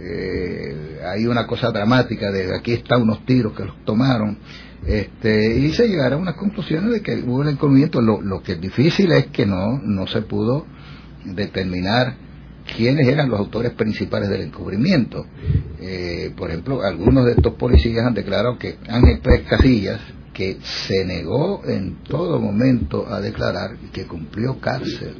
eh, 0.00 1.00
hay 1.04 1.26
una 1.26 1.46
cosa 1.46 1.70
dramática 1.70 2.30
de 2.30 2.54
aquí 2.56 2.72
están 2.72 3.02
unos 3.02 3.24
tiros 3.24 3.52
que 3.54 3.64
los 3.64 3.84
tomaron, 3.84 4.38
este, 4.86 5.56
y 5.58 5.72
se 5.72 5.88
llegaron 5.88 6.20
a 6.20 6.22
unas 6.22 6.36
conclusiones 6.36 6.92
de 6.92 7.02
que 7.02 7.16
hubo 7.16 7.36
un 7.36 7.48
encubrimiento. 7.48 8.00
Lo, 8.00 8.20
lo 8.22 8.42
que 8.42 8.52
es 8.52 8.60
difícil 8.60 9.12
es 9.12 9.26
que 9.26 9.44
no, 9.44 9.78
no 9.82 10.06
se 10.06 10.22
pudo 10.22 10.66
determinar 11.24 12.14
quiénes 12.76 13.08
eran 13.08 13.28
los 13.28 13.40
autores 13.40 13.72
principales 13.72 14.28
del 14.28 14.42
encubrimiento. 14.42 15.26
Eh, 15.80 16.32
por 16.36 16.50
ejemplo, 16.50 16.82
algunos 16.82 17.24
de 17.24 17.32
estos 17.32 17.54
policías 17.54 18.06
han 18.06 18.14
declarado 18.14 18.58
que 18.58 18.76
Ángel 18.88 19.20
Pérez 19.20 19.46
Casillas, 19.48 20.00
que 20.32 20.58
se 20.62 21.04
negó 21.04 21.62
en 21.66 22.02
todo 22.04 22.38
momento 22.38 23.06
a 23.08 23.20
declarar 23.20 23.76
que 23.92 24.06
cumplió 24.06 24.60
cárcel, 24.60 25.16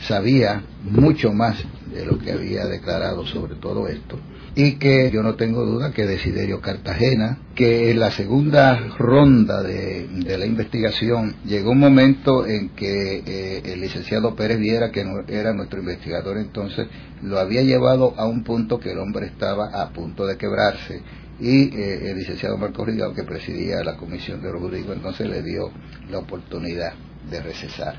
sabía 0.00 0.62
mucho 0.82 1.32
más 1.32 1.56
de 1.92 2.06
lo 2.06 2.18
que 2.18 2.32
había 2.32 2.66
declarado 2.66 3.26
sobre 3.26 3.56
todo 3.56 3.88
esto 3.88 4.18
y 4.54 4.72
que 4.76 5.10
yo 5.12 5.22
no 5.22 5.34
tengo 5.36 5.64
duda 5.64 5.92
que 5.92 6.06
Desiderio 6.06 6.60
Cartagena, 6.60 7.38
que 7.54 7.90
en 7.90 8.00
la 8.00 8.10
segunda 8.10 8.76
ronda 8.98 9.62
de, 9.62 10.08
la 10.38 10.44
investigación 10.44 11.36
llegó 11.44 11.70
un 11.70 11.78
momento 11.78 12.46
en 12.46 12.70
que 12.70 13.22
eh, 13.24 13.62
el 13.64 13.80
licenciado 13.80 14.34
Pérez 14.34 14.58
Viera, 14.58 14.90
que 14.90 15.04
era 15.28 15.52
nuestro 15.52 15.80
investigador 15.80 16.38
entonces, 16.38 16.88
lo 17.22 17.38
había 17.38 17.62
llevado 17.62 18.14
a 18.16 18.26
un 18.26 18.42
punto 18.42 18.80
que 18.80 18.92
el 18.92 18.98
hombre 18.98 19.26
estaba 19.26 19.66
a 19.80 19.90
punto 19.90 20.26
de 20.26 20.36
quebrarse 20.36 21.00
y 21.38 21.74
eh, 21.74 22.10
el 22.10 22.18
licenciado 22.18 22.58
Marco 22.58 22.84
Rigao, 22.84 23.14
que 23.14 23.22
presidía 23.22 23.84
la 23.84 23.96
comisión 23.96 24.42
de 24.42 24.50
Rodrigo, 24.50 24.92
entonces 24.92 25.28
le 25.28 25.42
dio 25.42 25.70
la 26.10 26.18
oportunidad 26.18 26.92
de 27.30 27.40
recesar. 27.40 27.94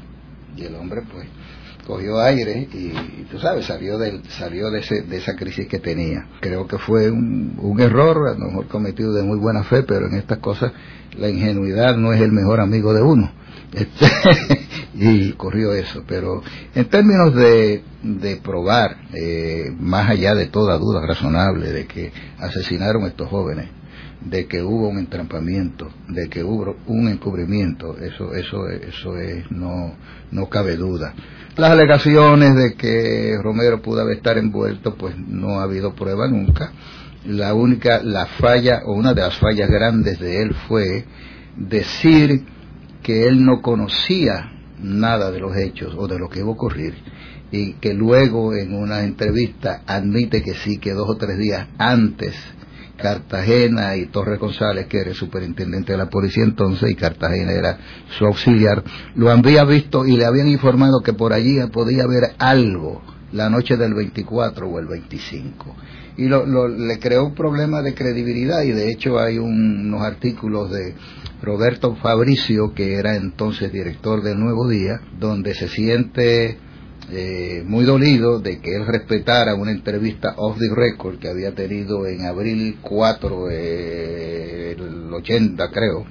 Y 0.56 0.66
el 0.66 0.76
hombre, 0.76 1.02
pues, 1.12 1.28
cogió 1.86 2.20
aire 2.20 2.68
y, 2.72 3.24
tú 3.32 3.40
sabes, 3.40 3.66
salió, 3.66 3.98
del, 3.98 4.24
salió 4.30 4.70
de, 4.70 4.80
ese, 4.80 5.02
de 5.02 5.18
esa 5.18 5.36
crisis 5.36 5.68
que 5.68 5.80
tenía. 5.80 6.28
Creo 6.40 6.68
que 6.68 6.78
fue 6.78 7.10
un, 7.10 7.56
un 7.58 7.80
error, 7.80 8.30
a 8.30 8.38
lo 8.38 8.48
mejor 8.48 8.68
cometido 8.68 9.14
de 9.14 9.24
muy 9.24 9.40
buena 9.40 9.64
fe, 9.64 9.84
pero 9.84 10.08
en 10.08 10.16
estas 10.16 10.40
cosas 10.40 10.72
la 11.18 11.30
ingenuidad 11.30 11.98
no 11.98 12.14
es 12.14 12.22
el 12.22 12.32
mejor 12.32 12.62
amigo 12.62 12.94
de 12.94 13.02
uno. 13.02 13.32
Este, 13.74 14.06
y 14.96 15.32
corrió 15.34 15.74
eso, 15.74 16.04
pero 16.06 16.44
en 16.76 16.86
términos 16.90 17.34
de, 17.34 17.84
de 18.04 18.36
probar, 18.38 18.98
eh, 19.14 19.72
más 19.80 20.10
allá 20.10 20.36
de 20.36 20.48
toda 20.48 20.78
duda 20.78 21.06
razonable, 21.06 21.72
de 21.72 21.88
que 21.88 22.12
asesinaron 22.38 23.06
a 23.06 23.08
estos 23.08 23.30
jóvenes, 23.30 23.70
de 24.26 24.46
que 24.46 24.62
hubo 24.62 24.90
un 24.90 25.00
entrampamiento, 25.00 25.90
de 26.10 26.30
que 26.30 26.44
hubo 26.44 26.76
un 26.88 27.08
encubrimiento, 27.08 27.98
eso, 27.98 28.34
eso, 28.36 28.68
eso 28.68 29.18
es, 29.18 29.50
no, 29.50 29.96
no 30.32 30.50
cabe 30.50 30.76
duda. 30.76 31.14
Las 31.58 31.72
alegaciones 31.72 32.56
de 32.56 32.76
que 32.76 33.38
Romero 33.42 33.82
pudo 33.82 34.02
haber 34.02 34.18
estar 34.18 34.38
envuelto, 34.38 34.96
pues 34.96 35.18
no 35.18 35.60
ha 35.60 35.64
habido 35.64 35.94
prueba 35.94 36.28
nunca. 36.30 36.72
La 37.26 37.54
única, 37.54 38.02
la 38.02 38.26
falla, 38.26 38.84
o 38.86 38.94
una 38.94 39.14
de 39.14 39.22
las 39.22 39.38
fallas 39.38 39.70
grandes 39.70 40.18
de 40.20 40.44
él 40.44 40.56
fue 40.68 41.06
decir 41.58 42.46
que 43.04 43.28
él 43.28 43.44
no 43.44 43.62
conocía 43.62 44.50
nada 44.80 45.30
de 45.30 45.40
los 45.40 45.56
hechos 45.58 45.94
o 45.98 46.08
de 46.08 46.18
lo 46.18 46.30
que 46.30 46.40
iba 46.40 46.48
a 46.48 46.54
ocurrir 46.54 46.96
y 47.52 47.74
que 47.74 47.94
luego 47.94 48.56
en 48.56 48.74
una 48.74 49.04
entrevista 49.04 49.82
admite 49.86 50.42
que 50.42 50.54
sí, 50.54 50.78
que 50.78 50.94
dos 50.94 51.10
o 51.10 51.18
tres 51.18 51.38
días 51.38 51.68
antes 51.78 52.34
Cartagena 53.02 53.96
y 53.98 54.08
Torres 54.08 54.40
González, 54.40 54.88
que 54.88 55.00
era 55.00 55.10
el 55.10 55.16
superintendente 55.16 55.92
de 55.92 55.98
la 55.98 56.10
policía 56.10 56.44
entonces, 56.44 56.92
y 56.92 56.96
Cartagena 56.96 57.52
era 57.52 57.78
su 58.18 58.26
auxiliar, 58.26 58.84
lo 59.16 59.30
había 59.30 59.64
visto 59.66 60.06
y 60.06 60.16
le 60.18 60.26
habían 60.26 60.48
informado 60.48 61.02
que 61.02 61.14
por 61.14 61.34
allí 61.34 61.60
podía 61.72 62.04
haber 62.04 62.36
algo 62.38 63.02
la 63.32 63.50
noche 63.50 63.78
del 63.78 63.94
24 63.94 64.68
o 64.68 64.80
el 64.80 64.88
25. 64.88 65.76
Y 66.18 66.26
lo, 66.26 66.68
le 66.68 67.00
creó 67.00 67.26
un 67.26 67.36
problema 67.36 67.82
de 67.82 67.94
credibilidad 67.94 68.62
y 68.64 68.72
de 68.72 68.90
hecho 68.90 69.18
hay 69.20 69.38
unos 69.38 70.02
artículos 70.02 70.70
de 70.72 70.96
Roberto 71.42 71.96
Fabricio, 71.96 72.74
que 72.74 72.96
era 72.96 73.16
entonces 73.16 73.72
director 73.72 74.22
del 74.22 74.40
Nuevo 74.40 74.68
Día, 74.68 75.02
donde 75.20 75.56
se 75.56 75.68
siente 75.70 76.58
eh, 77.10 77.64
muy 77.66 77.86
dolido 77.86 78.40
de 78.40 78.60
que 78.60 78.76
él 78.76 78.86
respetara 78.86 79.56
una 79.56 79.72
entrevista 79.72 80.34
off 80.38 80.58
the 80.60 80.74
record 80.74 81.20
que 81.20 81.30
había 81.30 81.54
tenido 81.54 82.06
en 82.06 82.26
abril 82.26 82.78
4, 82.82 83.50
eh, 83.52 84.76
el 84.78 85.14
80 85.14 85.70
creo, 85.72 86.06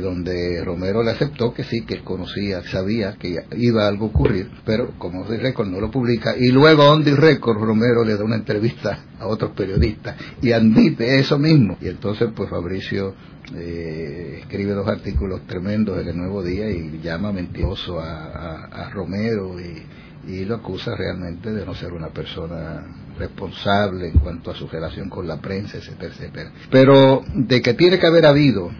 donde 0.00 0.64
Romero 0.64 1.02
le 1.02 1.10
aceptó 1.10 1.52
que 1.52 1.62
sí, 1.62 1.84
que 1.84 1.94
él 1.96 2.02
conocía, 2.02 2.62
sabía 2.62 3.16
que 3.20 3.36
iba 3.58 3.86
algo 3.86 4.06
a 4.06 4.08
ocurrir, 4.08 4.50
pero 4.64 4.94
como 4.96 5.20
off 5.20 5.28
the 5.28 5.36
record 5.36 5.68
no 5.68 5.80
lo 5.80 5.90
publica, 5.90 6.34
y 6.34 6.48
luego 6.48 6.88
on 6.88 7.04
the 7.04 7.14
record 7.14 7.58
Romero 7.58 8.02
le 8.02 8.16
da 8.16 8.24
una 8.24 8.36
entrevista 8.36 9.04
a 9.18 9.26
otros 9.26 9.52
periodistas 9.52 10.16
y 10.40 10.52
admite 10.52 11.18
eso 11.18 11.38
mismo. 11.38 11.76
Y 11.80 11.88
entonces 11.88 12.30
pues 12.34 12.48
Fabricio 12.48 13.14
eh, 13.54 14.38
escribe 14.40 14.72
dos 14.72 14.88
artículos 14.88 15.46
tremendos 15.46 16.00
en 16.00 16.08
el 16.08 16.16
Nuevo 16.16 16.42
Día 16.42 16.68
y 16.70 17.00
llama 17.02 17.32
mentiroso 17.32 18.00
a, 18.00 18.64
a 18.64 18.90
Romero 18.90 19.60
y 19.60 19.82
y 20.26 20.44
lo 20.44 20.56
acusa 20.56 20.94
realmente 20.96 21.52
de 21.52 21.64
no 21.64 21.74
ser 21.74 21.92
una 21.92 22.08
persona 22.08 22.84
responsable 23.18 24.08
en 24.08 24.18
cuanto 24.18 24.50
a 24.50 24.56
su 24.56 24.66
relación 24.66 25.08
con 25.08 25.26
la 25.26 25.40
prensa, 25.40 25.78
etcétera, 25.78 26.12
etcétera. 26.12 26.52
Pero 26.70 27.22
de 27.34 27.62
que 27.62 27.74
tiene 27.74 27.98
que 27.98 28.06
haber 28.06 28.26
habido 28.26 28.70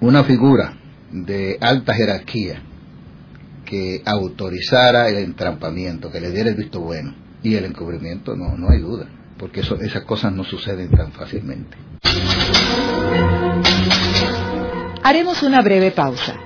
una 0.00 0.24
figura 0.24 0.74
de 1.10 1.58
alta 1.60 1.94
jerarquía 1.94 2.62
que 3.64 4.02
autorizara 4.04 5.08
el 5.08 5.16
entrampamiento, 5.16 6.10
que 6.10 6.20
le 6.20 6.30
diera 6.30 6.50
el 6.50 6.56
visto 6.56 6.80
bueno 6.80 7.14
y 7.42 7.54
el 7.54 7.64
encubrimiento, 7.64 8.36
no, 8.36 8.56
no 8.56 8.70
hay 8.70 8.80
duda, 8.80 9.06
porque 9.38 9.60
eso, 9.60 9.76
esas 9.80 10.04
cosas 10.04 10.32
no 10.32 10.44
suceden 10.44 10.90
tan 10.90 11.12
fácilmente. 11.12 11.76
Haremos 15.02 15.42
una 15.42 15.60
breve 15.62 15.90
pausa. 15.90 16.45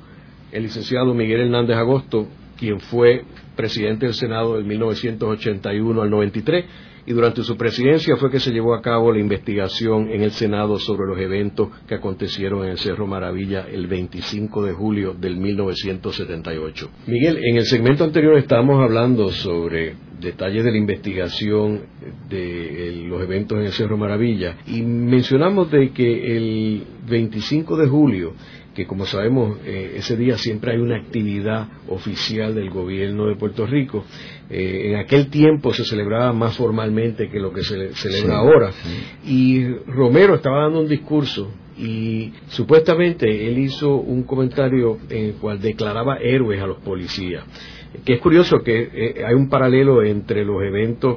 el 0.56 0.62
licenciado 0.62 1.12
Miguel 1.12 1.42
Hernández 1.42 1.76
Agosto, 1.76 2.26
quien 2.58 2.80
fue 2.80 3.24
presidente 3.54 4.06
del 4.06 4.14
Senado 4.14 4.56
de 4.56 4.64
1981 4.64 6.02
al 6.02 6.10
93, 6.10 6.64
y 7.06 7.12
durante 7.12 7.42
su 7.42 7.56
presidencia 7.56 8.16
fue 8.16 8.30
que 8.30 8.40
se 8.40 8.50
llevó 8.50 8.74
a 8.74 8.82
cabo 8.82 9.12
la 9.12 9.20
investigación 9.20 10.10
en 10.10 10.22
el 10.22 10.32
Senado 10.32 10.78
sobre 10.78 11.06
los 11.06 11.18
eventos 11.18 11.68
que 11.86 11.94
acontecieron 11.94 12.64
en 12.64 12.70
el 12.70 12.78
Cerro 12.78 13.06
Maravilla 13.06 13.66
el 13.70 13.86
25 13.86 14.64
de 14.64 14.72
julio 14.72 15.14
del 15.14 15.36
1978. 15.36 16.90
Miguel, 17.06 17.38
en 17.44 17.56
el 17.58 17.64
segmento 17.64 18.02
anterior 18.02 18.36
estábamos 18.36 18.82
hablando 18.82 19.30
sobre 19.30 19.94
detalles 20.20 20.64
de 20.64 20.72
la 20.72 20.78
investigación 20.78 21.82
de 22.28 23.04
los 23.06 23.22
eventos 23.22 23.58
en 23.58 23.66
el 23.66 23.72
Cerro 23.72 23.96
Maravilla 23.96 24.56
y 24.66 24.82
mencionamos 24.82 25.70
de 25.70 25.90
que 25.90 26.36
el 26.36 26.82
25 27.08 27.76
de 27.76 27.86
julio 27.86 28.32
que 28.76 28.86
como 28.86 29.06
sabemos 29.06 29.58
eh, 29.64 29.94
ese 29.96 30.18
día 30.18 30.36
siempre 30.36 30.72
hay 30.72 30.78
una 30.78 30.96
actividad 30.96 31.66
oficial 31.88 32.54
del 32.54 32.68
gobierno 32.68 33.26
de 33.26 33.36
Puerto 33.36 33.64
Rico. 33.66 34.04
Eh, 34.50 34.90
en 34.90 34.96
aquel 34.96 35.28
tiempo 35.30 35.72
se 35.72 35.84
celebraba 35.84 36.34
más 36.34 36.54
formalmente 36.56 37.30
que 37.30 37.40
lo 37.40 37.54
que 37.54 37.62
se 37.62 37.94
celebra 37.94 38.36
ahora. 38.36 38.70
Y 39.24 39.66
Romero 39.86 40.34
estaba 40.34 40.64
dando 40.64 40.80
un 40.80 40.88
discurso 40.88 41.50
y 41.78 42.34
supuestamente 42.48 43.48
él 43.48 43.58
hizo 43.58 43.96
un 43.96 44.24
comentario 44.24 44.98
en 45.08 45.24
el 45.24 45.34
cual 45.36 45.58
declaraba 45.58 46.18
héroes 46.18 46.60
a 46.60 46.66
los 46.66 46.76
policías. 46.78 47.44
Que 48.04 48.14
es 48.14 48.20
curioso 48.20 48.58
que 48.62 48.90
eh, 48.92 49.24
hay 49.26 49.34
un 49.34 49.48
paralelo 49.48 50.02
entre 50.02 50.44
los 50.44 50.62
eventos 50.62 51.16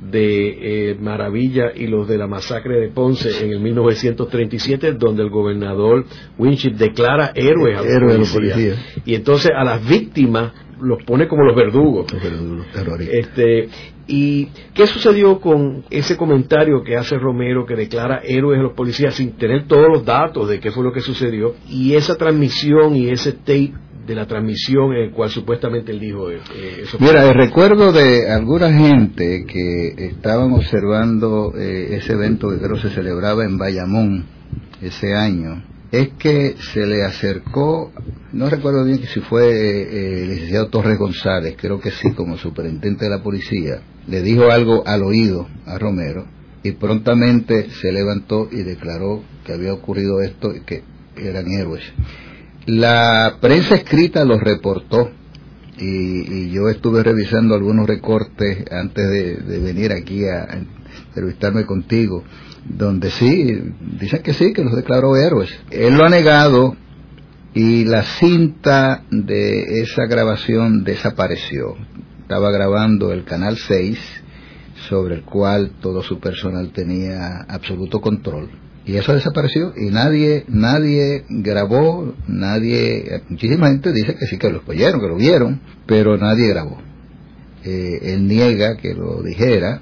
de 0.00 0.90
eh, 0.90 0.94
Maravilla 1.00 1.72
y 1.74 1.86
los 1.86 2.06
de 2.06 2.18
la 2.18 2.26
masacre 2.26 2.80
de 2.80 2.88
Ponce 2.88 3.44
en 3.44 3.52
el 3.52 3.60
1937, 3.60 4.92
donde 4.92 5.22
el 5.22 5.30
gobernador 5.30 6.04
Winship 6.38 6.72
declara 6.72 7.32
héroes 7.34 7.78
a 7.78 7.82
los, 7.82 8.32
policías. 8.32 8.78
Y 9.04 9.14
entonces 9.14 9.50
a 9.56 9.64
las 9.64 9.86
víctimas 9.86 10.52
los 10.80 11.02
pone 11.04 11.26
como 11.26 11.42
los 11.42 11.56
verdugos. 11.56 12.06
Este, 13.10 13.68
¿Y 14.06 14.46
qué 14.72 14.86
sucedió 14.86 15.38
con 15.38 15.84
ese 15.90 16.16
comentario 16.16 16.82
que 16.82 16.96
hace 16.96 17.18
Romero 17.18 17.66
que 17.66 17.76
declara 17.76 18.22
héroes 18.24 18.58
a 18.58 18.62
los 18.62 18.72
policías 18.72 19.14
sin 19.14 19.32
tener 19.32 19.66
todos 19.66 19.86
los 19.92 20.04
datos 20.04 20.48
de 20.48 20.60
qué 20.60 20.70
fue 20.70 20.82
lo 20.82 20.92
que 20.92 21.00
sucedió? 21.00 21.54
Y 21.68 21.94
esa 21.94 22.16
transmisión 22.16 22.96
y 22.96 23.10
ese 23.10 23.32
tape 23.32 23.74
de 24.08 24.14
la 24.14 24.26
transmisión 24.26 24.94
en 24.94 25.04
el 25.04 25.10
cual 25.12 25.28
supuestamente 25.28 25.92
él 25.92 26.00
dijo 26.00 26.30
eh, 26.30 26.40
eso. 26.82 26.96
Mira, 26.98 27.30
recuerdo 27.34 27.92
de 27.92 28.30
alguna 28.30 28.72
gente 28.72 29.44
que 29.44 29.94
estaban 29.98 30.50
observando 30.52 31.52
eh, 31.54 31.96
ese 31.96 32.14
evento 32.14 32.48
que 32.48 32.58
creo 32.58 32.76
se 32.76 32.88
celebraba 32.88 33.44
en 33.44 33.58
Bayamón 33.58 34.24
ese 34.80 35.14
año, 35.14 35.62
es 35.92 36.08
que 36.18 36.56
se 36.72 36.86
le 36.86 37.04
acercó, 37.04 37.92
no 38.32 38.48
recuerdo 38.48 38.84
bien 38.84 39.00
si 39.04 39.20
fue 39.20 39.50
eh, 39.50 40.22
el 40.22 40.30
licenciado 40.30 40.68
Torres 40.68 40.98
González, 40.98 41.54
creo 41.58 41.78
que 41.78 41.90
sí, 41.90 42.12
como 42.12 42.38
superintendente 42.38 43.04
de 43.04 43.10
la 43.10 43.22
policía, 43.22 43.82
le 44.06 44.22
dijo 44.22 44.50
algo 44.50 44.86
al 44.86 45.02
oído 45.02 45.46
a 45.66 45.78
Romero 45.78 46.24
y 46.62 46.72
prontamente 46.72 47.68
se 47.70 47.92
levantó 47.92 48.48
y 48.50 48.62
declaró 48.62 49.22
que 49.44 49.52
había 49.52 49.74
ocurrido 49.74 50.22
esto 50.22 50.54
y 50.54 50.60
que 50.60 50.82
eran 51.16 51.46
héroes. 51.50 51.84
La 52.68 53.38
prensa 53.40 53.76
escrita 53.76 54.26
lo 54.26 54.38
reportó 54.38 55.10
y, 55.78 56.50
yo 56.50 56.68
estuve 56.68 57.02
revisando 57.02 57.54
algunos 57.54 57.86
recortes 57.86 58.70
antes 58.70 59.08
de, 59.08 59.58
venir 59.58 59.90
aquí 59.90 60.26
a, 60.26 60.66
entrevistarme 61.08 61.64
contigo, 61.64 62.24
donde 62.66 63.10
sí, 63.10 63.58
dicen 63.98 64.22
que 64.22 64.34
sí, 64.34 64.52
que 64.52 64.64
los 64.64 64.76
declaró 64.76 65.16
héroes. 65.16 65.48
Él 65.70 65.94
lo 65.94 66.04
ha 66.04 66.10
negado 66.10 66.76
y 67.54 67.86
la 67.86 68.02
cinta 68.02 69.02
de 69.10 69.80
esa 69.80 70.04
grabación 70.04 70.84
desapareció. 70.84 71.74
Estaba 72.20 72.50
grabando 72.50 73.14
el 73.14 73.24
Canal 73.24 73.56
6, 73.56 73.98
sobre 74.90 75.14
el 75.14 75.22
cual 75.22 75.70
todo 75.80 76.02
su 76.02 76.20
personal 76.20 76.70
tenía 76.74 77.46
absoluto 77.48 78.02
control 78.02 78.67
y 78.88 78.96
eso 78.96 79.12
desapareció 79.12 79.72
y 79.76 79.90
nadie 79.90 80.44
nadie 80.48 81.24
grabó 81.28 82.14
nadie 82.26 83.22
muchísima 83.28 83.68
gente 83.68 83.92
dice 83.92 84.16
que 84.16 84.26
sí 84.26 84.38
que 84.38 84.50
lo 84.50 84.62
oyeron 84.66 85.00
que 85.00 85.06
lo 85.06 85.16
vieron 85.16 85.60
pero 85.88 86.18
nadie 86.18 86.48
grabó. 86.48 86.78
Eh, 87.64 88.12
él 88.12 88.28
niega 88.28 88.76
que 88.76 88.94
lo 88.94 89.22
dijera. 89.22 89.80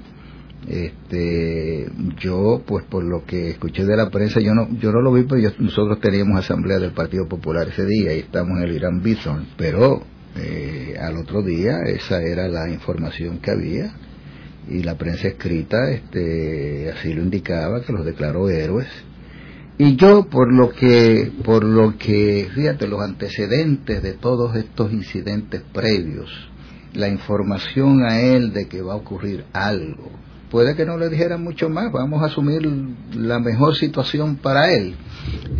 Este 0.67 1.87
yo 2.19 2.61
pues 2.65 2.83
por 2.85 3.03
lo 3.03 3.23
que 3.23 3.51
escuché 3.51 3.85
de 3.85 3.95
la 3.95 4.09
prensa 4.09 4.41
yo 4.41 4.53
no 4.53 4.67
yo 4.79 4.91
no 4.91 5.01
lo 5.01 5.13
vi 5.13 5.23
pero 5.23 5.49
nosotros 5.59 6.01
teníamos 6.01 6.39
asamblea 6.39 6.79
del 6.79 6.91
Partido 6.91 7.27
Popular 7.27 7.69
ese 7.69 7.85
día 7.85 8.13
y 8.13 8.19
estamos 8.19 8.57
en 8.57 8.63
el 8.63 8.75
Irán 8.75 9.01
Bison 9.01 9.47
pero 9.55 10.01
eh, 10.35 10.95
al 10.99 11.15
otro 11.15 11.41
día 11.41 11.83
esa 11.85 12.21
era 12.21 12.49
la 12.49 12.69
información 12.69 13.37
que 13.39 13.51
había 13.51 13.93
y 14.69 14.83
la 14.83 14.97
prensa 14.97 15.27
escrita 15.27 15.89
este, 15.91 16.91
así 16.91 17.13
lo 17.13 17.23
indicaba, 17.23 17.81
que 17.81 17.93
los 17.93 18.05
declaró 18.05 18.49
héroes. 18.49 18.87
Y 19.77 19.95
yo, 19.95 20.27
por 20.27 20.51
lo 20.51 20.71
que, 20.71 21.31
por 21.43 21.63
lo 21.63 21.97
que, 21.97 22.49
fíjate, 22.53 22.87
los 22.87 23.01
antecedentes 23.01 24.01
de 24.01 24.13
todos 24.13 24.55
estos 24.55 24.91
incidentes 24.91 25.61
previos, 25.71 26.31
la 26.93 27.07
información 27.07 28.03
a 28.03 28.19
él 28.21 28.53
de 28.53 28.67
que 28.67 28.81
va 28.81 28.93
a 28.93 28.97
ocurrir 28.97 29.45
algo, 29.53 30.09
puede 30.49 30.75
que 30.75 30.85
no 30.85 30.97
le 30.97 31.09
dijeran 31.09 31.43
mucho 31.43 31.69
más, 31.69 31.91
vamos 31.91 32.21
a 32.21 32.27
asumir 32.27 32.61
la 33.15 33.39
mejor 33.39 33.75
situación 33.75 34.37
para 34.37 34.71
él. 34.73 34.95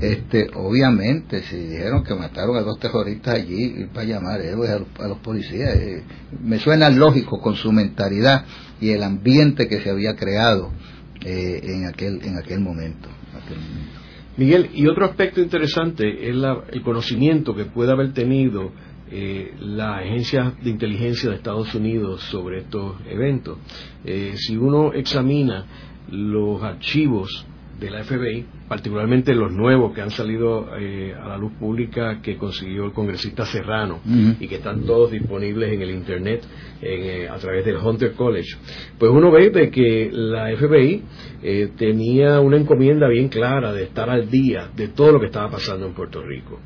Este, 0.02 0.48
obviamente, 0.54 1.44
si 1.44 1.58
dijeron 1.58 2.04
que 2.04 2.16
mataron 2.16 2.56
a 2.58 2.62
dos 2.62 2.80
terroristas 2.80 3.36
allí, 3.36 3.86
para 3.94 4.06
llamar 4.06 4.42
héroes 4.42 4.72
a 4.72 5.08
los, 5.08 5.18
policías, 5.20 5.76
eh, 5.76 6.04
me 6.42 6.60
suena 6.60 6.90
lógico 6.90 7.42
con 7.42 7.56
su 7.56 7.72
mentalidad 7.72 8.46
y 8.80 8.92
el 8.92 9.04
ambiente 9.04 9.68
que 9.68 9.82
se 9.82 9.90
había 9.90 10.16
creado 10.16 10.72
eh, 11.26 11.62
en, 11.64 11.86
aquel, 11.86 12.22
en 12.24 12.38
aquel 12.38 12.60
momento. 12.60 13.10
Miguel, 14.38 14.70
y 14.74 14.88
otro 14.88 15.06
aspecto 15.06 15.42
interesante 15.42 16.30
es 16.30 16.36
el 16.72 16.84
conocimiento 16.84 17.56
que 17.56 17.66
puede 17.66 17.92
haber 17.92 18.14
tenido 18.14 18.72
eh, 19.10 19.54
la 19.60 19.98
agencia 19.98 20.54
de 20.62 20.70
inteligencia 20.70 21.30
de 21.30 21.38
Estados 21.38 21.74
Unidos 21.76 22.22
sobre 22.24 22.60
estos 22.60 22.98
eventos. 23.10 23.58
Eh, 24.04 24.34
si 24.36 24.58
uno 24.58 24.94
examina 24.94 25.66
los 26.10 26.62
archivos 26.62 27.46
de 27.80 27.92
la 27.92 28.04
FBI, 28.04 28.46
particularmente 28.68 29.36
los 29.36 29.52
nuevos 29.52 29.94
que 29.94 30.02
han 30.02 30.10
salido 30.10 30.76
eh, 30.78 31.14
a 31.14 31.28
la 31.28 31.38
luz 31.38 31.54
pública 31.54 32.22
que 32.22 32.36
consiguió 32.36 32.86
el 32.86 32.92
congresista 32.92 33.46
Serrano 33.46 34.00
y 34.40 34.48
que 34.48 34.56
están 34.56 34.84
todos 34.84 35.12
disponibles 35.12 35.72
en 35.72 35.84
el 35.84 35.92
Internet 35.92 36.44
eh, 36.82 37.28
a 37.30 37.38
través 37.38 37.64
del 37.64 37.78
Hunter 37.78 38.14
College, 38.14 38.58
pues 38.98 39.12
uno 39.12 39.32
ve 39.32 39.52
de 39.52 39.70
que 39.70 40.10
la 40.12 40.50
FBI 40.58 41.04
tenía 41.78 42.40
una 42.40 42.58
encomienda 42.58 43.08
bien 43.08 43.30
clara 43.30 43.72
de 43.72 43.84
estar 43.84 44.10
al 44.10 44.28
día 44.28 44.72
de 44.76 44.88
todo 44.88 45.12
lo 45.12 45.20
que 45.20 45.28
estaba 45.28 45.52
pasando 45.52 45.86
en 45.86 45.94
Puerto 45.94 46.24
Rico. 46.24 46.60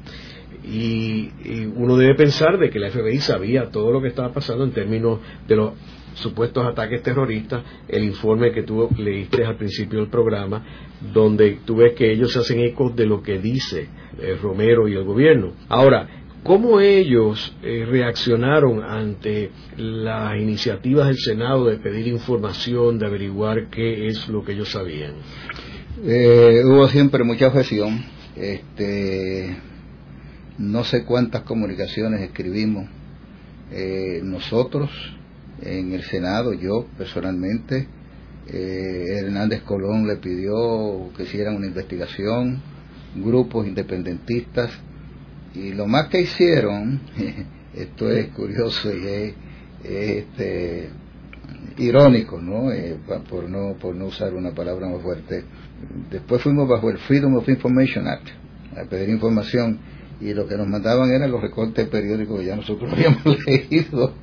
Y, 0.63 1.29
uno 1.75 1.97
debe 1.97 2.15
pensar 2.15 2.57
de 2.57 2.69
que 2.69 2.79
la 2.79 2.89
FBI 2.91 3.19
sabía 3.19 3.69
todo 3.69 3.91
lo 3.91 4.01
que 4.01 4.09
estaba 4.09 4.31
pasando 4.31 4.63
en 4.63 4.71
términos 4.71 5.19
de 5.47 5.55
los 5.55 5.73
supuestos 6.13 6.65
ataques 6.65 7.01
terroristas, 7.01 7.63
el 7.87 8.03
informe 8.03 8.51
que 8.51 8.63
tú 8.63 8.89
leíste 8.97 9.45
al 9.45 9.55
principio 9.55 9.99
del 9.99 10.09
programa, 10.09 10.63
donde 11.13 11.59
tú 11.65 11.77
ves 11.77 11.93
que 11.93 12.11
ellos 12.11 12.33
se 12.33 12.39
hacen 12.39 12.59
eco 12.59 12.89
de 12.89 13.05
lo 13.05 13.21
que 13.21 13.39
dice 13.39 13.87
eh, 14.19 14.37
Romero 14.41 14.87
y 14.87 14.93
el 14.93 15.03
gobierno. 15.03 15.53
Ahora, 15.69 16.07
¿cómo 16.43 16.79
ellos 16.79 17.55
eh, 17.63 17.85
reaccionaron 17.89 18.83
ante 18.83 19.51
las 19.77 20.37
iniciativas 20.37 21.07
del 21.07 21.17
Senado 21.17 21.65
de 21.65 21.77
pedir 21.77 22.07
información, 22.07 22.99
de 22.99 23.05
averiguar 23.05 23.69
qué 23.69 24.07
es 24.07 24.27
lo 24.27 24.43
que 24.43 24.51
ellos 24.53 24.69
sabían? 24.69 25.13
Eh, 26.03 26.61
hubo 26.65 26.87
siempre 26.87 27.23
mucha 27.23 27.47
objeción. 27.47 28.03
Este, 28.35 29.55
no 30.57 30.83
sé 30.83 31.03
cuántas 31.03 31.43
comunicaciones 31.43 32.21
escribimos 32.21 32.87
eh, 33.71 34.21
nosotros 34.23 34.89
en 35.61 35.93
el 35.93 36.03
Senado, 36.03 36.53
yo 36.53 36.87
personalmente, 36.97 37.87
eh, 38.47 39.05
Hernández 39.19 39.61
Colón 39.61 40.07
le 40.07 40.17
pidió 40.17 41.11
que 41.15 41.23
hicieran 41.23 41.55
una 41.55 41.67
investigación, 41.67 42.61
grupos 43.15 43.67
independentistas, 43.67 44.71
y 45.53 45.73
lo 45.73 45.85
más 45.85 46.07
que 46.07 46.21
hicieron, 46.21 47.01
esto 47.75 48.09
es 48.09 48.27
curioso 48.29 48.91
y 48.91 49.05
es, 49.05 49.33
este, 49.83 50.89
irónico, 51.77 52.41
¿no? 52.41 52.71
Eh, 52.71 52.97
por 53.29 53.49
¿no? 53.49 53.73
por 53.73 53.95
no 53.95 54.05
usar 54.05 54.33
una 54.33 54.51
palabra 54.51 54.87
más 54.87 55.01
fuerte, 55.01 55.43
después 56.09 56.41
fuimos 56.41 56.67
bajo 56.67 56.89
el 56.89 56.97
Freedom 56.99 57.35
of 57.35 57.47
Information 57.47 58.07
Act 58.07 58.27
a 58.77 58.83
pedir 58.85 59.09
información 59.09 59.79
y 60.21 60.33
lo 60.33 60.47
que 60.47 60.55
nos 60.55 60.67
mandaban 60.67 61.09
eran 61.11 61.31
los 61.31 61.41
recortes 61.41 61.87
periódicos 61.87 62.39
que 62.39 62.45
ya 62.45 62.55
nosotros 62.55 62.91
habíamos 62.93 63.45
leído 63.45 64.13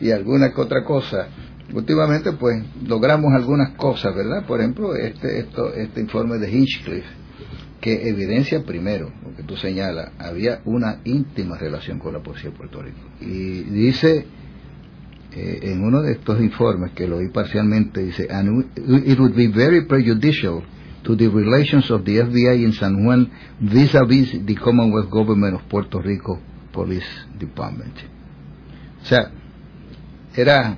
y, 0.00 0.10
alguna 0.10 0.52
que 0.52 0.60
otra 0.60 0.84
cosa. 0.84 1.28
Últimamente, 1.72 2.32
pues, 2.32 2.64
logramos 2.84 3.32
algunas 3.32 3.70
cosas, 3.76 4.14
¿verdad? 4.14 4.44
Por 4.44 4.58
ejemplo, 4.58 4.96
este, 4.96 5.38
esto, 5.38 5.72
este 5.72 6.00
informe 6.00 6.38
de 6.38 6.50
Hinchcliffe, 6.50 7.08
que 7.80 8.08
evidencia 8.08 8.64
primero, 8.64 9.12
lo 9.24 9.36
que 9.36 9.44
tú 9.44 9.56
señalas, 9.56 10.10
había 10.18 10.62
una 10.64 11.00
íntima 11.04 11.56
relación 11.56 12.00
con 12.00 12.12
la 12.12 12.20
policía 12.20 12.50
de 12.50 12.56
Puerto 12.56 12.82
Rico. 12.82 12.98
Y 13.20 13.62
dice, 13.70 14.26
eh, 15.32 15.60
en 15.62 15.84
uno 15.84 16.02
de 16.02 16.12
estos 16.12 16.40
informes, 16.40 16.90
que 16.90 17.06
lo 17.06 17.18
oí 17.18 17.28
parcialmente, 17.28 18.02
dice, 18.02 18.26
and 18.28 18.66
it 19.06 19.18
would 19.18 19.36
be 19.36 19.46
very 19.46 19.86
prejudicial 19.86 20.64
to 21.02 21.16
the 21.16 21.28
relations 21.28 21.90
of 21.90 22.04
the 22.04 22.18
FBI 22.18 22.62
in 22.62 22.72
San 22.72 23.04
Juan 23.04 23.30
vis-a-vis 23.60 24.32
-vis 24.32 24.46
the 24.46 24.54
Commonwealth 24.54 25.10
Government 25.10 25.54
of 25.54 25.62
Puerto 25.68 26.00
Rico 26.00 26.38
Police 26.72 27.08
Department. 27.38 27.94
O 29.02 29.04
sea, 29.04 29.30
era, 30.36 30.76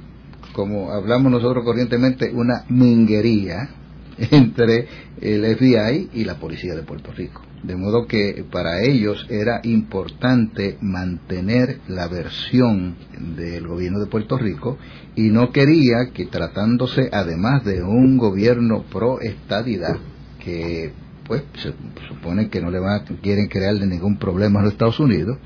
como 0.52 0.90
hablamos 0.92 1.32
nosotros 1.32 1.64
corrientemente, 1.64 2.30
una 2.32 2.64
minguería 2.68 3.68
entre 4.30 4.86
el 5.20 5.56
FBI 5.56 6.10
y 6.12 6.24
la 6.24 6.38
policía 6.38 6.74
de 6.74 6.82
Puerto 6.82 7.12
Rico. 7.12 7.42
De 7.62 7.76
modo 7.76 8.06
que 8.06 8.44
para 8.50 8.82
ellos 8.82 9.24
era 9.30 9.60
importante 9.62 10.78
mantener 10.80 11.78
la 11.86 12.08
versión 12.08 12.96
del 13.36 13.68
gobierno 13.68 14.00
de 14.00 14.06
Puerto 14.06 14.36
Rico 14.36 14.78
y 15.14 15.30
no 15.30 15.52
quería 15.52 16.10
que 16.12 16.26
tratándose 16.26 17.08
además 17.12 17.64
de 17.64 17.84
un 17.84 18.18
gobierno 18.18 18.84
pro 18.90 19.20
estadidad 19.20 19.96
que 20.44 20.92
pues 21.26 21.42
se 21.54 21.72
supone 22.08 22.48
que 22.48 22.60
no 22.60 22.70
le 22.70 22.80
van 22.80 23.00
a, 23.00 23.04
quieren 23.22 23.46
crearle 23.46 23.86
ningún 23.86 24.18
problema 24.18 24.60
a 24.60 24.64
los 24.64 24.72
Estados 24.72 25.00
Unidos, 25.00 25.38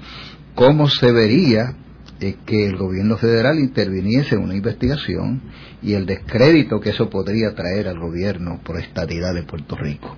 cómo 0.55 0.89
se 0.89 1.13
vería 1.13 1.77
es 2.19 2.37
que 2.47 2.67
el 2.67 2.77
gobierno 2.77 3.19
federal 3.19 3.59
interviniese 3.59 4.37
en 4.37 4.43
una 4.43 4.55
investigación 4.55 5.43
y 5.83 5.93
el 5.93 6.07
descrédito 6.07 6.81
que 6.81 6.91
eso 6.91 7.11
podría 7.11 7.55
traer 7.55 7.89
al 7.89 7.99
gobierno 7.99 8.61
por 8.65 8.79
estadidad 8.79 9.35
de 9.35 9.43
Puerto 9.43 9.77
Rico. 9.77 10.17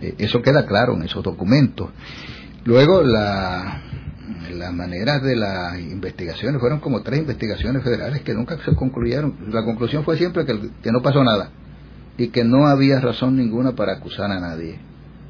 Eh, 0.00 0.14
eso 0.18 0.40
queda 0.40 0.64
claro 0.64 0.94
en 0.94 1.02
esos 1.02 1.22
documentos. 1.22 1.90
Luego, 2.64 3.02
la, 3.02 3.82
las 4.54 4.72
maneras 4.72 5.22
de 5.22 5.36
las 5.36 5.78
investigaciones 5.78 6.58
fueron 6.60 6.80
como 6.80 7.02
tres 7.02 7.20
investigaciones 7.20 7.84
federales 7.84 8.22
que 8.22 8.32
nunca 8.32 8.56
se 8.64 8.74
concluyeron. 8.74 9.36
La 9.50 9.62
conclusión 9.64 10.02
fue 10.02 10.16
siempre 10.16 10.46
que, 10.46 10.58
que 10.82 10.90
no 10.90 11.02
pasó 11.02 11.22
nada 11.22 11.50
y 12.16 12.28
que 12.28 12.44
no 12.44 12.66
había 12.66 13.00
razón 13.00 13.36
ninguna 13.36 13.72
para 13.72 13.94
acusar 13.94 14.30
a 14.30 14.40
nadie. 14.40 14.78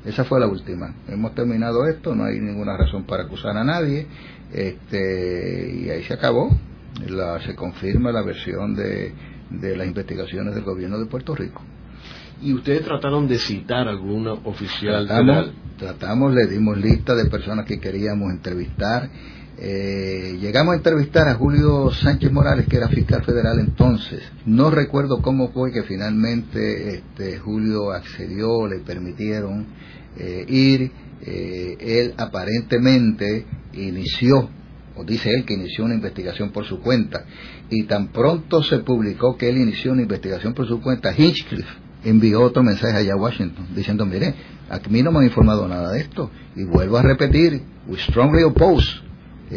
Esa 0.05 0.25
fue 0.25 0.39
la 0.39 0.47
última. 0.47 0.95
Hemos 1.09 1.35
terminado 1.35 1.87
esto, 1.87 2.15
no 2.15 2.25
hay 2.25 2.39
ninguna 2.39 2.77
razón 2.77 3.05
para 3.05 3.25
acusar 3.25 3.57
a 3.57 3.65
nadie, 3.65 4.07
este, 4.53 5.75
y 5.75 5.91
ahí 5.91 6.03
se 6.05 6.15
acabó. 6.15 6.51
La, 7.09 7.41
se 7.41 7.57
confirma 7.57 8.13
la 8.13 8.23
versión 8.23 8.77
de, 8.77 9.13
de 9.51 9.77
las 9.77 9.87
investigaciones 9.87 10.55
del 10.55 10.63
gobierno 10.63 10.99
de 10.99 11.07
Puerto 11.07 11.35
Rico. 11.35 11.63
¿Y 12.43 12.53
ustedes 12.53 12.83
trataron 12.83 13.27
de 13.27 13.39
citar 13.39 13.89
alguna 13.89 14.33
oficial 14.33 15.07
tratamos, 15.07 15.53
Tratamos, 15.79 16.35
le 16.35 16.47
dimos 16.47 16.77
lista 16.77 17.15
de 17.15 17.25
personas 17.27 17.65
que 17.65 17.81
queríamos 17.81 18.31
entrevistar. 18.31 19.09
Eh, 19.57 20.37
llegamos 20.41 20.75
a 20.75 20.77
entrevistar 20.79 21.29
a 21.29 21.35
Julio 21.35 21.91
Sánchez 21.93 22.33
Morales, 22.33 22.67
que 22.67 22.77
era 22.77 22.89
fiscal 22.89 23.23
federal 23.25 23.59
entonces. 23.61 24.23
No 24.47 24.71
recuerdo 24.71 25.23
cómo 25.23 25.53
fue 25.53 25.73
que 25.73 25.85
finalmente 25.85 26.97
este, 26.97 27.39
Julio 27.39 27.93
accedió, 27.93 28.67
le 28.67 28.81
permitieron 28.81 29.67
eh, 30.17 30.45
ir. 30.49 30.91
Eh, 31.27 31.77
él 31.81 32.15
aparentemente 32.19 33.47
inició, 33.73 34.51
o 34.97 35.05
dice 35.05 35.31
él 35.31 35.45
que 35.47 35.55
inició 35.55 35.85
una 35.85 35.95
investigación 35.95 36.51
por 36.51 36.67
su 36.67 36.81
cuenta, 36.81 37.25
y 37.71 37.85
tan 37.85 38.09
pronto 38.09 38.63
se 38.63 38.81
publicó 38.81 39.37
que 39.39 39.49
él 39.49 39.57
inició 39.57 39.93
una 39.93 40.03
investigación 40.03 40.53
por 40.53 40.67
su 40.69 40.83
cuenta, 40.83 41.15
Hinchcliffe 41.17 41.85
envió 42.05 42.43
otro 42.43 42.63
mensaje 42.63 42.99
allá 42.99 43.15
a 43.15 43.17
Washington 43.17 43.69
diciendo, 43.75 44.05
mire, 44.05 44.35
a 44.69 44.79
mí 44.91 45.03
no 45.03 45.13
me 45.13 45.21
han 45.21 45.25
informado 45.25 45.67
nada 45.67 45.93
de 45.93 46.01
esto, 46.01 46.31
y 46.55 46.65
vuelvo 46.65 46.99
a 46.99 47.03
repetir, 47.03 47.63
we 47.87 47.97
strongly 47.99 48.43
oppose 48.43 49.04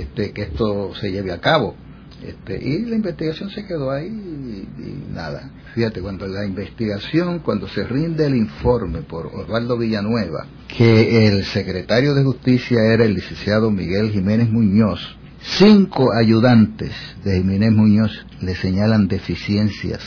este, 0.02 0.32
que 0.32 0.44
esto 0.44 0.94
se 0.96 1.12
lleve 1.12 1.32
a 1.32 1.40
cabo. 1.40 1.76
Este, 2.24 2.58
y 2.64 2.84
la 2.86 2.96
investigación 2.96 3.50
se 3.52 3.66
quedó 3.66 3.92
ahí 3.92 4.08
y, 4.08 5.14
nada. 5.14 5.52
Fíjate, 5.76 6.02
cuando 6.02 6.26
la 6.28 6.46
investigación, 6.46 7.40
cuando 7.40 7.68
se 7.68 7.84
rinde 7.84 8.26
el 8.26 8.36
informe 8.36 9.04
por 9.04 9.28
Osvaldo 9.28 9.78
Villanueva, 9.78 10.48
que 10.68 11.28
el 11.28 11.44
secretario 11.46 12.16
de 12.16 12.24
Justicia 12.24 12.80
era 12.92 13.06
el 13.06 13.14
licenciado 13.14 13.70
Miguel 13.70 14.10
Jiménez 14.12 14.50
Muñoz, 14.50 15.00
cinco 15.42 16.12
ayudantes 16.12 16.92
de 17.24 17.38
Jiménez 17.38 17.72
Muñoz 17.72 18.26
le 18.42 18.56
señalan 18.56 19.08
deficiencias 19.08 20.02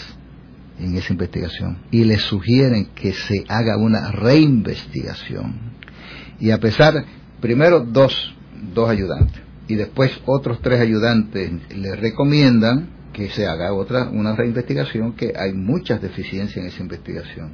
en 0.80 0.96
esa 0.96 1.12
investigación 1.12 1.78
y 1.92 2.04
le 2.04 2.18
sugieren 2.18 2.86
que 2.94 3.12
se 3.12 3.44
haga 3.48 3.76
una 3.76 4.10
reinvestigación. 4.10 5.54
Y 6.40 6.50
a 6.50 6.58
pesar, 6.58 7.04
primero 7.40 7.80
dos, 7.80 8.34
dos 8.74 8.88
ayudantes 8.90 9.49
y 9.70 9.76
después 9.76 10.10
otros 10.26 10.60
tres 10.60 10.80
ayudantes 10.80 11.52
le 11.76 11.94
recomiendan 11.94 12.88
que 13.12 13.30
se 13.30 13.46
haga 13.46 13.72
otra, 13.72 14.08
una 14.08 14.34
reinvestigación, 14.34 15.12
que 15.12 15.32
hay 15.36 15.52
muchas 15.52 16.02
deficiencias 16.02 16.56
en 16.56 16.66
esa 16.66 16.82
investigación. 16.82 17.52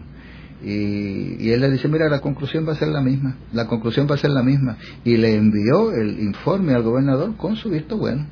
Y, 0.62 1.45
y, 1.45 1.51
él 1.51 1.61
le 1.61 1.71
dice, 1.71 1.89
mira, 1.89 2.09
la 2.09 2.21
conclusión 2.21 2.67
va 2.67 2.73
a 2.73 2.77
ser 2.77 2.89
la 2.89 3.03
misma, 3.03 3.37
la 3.53 3.67
conclusión 3.67 4.07
va 4.11 4.14
a 4.14 4.19
ser 4.19 4.31
la 4.31 4.43
misma. 4.43 4.79
Y 5.05 5.19
le 5.19 5.35
envió 5.35 5.93
el 5.93 6.19
informe 6.21 6.73
al 6.73 6.83
gobernador 6.83 7.37
con 7.37 7.57
su 7.57 7.69
visto 7.69 7.99
bueno 7.99 8.27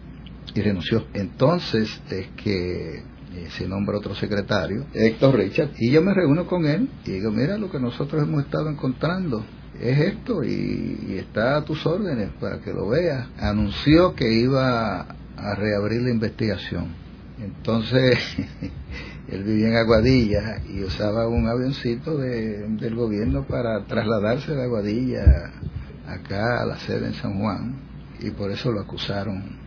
y 0.54 0.62
renunció. 0.62 1.04
Entonces 1.12 2.00
es 2.10 2.28
que 2.42 2.94
eh, 2.96 3.48
se 3.50 3.68
nombra 3.68 3.98
otro 3.98 4.14
secretario, 4.14 4.86
Héctor 4.94 5.36
Richard, 5.36 5.72
y 5.78 5.90
yo 5.90 6.00
me 6.00 6.14
reúno 6.14 6.46
con 6.46 6.64
él 6.64 6.88
y 7.04 7.10
digo, 7.10 7.30
mira 7.30 7.58
lo 7.58 7.70
que 7.70 7.78
nosotros 7.78 8.22
hemos 8.22 8.44
estado 8.44 8.70
encontrando, 8.70 9.44
es 9.80 9.98
esto 9.98 10.44
y, 10.44 11.16
está 11.18 11.56
a 11.56 11.64
tus 11.64 11.84
órdenes 11.86 12.30
para 12.40 12.60
que 12.60 12.72
lo 12.72 12.88
veas. 12.88 13.28
Anunció 13.38 14.14
que 14.14 14.30
iba 14.32 15.00
a 15.36 15.54
reabrir 15.56 16.02
la 16.02 16.10
investigación. 16.10 16.94
Entonces, 17.40 18.18
él 19.28 19.42
vivía 19.42 19.68
en 19.68 19.76
Aguadilla 19.76 20.62
y 20.68 20.82
usaba 20.82 21.28
un 21.28 21.48
avioncito 21.48 22.16
de, 22.16 22.68
del 22.68 22.94
gobierno 22.94 23.44
para 23.46 23.84
trasladarse 23.84 24.54
de 24.54 24.62
Aguadilla 24.62 25.52
acá 26.06 26.62
a 26.62 26.66
la 26.66 26.78
sede 26.78 27.06
en 27.06 27.14
San 27.14 27.38
Juan 27.40 27.76
y 28.20 28.30
por 28.30 28.50
eso 28.50 28.70
lo 28.70 28.80
acusaron 28.80 29.64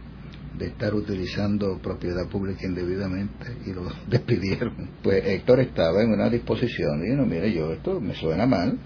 de 0.58 0.68
estar 0.68 0.94
utilizando 0.96 1.78
propiedad 1.80 2.28
pública 2.28 2.66
indebidamente 2.66 3.58
y 3.66 3.74
lo 3.74 3.84
despidieron. 4.08 4.90
Pues 5.04 5.24
Héctor 5.26 5.60
estaba 5.60 6.02
en 6.02 6.12
una 6.12 6.30
disposición 6.30 7.04
y 7.06 7.16
no, 7.16 7.26
mire, 7.26 7.52
yo 7.54 7.72
esto 7.74 8.00
me 8.00 8.16
suena 8.16 8.46
mal 8.46 8.78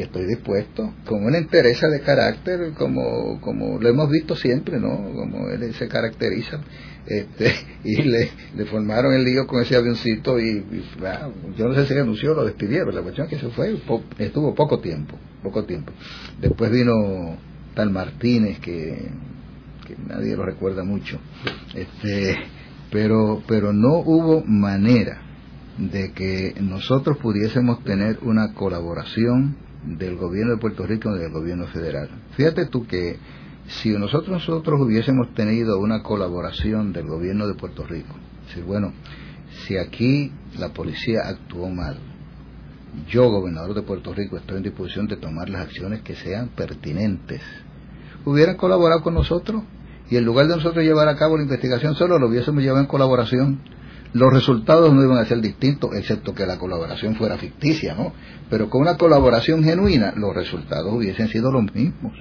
y 0.00 0.02
estoy 0.02 0.26
dispuesto 0.26 0.94
con 1.06 1.24
una 1.24 1.38
entereza 1.38 1.88
de 1.88 2.00
carácter 2.00 2.72
como 2.74 3.40
como 3.40 3.78
lo 3.78 3.88
hemos 3.88 4.10
visto 4.10 4.34
siempre 4.34 4.80
no 4.80 5.12
como 5.14 5.48
él 5.48 5.72
se 5.74 5.88
caracteriza 5.88 6.60
este 7.06 7.52
y 7.84 8.02
le, 8.02 8.30
formaron 8.70 9.14
el 9.14 9.24
lío 9.24 9.46
con 9.46 9.62
ese 9.62 9.76
avioncito 9.76 10.38
y, 10.38 10.64
ah, 11.04 11.28
yo 11.56 11.68
no 11.68 11.74
sé 11.74 11.86
si 11.86 11.94
renunció 11.94 12.32
o 12.32 12.34
lo 12.34 12.44
despidieron 12.44 12.94
la 12.94 13.02
cuestión 13.02 13.26
es 13.26 13.34
que 13.34 13.38
se 13.38 13.52
fue 13.52 13.76
estuvo 14.18 14.54
poco 14.54 14.80
tiempo 14.80 15.16
poco 15.42 15.64
tiempo 15.64 15.92
después 16.40 16.70
vino 16.70 17.38
tal 17.74 17.90
Martínez 17.90 18.58
que 18.60 19.10
nadie 20.06 20.36
lo 20.36 20.44
recuerda 20.44 20.84
mucho. 20.84 21.18
Este, 21.74 22.36
pero, 22.90 23.42
pero 23.46 23.72
no 23.72 23.98
hubo 23.98 24.42
manera 24.44 25.22
de 25.78 26.12
que 26.12 26.54
nosotros 26.60 27.18
pudiésemos 27.18 27.82
tener 27.84 28.18
una 28.22 28.52
colaboración 28.54 29.56
del 29.84 30.16
gobierno 30.16 30.54
de 30.54 30.60
Puerto 30.60 30.86
Rico 30.86 31.14
y 31.14 31.18
del 31.18 31.32
gobierno 31.32 31.66
federal. 31.68 32.08
Fíjate 32.36 32.66
tú 32.66 32.86
que 32.86 33.18
si 33.66 33.90
nosotros 33.90 34.30
nosotros 34.30 34.80
hubiésemos 34.80 35.32
tenido 35.34 35.78
una 35.78 36.02
colaboración 36.02 36.92
del 36.92 37.06
gobierno 37.06 37.46
de 37.46 37.54
Puerto 37.54 37.84
Rico, 37.86 38.14
si 38.52 38.60
bueno, 38.60 38.92
si 39.66 39.76
aquí 39.76 40.32
la 40.58 40.70
policía 40.70 41.20
actuó 41.26 41.68
mal, 41.68 41.98
yo, 43.08 43.30
gobernador 43.30 43.74
de 43.74 43.82
Puerto 43.82 44.12
Rico, 44.12 44.36
estoy 44.36 44.56
en 44.56 44.64
disposición 44.64 45.06
de 45.06 45.16
tomar 45.16 45.48
las 45.48 45.62
acciones 45.62 46.02
que 46.02 46.16
sean 46.16 46.48
pertinentes. 46.48 47.40
¿Hubieran 48.24 48.56
colaborado 48.56 49.02
con 49.02 49.14
nosotros? 49.14 49.62
y 50.10 50.16
en 50.16 50.24
lugar 50.24 50.48
de 50.48 50.56
nosotros 50.56 50.84
llevar 50.84 51.08
a 51.08 51.16
cabo 51.16 51.36
la 51.36 51.44
investigación 51.44 51.94
solo 51.94 52.18
lo 52.18 52.26
hubiésemos 52.26 52.62
llevado 52.62 52.80
en 52.80 52.88
colaboración, 52.88 53.60
los 54.12 54.32
resultados 54.32 54.92
no 54.92 55.02
iban 55.02 55.18
a 55.18 55.24
ser 55.24 55.40
distintos, 55.40 55.94
excepto 55.94 56.34
que 56.34 56.46
la 56.46 56.58
colaboración 56.58 57.14
fuera 57.14 57.38
ficticia, 57.38 57.94
¿no? 57.94 58.12
Pero 58.48 58.68
con 58.68 58.82
una 58.82 58.96
colaboración 58.96 59.62
genuina, 59.62 60.12
los 60.16 60.34
resultados 60.34 60.92
hubiesen 60.92 61.28
sido 61.28 61.52
los 61.52 61.72
mismos. 61.72 62.12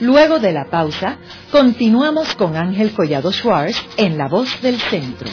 Luego 0.00 0.38
de 0.38 0.52
la 0.52 0.66
pausa, 0.66 1.18
continuamos 1.50 2.34
con 2.34 2.56
Ángel 2.56 2.92
Collado 2.92 3.32
Schwartz 3.32 3.82
en 3.96 4.16
La 4.16 4.28
Voz 4.28 4.60
del 4.62 4.78
Centro. 4.78 5.28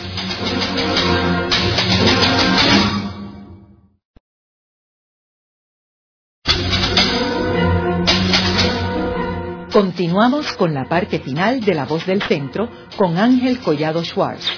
Continuamos 9.75 10.47
con 10.53 10.73
la 10.73 10.85
parte 10.85 11.19
final 11.19 11.59
de 11.59 11.73
La 11.73 11.83
Voz 11.83 12.05
del 12.05 12.21
Centro 12.21 12.69
con 12.95 13.17
Ángel 13.17 13.59
Collado 13.59 14.05
Schwartz. 14.05 14.49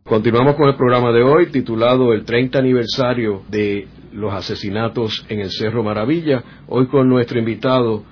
Continuamos 0.04 0.54
con 0.54 0.68
el 0.68 0.76
programa 0.76 1.10
de 1.10 1.24
hoy 1.24 1.50
titulado 1.50 2.12
El 2.12 2.24
30 2.24 2.60
aniversario 2.60 3.42
de 3.50 3.88
los 4.12 4.32
asesinatos 4.32 5.26
en 5.28 5.40
el 5.40 5.50
Cerro 5.50 5.82
Maravilla. 5.82 6.44
Hoy 6.68 6.86
con 6.86 7.08
nuestro 7.08 7.40
invitado, 7.40 8.04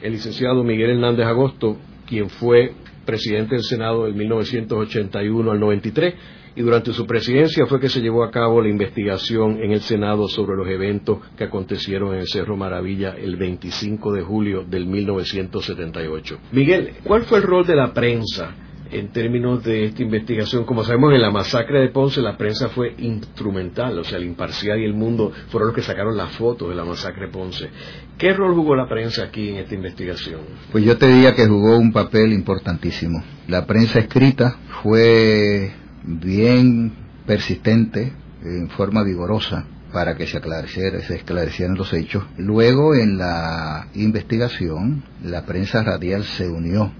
el 0.00 0.12
licenciado 0.12 0.64
Miguel 0.64 0.92
Hernández 0.92 1.26
Agosto, 1.26 1.76
quien 2.06 2.30
fue 2.30 2.72
presidente 3.08 3.54
del 3.54 3.64
Senado 3.64 4.04
del 4.04 4.14
1981 4.14 5.50
al 5.50 5.58
93 5.58 6.14
y 6.56 6.60
durante 6.60 6.92
su 6.92 7.06
presidencia 7.06 7.64
fue 7.64 7.80
que 7.80 7.88
se 7.88 8.02
llevó 8.02 8.22
a 8.22 8.30
cabo 8.30 8.60
la 8.60 8.68
investigación 8.68 9.62
en 9.62 9.72
el 9.72 9.80
Senado 9.80 10.28
sobre 10.28 10.58
los 10.58 10.68
eventos 10.68 11.20
que 11.34 11.44
acontecieron 11.44 12.12
en 12.12 12.20
el 12.20 12.28
Cerro 12.28 12.58
Maravilla 12.58 13.14
el 13.16 13.36
25 13.36 14.12
de 14.12 14.22
julio 14.22 14.64
del 14.68 14.84
1978. 14.84 16.38
Miguel, 16.52 16.96
¿cuál 17.02 17.22
fue 17.22 17.38
el 17.38 17.44
rol 17.44 17.66
de 17.66 17.76
la 17.76 17.94
prensa 17.94 18.54
en 18.90 19.12
términos 19.12 19.62
de 19.64 19.86
esta 19.86 20.02
investigación. 20.02 20.64
Como 20.64 20.84
sabemos, 20.84 21.12
en 21.12 21.20
la 21.20 21.30
masacre 21.30 21.80
de 21.80 21.88
Ponce 21.88 22.20
la 22.20 22.36
prensa 22.36 22.68
fue 22.68 22.94
instrumental, 22.98 23.98
o 23.98 24.04
sea, 24.04 24.18
el 24.18 24.24
Imparcial 24.24 24.80
y 24.80 24.84
el 24.84 24.94
Mundo 24.94 25.32
fueron 25.48 25.68
los 25.68 25.76
que 25.76 25.82
sacaron 25.82 26.16
las 26.16 26.30
fotos 26.36 26.68
de 26.68 26.74
la 26.74 26.84
masacre 26.84 27.26
de 27.26 27.32
Ponce. 27.32 27.68
¿Qué 28.16 28.32
rol 28.32 28.54
jugó 28.54 28.74
la 28.74 28.88
prensa 28.88 29.24
aquí 29.24 29.50
en 29.50 29.56
esta 29.56 29.74
investigación? 29.74 30.40
Pues 30.72 30.84
yo 30.84 30.96
te 30.96 31.06
diría 31.06 31.34
que 31.34 31.46
jugó 31.46 31.78
un 31.78 31.92
papel 31.92 32.32
importantísimo. 32.32 33.22
La 33.46 33.66
prensa 33.66 33.98
escrita 33.98 34.58
fue 34.82 35.72
bien 36.04 36.92
persistente, 37.26 38.12
en 38.42 38.70
forma 38.70 39.02
vigorosa, 39.02 39.66
para 39.92 40.16
que 40.16 40.26
se 40.26 40.38
aclareciera, 40.38 41.00
se 41.00 41.16
esclarecieran 41.16 41.76
los 41.76 41.92
hechos. 41.92 42.24
Luego, 42.36 42.94
en 42.94 43.18
la 43.18 43.88
investigación, 43.94 45.04
la 45.22 45.44
prensa 45.44 45.82
radial 45.82 46.24
se 46.24 46.48
unió 46.48 46.92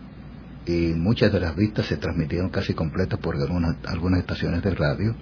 y 0.68 0.92
muchas 0.94 1.32
de 1.32 1.40
las 1.40 1.56
vistas 1.56 1.86
se 1.86 1.96
transmitieron 1.96 2.50
casi 2.50 2.74
completas 2.74 3.18
por 3.20 3.36
algunas, 3.36 4.20
estaciones 4.20 4.62
de 4.62 4.70
radio 4.74 5.14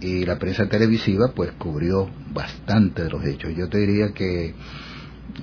y 0.00 0.24
la 0.24 0.38
prensa 0.38 0.66
televisiva 0.66 1.32
pues 1.34 1.52
cubrió 1.52 2.08
bastante 2.32 3.04
de 3.04 3.10
los 3.10 3.22
hechos. 3.24 3.52
Yo 3.54 3.68
te 3.68 3.78
diría 3.78 4.12
que 4.12 4.54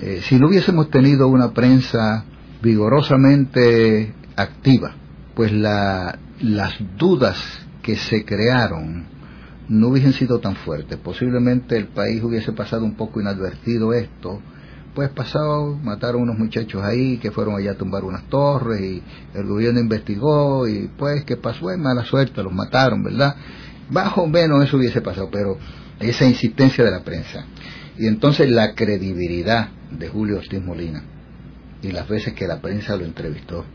eh, 0.02 0.22
si 0.24 0.40
no 0.40 0.48
hubiésemos 0.48 0.90
tenido 0.90 1.28
una 1.28 1.52
prensa 1.54 2.26
vigorosamente 2.64 4.14
activa, 4.36 4.96
pues 5.36 5.52
la, 5.52 6.18
las 6.42 6.74
dudas 6.98 7.38
que 7.84 7.98
se 7.98 8.26
crearon 8.26 9.06
no 9.70 9.90
hubiesen 9.90 10.14
sido 10.14 10.40
tan 10.40 10.56
fuertes. 10.56 10.98
Posiblemente 10.98 11.78
el 11.78 11.88
país 11.88 12.24
hubiese 12.24 12.52
pasado 12.54 12.84
un 12.84 12.96
poco 12.96 13.22
inadvertido 13.22 13.94
esto, 13.94 14.42
pues 14.94 15.10
pasado, 15.10 15.76
mataron 15.76 16.24
unos 16.24 16.38
muchachos 16.38 16.84
ahí 16.84 17.18
que 17.18 17.32
fueron 17.32 17.56
allá 17.56 17.72
a 17.72 17.76
tumbar 17.76 18.04
unas 18.04 18.24
torres 18.30 18.82
y 18.82 19.04
el 19.34 19.46
gobierno 19.46 19.80
investigó 19.80 20.68
y 20.68 20.90
pues 20.98 21.24
que 21.24 21.38
pasó 21.38 21.72
en 21.72 21.82
mala 21.82 22.04
suerte, 22.06 22.44
los 22.44 22.54
mataron, 22.54 23.04
¿verdad? 23.04 23.36
Bajo 23.90 24.28
menos 24.28 24.64
eso 24.64 24.78
hubiese 24.78 25.02
pasado, 25.02 25.30
pero 25.32 25.58
esa 26.00 26.26
insistencia 26.26 26.84
de 26.84 26.92
la 26.92 27.04
prensa. 27.04 27.46
Y 27.98 28.08
entonces 28.08 28.50
la 28.50 28.74
credibilidad 28.76 29.70
de 29.92 30.08
Julio 30.08 30.38
Ortiz 30.38 30.62
Molina 30.62 31.04
y 31.82 31.92
las 31.92 32.08
veces 32.08 32.34
que 32.34 32.48
la 32.48 32.62
prensa 32.62 32.96
lo 32.96 33.06
entrevistó, 33.06 33.66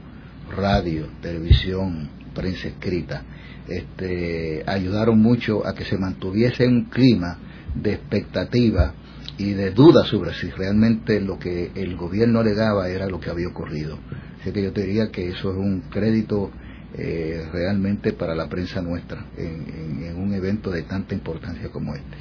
radio, 0.56 1.08
televisión, 1.20 2.10
prensa 2.34 2.68
escrita, 2.68 3.22
este, 3.68 4.62
ayudaron 4.66 5.20
mucho 5.20 5.66
a 5.66 5.74
que 5.74 5.84
se 5.84 5.96
mantuviese 5.96 6.66
un 6.66 6.84
clima 6.86 7.38
de 7.74 7.94
expectativa 7.94 8.94
y 9.38 9.52
de 9.52 9.70
duda 9.70 10.04
sobre 10.04 10.32
si 10.34 10.50
realmente 10.50 11.20
lo 11.20 11.38
que 11.38 11.72
el 11.74 11.96
gobierno 11.96 12.40
alegaba 12.40 12.88
era 12.88 13.06
lo 13.06 13.20
que 13.20 13.30
había 13.30 13.48
ocurrido. 13.48 13.98
Así 14.40 14.52
que 14.52 14.62
yo 14.62 14.72
te 14.72 14.82
diría 14.82 15.10
que 15.10 15.28
eso 15.28 15.50
es 15.50 15.56
un 15.56 15.82
crédito 15.90 16.50
eh, 16.96 17.48
realmente 17.52 18.12
para 18.12 18.34
la 18.34 18.48
prensa 18.48 18.80
nuestra 18.80 19.26
en, 19.36 20.04
en, 20.04 20.16
un 20.16 20.32
evento 20.32 20.70
de 20.70 20.82
tanta 20.82 21.14
importancia 21.14 21.68
como 21.70 21.94
este. 21.94 22.16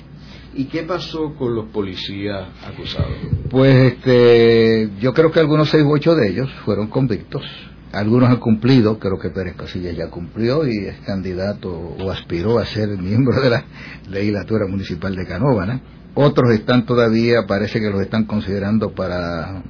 ¿Y 0.56 0.66
qué 0.66 0.84
pasó 0.84 1.36
con 1.36 1.54
los 1.54 1.70
policías 1.70 2.48
acusados? 2.66 3.18
Pues 3.50 3.94
este, 3.94 4.90
yo 5.00 5.14
creo 5.14 5.32
que 5.32 5.40
algunos 5.40 5.70
seis 5.70 5.84
u 5.84 5.92
ocho 5.92 6.16
de 6.16 6.30
ellos 6.30 6.50
fueron 6.66 6.88
convictos. 6.88 7.44
Algunos 7.92 8.30
han 8.30 8.38
cumplido, 8.38 8.98
creo 8.98 9.20
que 9.20 9.30
Pérez 9.30 9.56
Casillas 9.56 9.96
ya 9.96 10.10
cumplió 10.10 10.68
y 10.68 10.86
es 10.88 11.00
candidato 11.02 11.70
o 11.72 12.10
aspiró 12.10 12.58
a 12.58 12.66
ser 12.66 12.90
miembro 12.98 13.40
de 13.42 13.52
la 13.52 13.66
legislatura 14.10 14.66
municipal 14.68 15.16
de 15.16 15.28
Canóvana 15.28 15.82
otros 16.16 16.52
están 16.52 16.86
todavía, 16.86 17.46
parece 17.48 17.80
que 17.80 17.90
los 17.90 18.02
están 18.02 18.26
considerando 18.26 18.94
para 18.94 19.64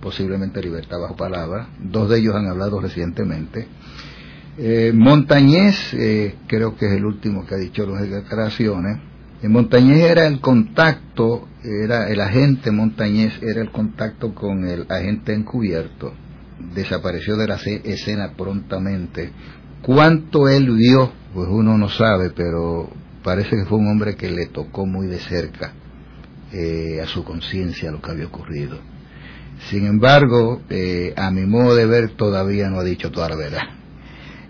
posiblemente 0.00 0.62
libertad 0.62 0.98
bajo 1.00 1.16
palabra. 1.16 1.68
Dos 1.78 2.08
de 2.10 2.18
ellos 2.18 2.34
han 2.34 2.46
hablado 2.46 2.80
recientemente. 2.80 3.66
Eh, 4.58 4.92
Montañez, 4.94 5.94
eh, 5.94 6.36
creo 6.46 6.76
que 6.76 6.86
es 6.86 6.92
el 6.92 7.04
último 7.04 7.46
que 7.46 7.54
ha 7.54 7.58
dicho 7.58 7.86
las 7.86 8.08
declaraciones. 8.08 8.98
En 9.42 9.52
Montañez 9.52 10.02
era 10.02 10.26
el 10.26 10.40
contacto, 10.40 11.48
era 11.64 12.10
el 12.10 12.20
agente 12.20 12.70
Montañez, 12.70 13.32
era 13.42 13.62
el 13.62 13.70
contacto 13.70 14.34
con 14.34 14.66
el 14.66 14.84
agente 14.90 15.32
encubierto. 15.32 16.12
Desapareció 16.74 17.36
de 17.38 17.48
la 17.48 17.54
escena 17.54 18.32
prontamente. 18.36 19.32
¿Cuánto 19.80 20.46
él 20.46 20.70
vio? 20.72 21.10
Pues 21.32 21.48
uno 21.48 21.78
no 21.78 21.88
sabe, 21.88 22.30
pero 22.36 22.90
parece 23.22 23.50
que 23.50 23.64
fue 23.66 23.78
un 23.78 23.88
hombre 23.88 24.16
que 24.16 24.30
le 24.30 24.46
tocó 24.46 24.86
muy 24.86 25.06
de 25.06 25.18
cerca 25.18 25.72
eh, 26.52 27.00
a 27.02 27.06
su 27.06 27.24
conciencia 27.24 27.90
lo 27.90 28.00
que 28.00 28.10
había 28.10 28.26
ocurrido. 28.26 28.78
Sin 29.68 29.86
embargo, 29.86 30.62
eh, 30.70 31.12
a 31.16 31.30
mi 31.30 31.44
modo 31.44 31.74
de 31.74 31.86
ver, 31.86 32.10
todavía 32.16 32.70
no 32.70 32.80
ha 32.80 32.84
dicho 32.84 33.10
toda 33.10 33.28
la 33.28 33.36
verdad. 33.36 33.62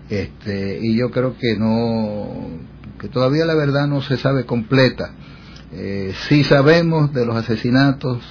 Este, 0.09 0.79
y 0.81 0.97
yo 0.97 1.11
creo 1.11 1.37
que 1.37 1.55
no, 1.57 2.47
que 2.99 3.07
todavía 3.07 3.45
la 3.45 3.55
verdad 3.55 3.87
no 3.87 4.01
se 4.01 4.17
sabe 4.17 4.45
completa. 4.45 5.13
Eh, 5.73 6.13
sí 6.27 6.43
sabemos 6.43 7.13
de 7.13 7.25
los 7.25 7.35
asesinatos, 7.35 8.23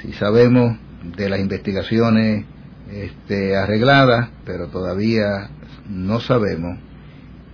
sí 0.00 0.12
sabemos 0.12 0.76
de 1.16 1.28
las 1.28 1.40
investigaciones 1.40 2.44
este, 2.90 3.56
arregladas, 3.56 4.30
pero 4.44 4.68
todavía 4.68 5.50
no 5.88 6.20
sabemos 6.20 6.78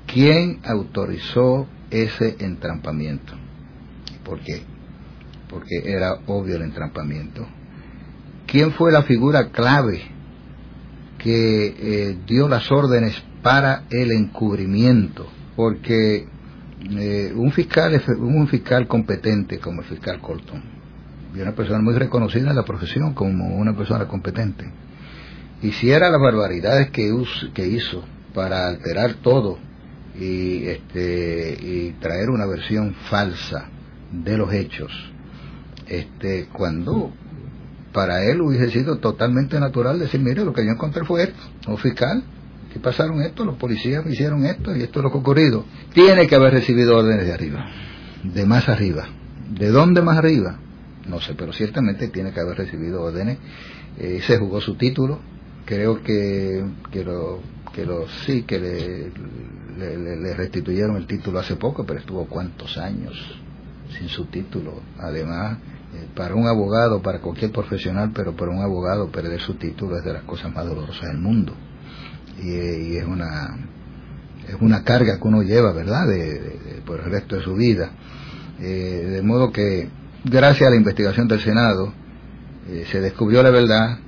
quién 0.07 0.61
autorizó 0.65 1.67
ese 2.03 2.37
entrampamiento. 2.41 3.35
¿Por 4.25 4.41
qué? 4.41 4.63
Porque 5.49 5.83
era 5.85 6.19
obvio 6.27 6.57
el 6.57 6.63
entrampamiento. 6.63 7.47
¿Quién 8.47 8.73
fue 8.73 8.93
la 8.93 9.03
figura 9.03 9.51
clave 9.51 10.03
que 11.19 11.67
eh, 11.79 12.19
dio 12.27 12.49
las 12.49 12.71
órdenes 12.71 13.23
para 13.43 13.85
el 13.91 14.13
encubrimiento? 14.13 15.27
Porque 15.57 16.27
eh, 16.91 17.33
un 17.35 17.53
fiscal 17.53 18.03
un 18.19 18.49
fiscal 18.49 18.87
competente 18.87 19.59
como 19.59 19.81
el 19.83 19.87
fiscal 19.87 20.21
Colton 20.21 20.63
y 21.35 21.41
una 21.41 21.55
persona 21.55 21.81
muy 21.81 21.95
reconocida 21.95 22.51
en 22.51 22.57
la 22.57 22.65
profesión 22.65 23.15
como 23.15 23.57
una 23.57 23.75
persona 23.75 24.07
competente 24.07 24.71
hiciera 25.63 26.11
las 26.11 26.21
barbaridades 26.21 26.91
que, 26.91 27.11
que 27.55 27.67
hizo 27.67 28.05
para 28.35 28.69
alterar 28.69 29.15
todo 29.15 29.59
y, 30.19 30.67
este, 30.67 31.57
y 31.61 31.97
traer 32.01 32.31
una 32.31 32.47
versión 32.47 32.95
falsa 33.11 33.69
de 34.13 34.37
los 34.37 34.53
hechos, 34.53 34.93
este, 35.89 36.49
cuando 36.53 37.13
para 37.93 38.25
él 38.25 38.41
hubiese 38.41 38.71
sido 38.71 38.99
totalmente 38.99 39.59
natural 39.61 39.99
decir, 39.99 40.21
mire, 40.21 40.45
lo 40.45 40.53
que 40.53 40.65
yo 40.65 40.73
encontré 40.73 41.05
fue 41.05 41.33
no 41.67 41.77
fiscal, 41.77 42.25
que 42.73 42.81
pasaron 42.81 43.23
esto, 43.23 43.45
los 43.45 43.57
policías 43.57 44.05
me 44.05 44.13
hicieron 44.13 44.45
esto 44.45 44.75
y 44.75 44.83
esto 44.83 44.99
es 44.99 45.05
lo 45.05 45.11
que 45.11 45.19
ha 45.19 45.21
ocurrido. 45.21 45.65
Tiene 45.93 46.27
que 46.27 46.35
haber 46.35 46.55
recibido 46.55 46.97
órdenes 46.97 47.27
de 47.27 47.33
arriba, 47.33 47.67
de 48.25 48.47
más 48.47 48.69
arriba. 48.69 49.07
¿De 49.51 49.69
dónde 49.69 50.03
más 50.03 50.19
arriba? 50.19 50.59
No 51.07 51.21
sé, 51.21 51.35
pero 51.35 51.53
ciertamente 51.53 52.09
tiene 52.09 52.33
que 52.33 52.41
haber 52.41 52.57
recibido 52.57 53.03
órdenes. 53.03 53.39
Eh, 53.99 54.21
se 54.27 54.39
jugó 54.39 54.61
su 54.61 54.75
título, 54.75 55.21
creo 55.65 56.03
que, 56.03 56.65
que 56.91 57.05
lo 57.05 57.41
que 57.73 57.85
lo 57.85 58.09
sí 58.25 58.43
que 58.43 58.59
le, 58.59 59.13
le, 59.77 60.35
restituyeron 60.35 60.97
el 60.97 61.07
título 61.07 61.39
hace 61.39 61.57
poco, 61.57 61.85
pero 61.85 62.01
estuvo 62.01 62.27
cuántos 62.27 62.77
años 62.79 63.15
sin 63.99 64.09
su 64.09 64.27
título. 64.27 64.81
Además, 64.99 65.59
eh, 65.95 66.09
para 66.15 66.35
un 66.35 66.47
abogado, 66.47 67.03
para 67.03 67.21
cualquier 67.21 67.53
profesional, 67.53 68.13
pero 68.15 68.35
para 68.35 68.51
un 68.51 68.63
abogado 68.63 69.11
perder 69.11 69.41
su 69.41 69.55
título 69.55 69.99
es 69.99 70.05
de 70.05 70.13
las 70.13 70.23
cosas 70.25 70.53
más 70.53 70.67
dolorosas 70.67 71.09
del 71.09 71.19
mundo. 71.19 71.55
Y, 72.43 72.49
y 72.49 72.97
es 72.97 73.07
una 73.07 73.57
es 74.49 74.57
una 74.61 74.85
carga 74.85 75.19
que 75.19 75.29
uno 75.29 75.43
lleva, 75.43 75.73
¿verdad?, 75.73 76.07
de, 76.07 76.83
por 76.85 77.01
el 77.01 77.11
resto 77.11 77.37
de 77.37 77.43
su 77.43 77.55
vida. 77.55 77.91
Eh, 78.61 79.09
de 79.13 79.23
modo 79.23 79.51
que, 79.51 79.89
gracias 80.25 80.69
a 80.69 80.71
la 80.71 80.77
investigación 80.77 81.29
del 81.29 81.41
Senado, 81.41 81.93
eh, 82.69 82.85
se 82.91 83.01
descubrió 83.01 83.43
la 83.43 83.51
verdad, 83.51 83.99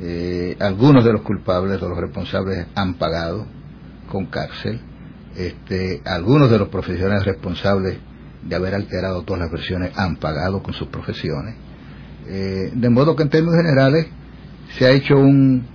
eh, 0.00 0.56
algunos 0.60 1.04
de 1.04 1.12
los 1.12 1.22
culpables, 1.22 1.80
de 1.80 1.88
los 1.88 1.98
responsables, 1.98 2.66
han 2.74 2.94
pagado 2.94 3.46
con 4.08 4.26
cárcel. 4.26 4.80
Este, 5.36 6.02
algunos 6.04 6.50
de 6.50 6.58
los 6.58 6.68
profesionales 6.68 7.24
responsables 7.24 7.98
de 8.42 8.56
haber 8.56 8.74
alterado 8.74 9.22
todas 9.22 9.42
las 9.42 9.52
versiones 9.52 9.92
han 9.96 10.16
pagado 10.16 10.62
con 10.62 10.74
sus 10.74 10.88
profesiones. 10.88 11.54
Eh, 12.26 12.72
de 12.74 12.90
modo 12.90 13.14
que 13.14 13.22
en 13.22 13.30
términos 13.30 13.56
generales 13.56 14.06
se 14.76 14.86
ha 14.86 14.90
hecho 14.90 15.16
un 15.16 15.66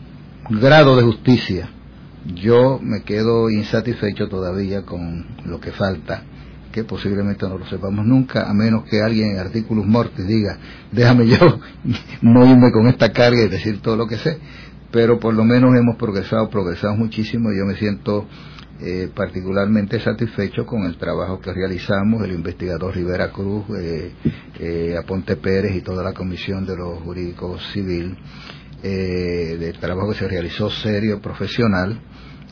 grado 0.50 0.96
de 0.96 1.04
justicia. 1.04 1.70
Yo 2.36 2.80
me 2.82 3.04
quedo 3.04 3.50
insatisfecho 3.50 4.28
todavía 4.28 4.84
con 4.84 5.26
lo 5.46 5.60
que 5.60 5.72
falta 5.72 6.24
que 6.74 6.84
posiblemente 6.84 7.48
no 7.48 7.58
lo 7.58 7.66
sepamos 7.68 8.04
nunca, 8.06 8.50
a 8.50 8.54
menos 8.54 8.84
que 8.90 9.00
alguien 9.00 9.32
en 9.32 9.40
artículos 9.40 9.86
mortis 9.86 10.26
diga, 10.26 10.58
déjame 10.92 11.28
yo 11.28 11.38
no 12.22 12.46
irme 12.46 12.72
con 12.72 12.88
esta 12.88 13.14
carga 13.14 13.44
y 13.44 13.48
decir 13.48 13.80
todo 13.82 13.96
lo 13.96 14.08
que 14.08 14.18
sé, 14.18 14.40
pero 14.94 15.20
por 15.20 15.34
lo 15.34 15.44
menos 15.44 15.76
hemos 15.76 15.96
progresado, 15.98 16.48
progresado 16.52 16.96
muchísimo 16.96 17.52
y 17.52 17.58
yo 17.58 17.66
me 17.66 17.76
siento 17.76 18.28
eh, 18.80 19.10
particularmente 19.16 20.00
satisfecho 20.00 20.68
con 20.68 20.84
el 20.84 20.98
trabajo 20.98 21.40
que 21.40 21.52
realizamos, 21.52 22.24
el 22.24 22.34
investigador 22.34 22.94
Rivera 22.94 23.32
Cruz, 23.32 23.66
eh, 23.76 24.12
eh, 24.60 24.96
Aponte 24.96 25.36
Pérez 25.36 25.76
y 25.76 25.82
toda 25.82 26.04
la 26.04 26.14
comisión 26.14 26.68
de 26.68 26.78
los 26.78 27.02
jurídicos 27.02 27.60
civil, 27.74 28.16
del 28.84 29.80
trabajo 29.80 30.10
que 30.12 30.20
se 30.20 30.28
realizó 30.28 30.70
serio, 30.70 31.22
profesional, 31.22 32.00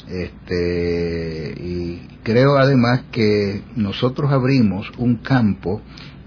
Este, 0.07 1.53
y 1.57 2.07
creo 2.23 2.57
además 2.57 3.03
que 3.11 3.61
nosotros 3.75 4.31
abrimos 4.31 4.89
un 4.97 5.17
campo 5.17 5.81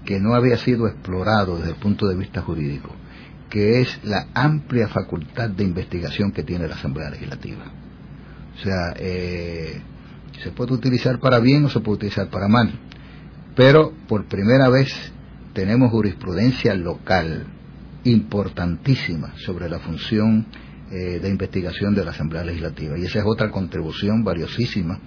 que 0.05 0.19
no 0.19 0.35
había 0.35 0.57
sido 0.57 0.87
explorado 0.87 1.57
desde 1.57 1.71
el 1.71 1.77
punto 1.77 2.07
de 2.07 2.15
vista 2.15 2.41
jurídico, 2.41 2.95
que 3.49 3.81
es 3.81 3.99
la 4.03 4.27
amplia 4.33 4.87
facultad 4.87 5.49
de 5.49 5.63
investigación 5.63 6.31
que 6.31 6.43
tiene 6.43 6.67
la 6.67 6.75
Asamblea 6.75 7.09
Legislativa. 7.09 7.65
O 8.55 8.63
sea, 8.63 8.93
eh, 8.97 9.81
se 10.43 10.51
puede 10.51 10.73
utilizar 10.73 11.19
para 11.19 11.39
bien 11.39 11.65
o 11.65 11.69
se 11.69 11.79
puede 11.79 11.97
utilizar 11.97 12.29
para 12.29 12.47
mal, 12.47 12.71
pero 13.55 13.93
por 14.07 14.27
primera 14.27 14.69
vez 14.69 14.89
tenemos 15.53 15.91
jurisprudencia 15.91 16.73
local 16.75 17.47
importantísima 18.03 19.33
sobre 19.37 19.69
la 19.69 19.79
función 19.79 20.45
eh, 20.91 21.19
de 21.19 21.29
investigación 21.29 21.95
de 21.95 22.05
la 22.05 22.11
Asamblea 22.11 22.43
Legislativa. 22.43 22.97
Y 22.97 23.05
esa 23.05 23.19
es 23.19 23.25
otra 23.25 23.49
contribución 23.49 24.23
valiosísima 24.23 24.99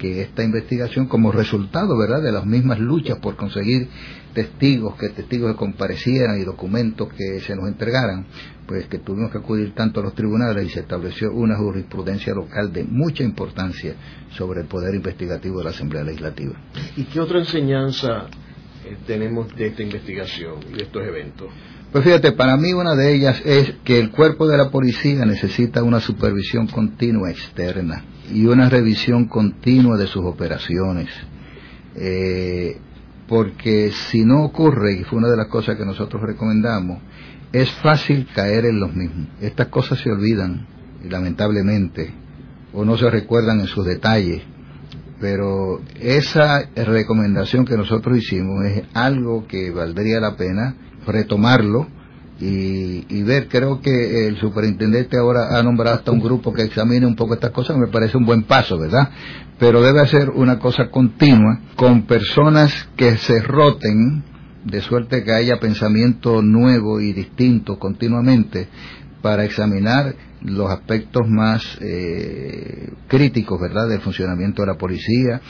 que 0.00 0.22
esta 0.22 0.42
investigación 0.42 1.06
como 1.06 1.30
resultado, 1.30 1.96
¿verdad?, 1.98 2.22
de 2.22 2.32
las 2.32 2.46
mismas 2.46 2.78
luchas 2.78 3.18
por 3.18 3.36
conseguir 3.36 3.86
testigos, 4.32 4.94
que 4.96 5.10
testigos 5.10 5.52
que 5.52 5.58
comparecieran 5.58 6.40
y 6.40 6.44
documentos 6.44 7.12
que 7.12 7.40
se 7.40 7.54
nos 7.54 7.68
entregaran, 7.68 8.24
pues 8.66 8.86
que 8.86 8.98
tuvimos 8.98 9.30
que 9.30 9.38
acudir 9.38 9.74
tanto 9.74 10.00
a 10.00 10.04
los 10.04 10.14
tribunales 10.14 10.66
y 10.66 10.70
se 10.70 10.80
estableció 10.80 11.30
una 11.32 11.58
jurisprudencia 11.58 12.32
local 12.32 12.72
de 12.72 12.84
mucha 12.84 13.22
importancia 13.22 13.94
sobre 14.30 14.62
el 14.62 14.68
poder 14.68 14.94
investigativo 14.94 15.58
de 15.58 15.64
la 15.64 15.70
Asamblea 15.70 16.02
Legislativa. 16.02 16.54
¿Y 16.96 17.04
qué 17.04 17.20
otra 17.20 17.40
enseñanza 17.40 18.26
eh, 18.86 18.96
tenemos 19.06 19.54
de 19.54 19.66
esta 19.66 19.82
investigación 19.82 20.60
y 20.70 20.78
de 20.78 20.84
estos 20.84 21.06
eventos? 21.06 21.48
Pues 21.92 22.04
fíjate, 22.04 22.30
para 22.32 22.56
mí 22.56 22.72
una 22.72 22.94
de 22.94 23.12
ellas 23.12 23.42
es 23.44 23.74
que 23.82 23.98
el 23.98 24.12
cuerpo 24.12 24.46
de 24.46 24.56
la 24.56 24.70
policía 24.70 25.24
necesita 25.26 25.82
una 25.82 25.98
supervisión 25.98 26.68
continua 26.68 27.30
externa 27.32 28.04
y 28.32 28.46
una 28.46 28.68
revisión 28.68 29.24
continua 29.24 29.96
de 29.96 30.06
sus 30.06 30.24
operaciones. 30.24 31.08
Eh, 31.96 32.78
porque 33.26 33.90
si 33.90 34.24
no 34.24 34.44
ocurre, 34.44 35.00
y 35.00 35.04
fue 35.04 35.18
una 35.18 35.30
de 35.30 35.36
las 35.36 35.48
cosas 35.48 35.76
que 35.76 35.84
nosotros 35.84 36.22
recomendamos, 36.22 37.02
es 37.52 37.68
fácil 37.82 38.28
caer 38.36 38.66
en 38.66 38.78
los 38.78 38.94
mismos. 38.94 39.26
Estas 39.40 39.66
cosas 39.66 39.98
se 39.98 40.12
olvidan, 40.12 40.68
lamentablemente, 41.02 42.14
o 42.72 42.84
no 42.84 42.96
se 42.98 43.10
recuerdan 43.10 43.58
en 43.58 43.66
sus 43.66 43.84
detalles. 43.84 44.42
Pero 45.20 45.80
esa 45.98 46.70
recomendación 46.76 47.64
que 47.64 47.76
nosotros 47.76 48.16
hicimos 48.16 48.64
es 48.64 48.84
algo 48.94 49.48
que 49.48 49.72
valdría 49.72 50.20
la 50.20 50.36
pena 50.36 50.76
retomarlo 51.06 51.86
y, 52.40 53.22
ver, 53.22 53.48
creo 53.48 53.80
que 53.82 54.26
el 54.26 54.38
superintendente 54.38 55.18
ahora 55.18 55.58
ha 55.58 55.62
nombrado 55.62 55.98
hasta 55.98 56.10
un 56.10 56.20
grupo 56.20 56.54
que 56.54 56.62
examine 56.62 57.04
un 57.06 57.14
poco 57.14 57.34
estas 57.34 57.50
cosas, 57.50 57.76
me 57.76 57.88
parece 57.88 58.16
un 58.16 58.24
buen 58.24 58.44
paso, 58.44 58.78
¿verdad? 58.78 59.10
Pero 59.58 59.82
debe 59.82 60.06
ser 60.06 60.30
una 60.30 60.58
cosa 60.58 60.90
continua, 60.90 61.60
con 61.76 62.06
personas 62.06 62.88
que 62.96 63.18
se 63.18 63.42
roten, 63.42 64.24
de 64.64 64.80
suerte 64.80 65.22
que 65.22 65.32
haya 65.32 65.60
pensamiento 65.60 66.40
nuevo 66.40 67.00
y 67.00 67.12
distinto 67.12 67.78
continuamente, 67.78 68.68
para 69.20 69.44
examinar 69.44 70.14
los 70.42 70.70
aspectos 70.70 71.28
más 71.28 71.78
eh, 71.80 72.90
críticos, 73.08 73.60
¿verdad?, 73.60 73.88
del 73.88 74.00
funcionamiento 74.00 74.62
de 74.62 74.68
la 74.68 74.78
policía, 74.78 75.40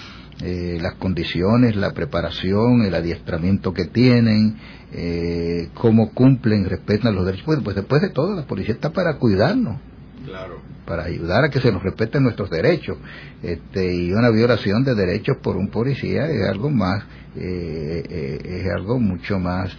eh, 0.42 0.78
las 0.80 0.94
condiciones, 0.94 1.76
la 1.76 1.92
preparación, 1.92 2.82
el 2.82 2.94
adiestramiento 2.94 3.72
que 3.72 3.84
tienen, 3.84 4.56
eh, 4.92 5.68
cómo 5.74 6.12
cumplen, 6.12 6.64
respetan 6.64 7.14
los 7.14 7.26
derechos. 7.26 7.44
Pues, 7.44 7.60
pues, 7.62 7.76
después 7.76 8.02
de 8.02 8.08
todo, 8.10 8.34
la 8.34 8.46
policía 8.46 8.74
está 8.74 8.90
para 8.90 9.18
cuidarnos. 9.18 9.80
Claro. 10.24 10.60
Para 10.86 11.04
ayudar 11.04 11.44
a 11.44 11.50
que 11.50 11.60
se 11.60 11.70
nos 11.70 11.82
respeten 11.82 12.22
nuestros 12.22 12.50
derechos. 12.50 12.96
Este, 13.42 13.94
y 13.94 14.12
una 14.12 14.30
violación 14.30 14.82
de 14.82 14.94
derechos 14.94 15.36
por 15.42 15.56
un 15.56 15.68
policía 15.68 16.26
es 16.26 16.48
algo 16.48 16.70
más, 16.70 17.04
eh, 17.36 18.38
es 18.42 18.66
algo 18.72 18.98
mucho 18.98 19.38
más 19.38 19.76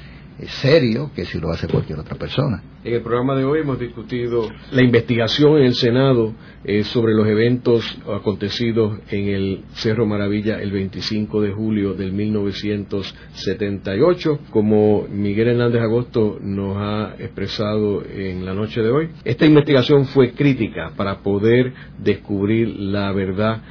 serio 0.47 1.11
que 1.15 1.25
si 1.25 1.39
lo 1.39 1.51
hace 1.51 1.67
cualquier 1.67 1.99
otra 1.99 2.15
persona. 2.15 2.63
En 2.83 2.95
el 2.95 3.01
programa 3.01 3.35
de 3.35 3.45
hoy 3.45 3.59
hemos 3.59 3.77
discutido 3.79 4.49
la 4.71 4.83
investigación 4.83 5.57
en 5.57 5.65
el 5.65 5.75
Senado 5.75 6.33
eh, 6.63 6.83
sobre 6.83 7.13
los 7.13 7.27
eventos 7.27 7.85
acontecidos 8.11 8.97
en 9.09 9.29
el 9.29 9.65
Cerro 9.73 10.07
Maravilla 10.07 10.59
el 10.59 10.71
25 10.71 11.41
de 11.41 11.51
julio 11.51 11.93
del 11.93 12.13
1978, 12.13 14.39
como 14.49 15.07
Miguel 15.07 15.49
Hernández 15.49 15.81
Agosto 15.81 16.39
nos 16.41 16.77
ha 16.77 17.13
expresado 17.19 18.03
en 18.03 18.43
la 18.45 18.55
noche 18.55 18.81
de 18.81 18.89
hoy. 18.89 19.09
Esta 19.23 19.45
investigación 19.45 20.05
fue 20.05 20.31
crítica 20.31 20.93
para 20.95 21.19
poder 21.19 21.73
descubrir 21.99 22.79
la 22.79 23.11
verdad 23.11 23.61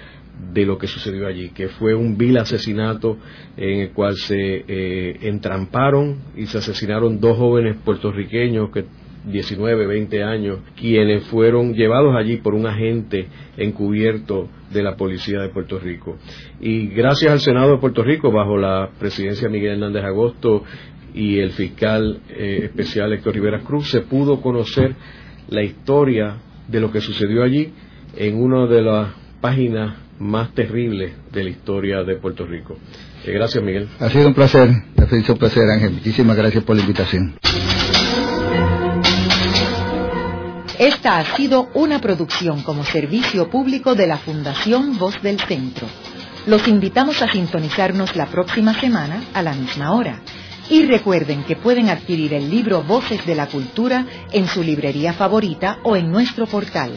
de 0.53 0.67
lo 0.67 0.79
que 0.79 0.87
sucedió 0.87 1.27
allí, 1.27 1.51
que 1.51 1.69
fue 1.69 1.95
un 1.95 2.17
vil 2.17 2.37
asesinato 2.39 3.19
en 3.57 3.81
el 3.81 3.91
cual 3.93 4.17
se 4.17 4.65
eh, 4.67 5.19
entramparon 5.23 6.19
y 6.37 6.47
se 6.47 6.59
asesinaron 6.59 7.21
dos 7.21 7.37
jóvenes 7.37 7.77
puertorriqueños 7.85 8.71
que 8.71 8.85
19, 9.25 9.87
20 9.87 10.23
años, 10.23 10.61
quienes 10.77 11.25
fueron 11.25 11.75
llevados 11.75 12.17
allí 12.17 12.39
por 12.39 12.55
un 12.55 12.67
agente 12.67 13.29
encubierto 13.57 14.49
de 14.73 14.83
la 14.83 14.97
policía 14.97 15.41
de 15.41 15.51
Puerto 15.51 15.79
Rico. 15.79 16.17
Y 16.61 16.87
gracias 16.89 17.31
al 17.31 17.41
Senado 17.41 17.73
de 17.73 17.79
Puerto 17.79 18.03
Rico, 18.03 18.33
bajo 18.33 18.57
la 18.57 18.91
presidencia 18.99 19.49
de 19.49 19.53
Miguel 19.53 19.73
Hernández 19.73 20.05
Agosto 20.05 20.65
y 21.13 21.39
el 21.39 21.51
fiscal 21.51 22.21
eh, 22.31 22.61
especial 22.65 23.13
Héctor 23.13 23.35
Rivera 23.35 23.61
Cruz, 23.61 23.91
se 23.91 24.01
pudo 24.01 24.41
conocer 24.41 24.95
la 25.49 25.63
historia 25.63 26.37
de 26.69 26.81
lo 26.81 26.91
que 26.91 27.01
sucedió 27.01 27.43
allí 27.43 27.73
en 28.17 28.37
una 28.37 28.67
de 28.67 28.83
las 28.83 29.13
páginas 29.41 29.97
más 30.21 30.55
terrible 30.55 31.15
de 31.33 31.45
la 31.45 31.51
historia 31.51 32.05
de 32.05 32.17
Puerto 32.17 32.47
Rico. 32.47 32.77
Eh, 33.25 33.33
gracias, 33.33 33.65
Miguel. 33.65 33.89
Ha 33.99 34.09
sido 34.11 34.29
un 34.29 34.35
placer, 34.35 34.71
ha 34.97 35.07
sido 35.07 35.33
un 35.33 35.39
placer, 35.39 35.69
Ángel. 35.71 35.93
Muchísimas 35.93 36.37
gracias 36.37 36.63
por 36.63 36.77
la 36.77 36.83
invitación. 36.83 37.35
Esta 40.79 41.19
ha 41.19 41.37
sido 41.37 41.69
una 41.75 42.01
producción 42.01 42.63
como 42.63 42.85
servicio 42.85 43.51
público 43.51 43.95
de 43.95 44.07
la 44.07 44.19
Fundación 44.19 44.99
Voz 44.99 45.21
del 45.23 45.39
Centro. 45.41 45.87
Los 46.47 46.67
invitamos 46.69 47.21
a 47.21 47.31
sintonizarnos 47.31 48.17
la 48.17 48.27
próxima 48.27 48.79
semana 48.81 49.25
a 49.35 49.43
la 49.43 49.53
misma 49.53 49.93
hora. 49.93 50.21
Y 50.71 50.87
recuerden 50.87 51.45
que 51.45 51.57
pueden 51.57 51.89
adquirir 51.91 52.33
el 52.33 52.49
libro 52.49 52.83
Voces 52.83 53.27
de 53.27 53.35
la 53.35 53.47
Cultura 53.47 54.07
en 54.33 54.47
su 54.47 54.63
librería 54.63 55.13
favorita 55.13 55.81
o 55.83 55.97
en 55.97 56.11
nuestro 56.11 56.47
portal. 56.47 56.93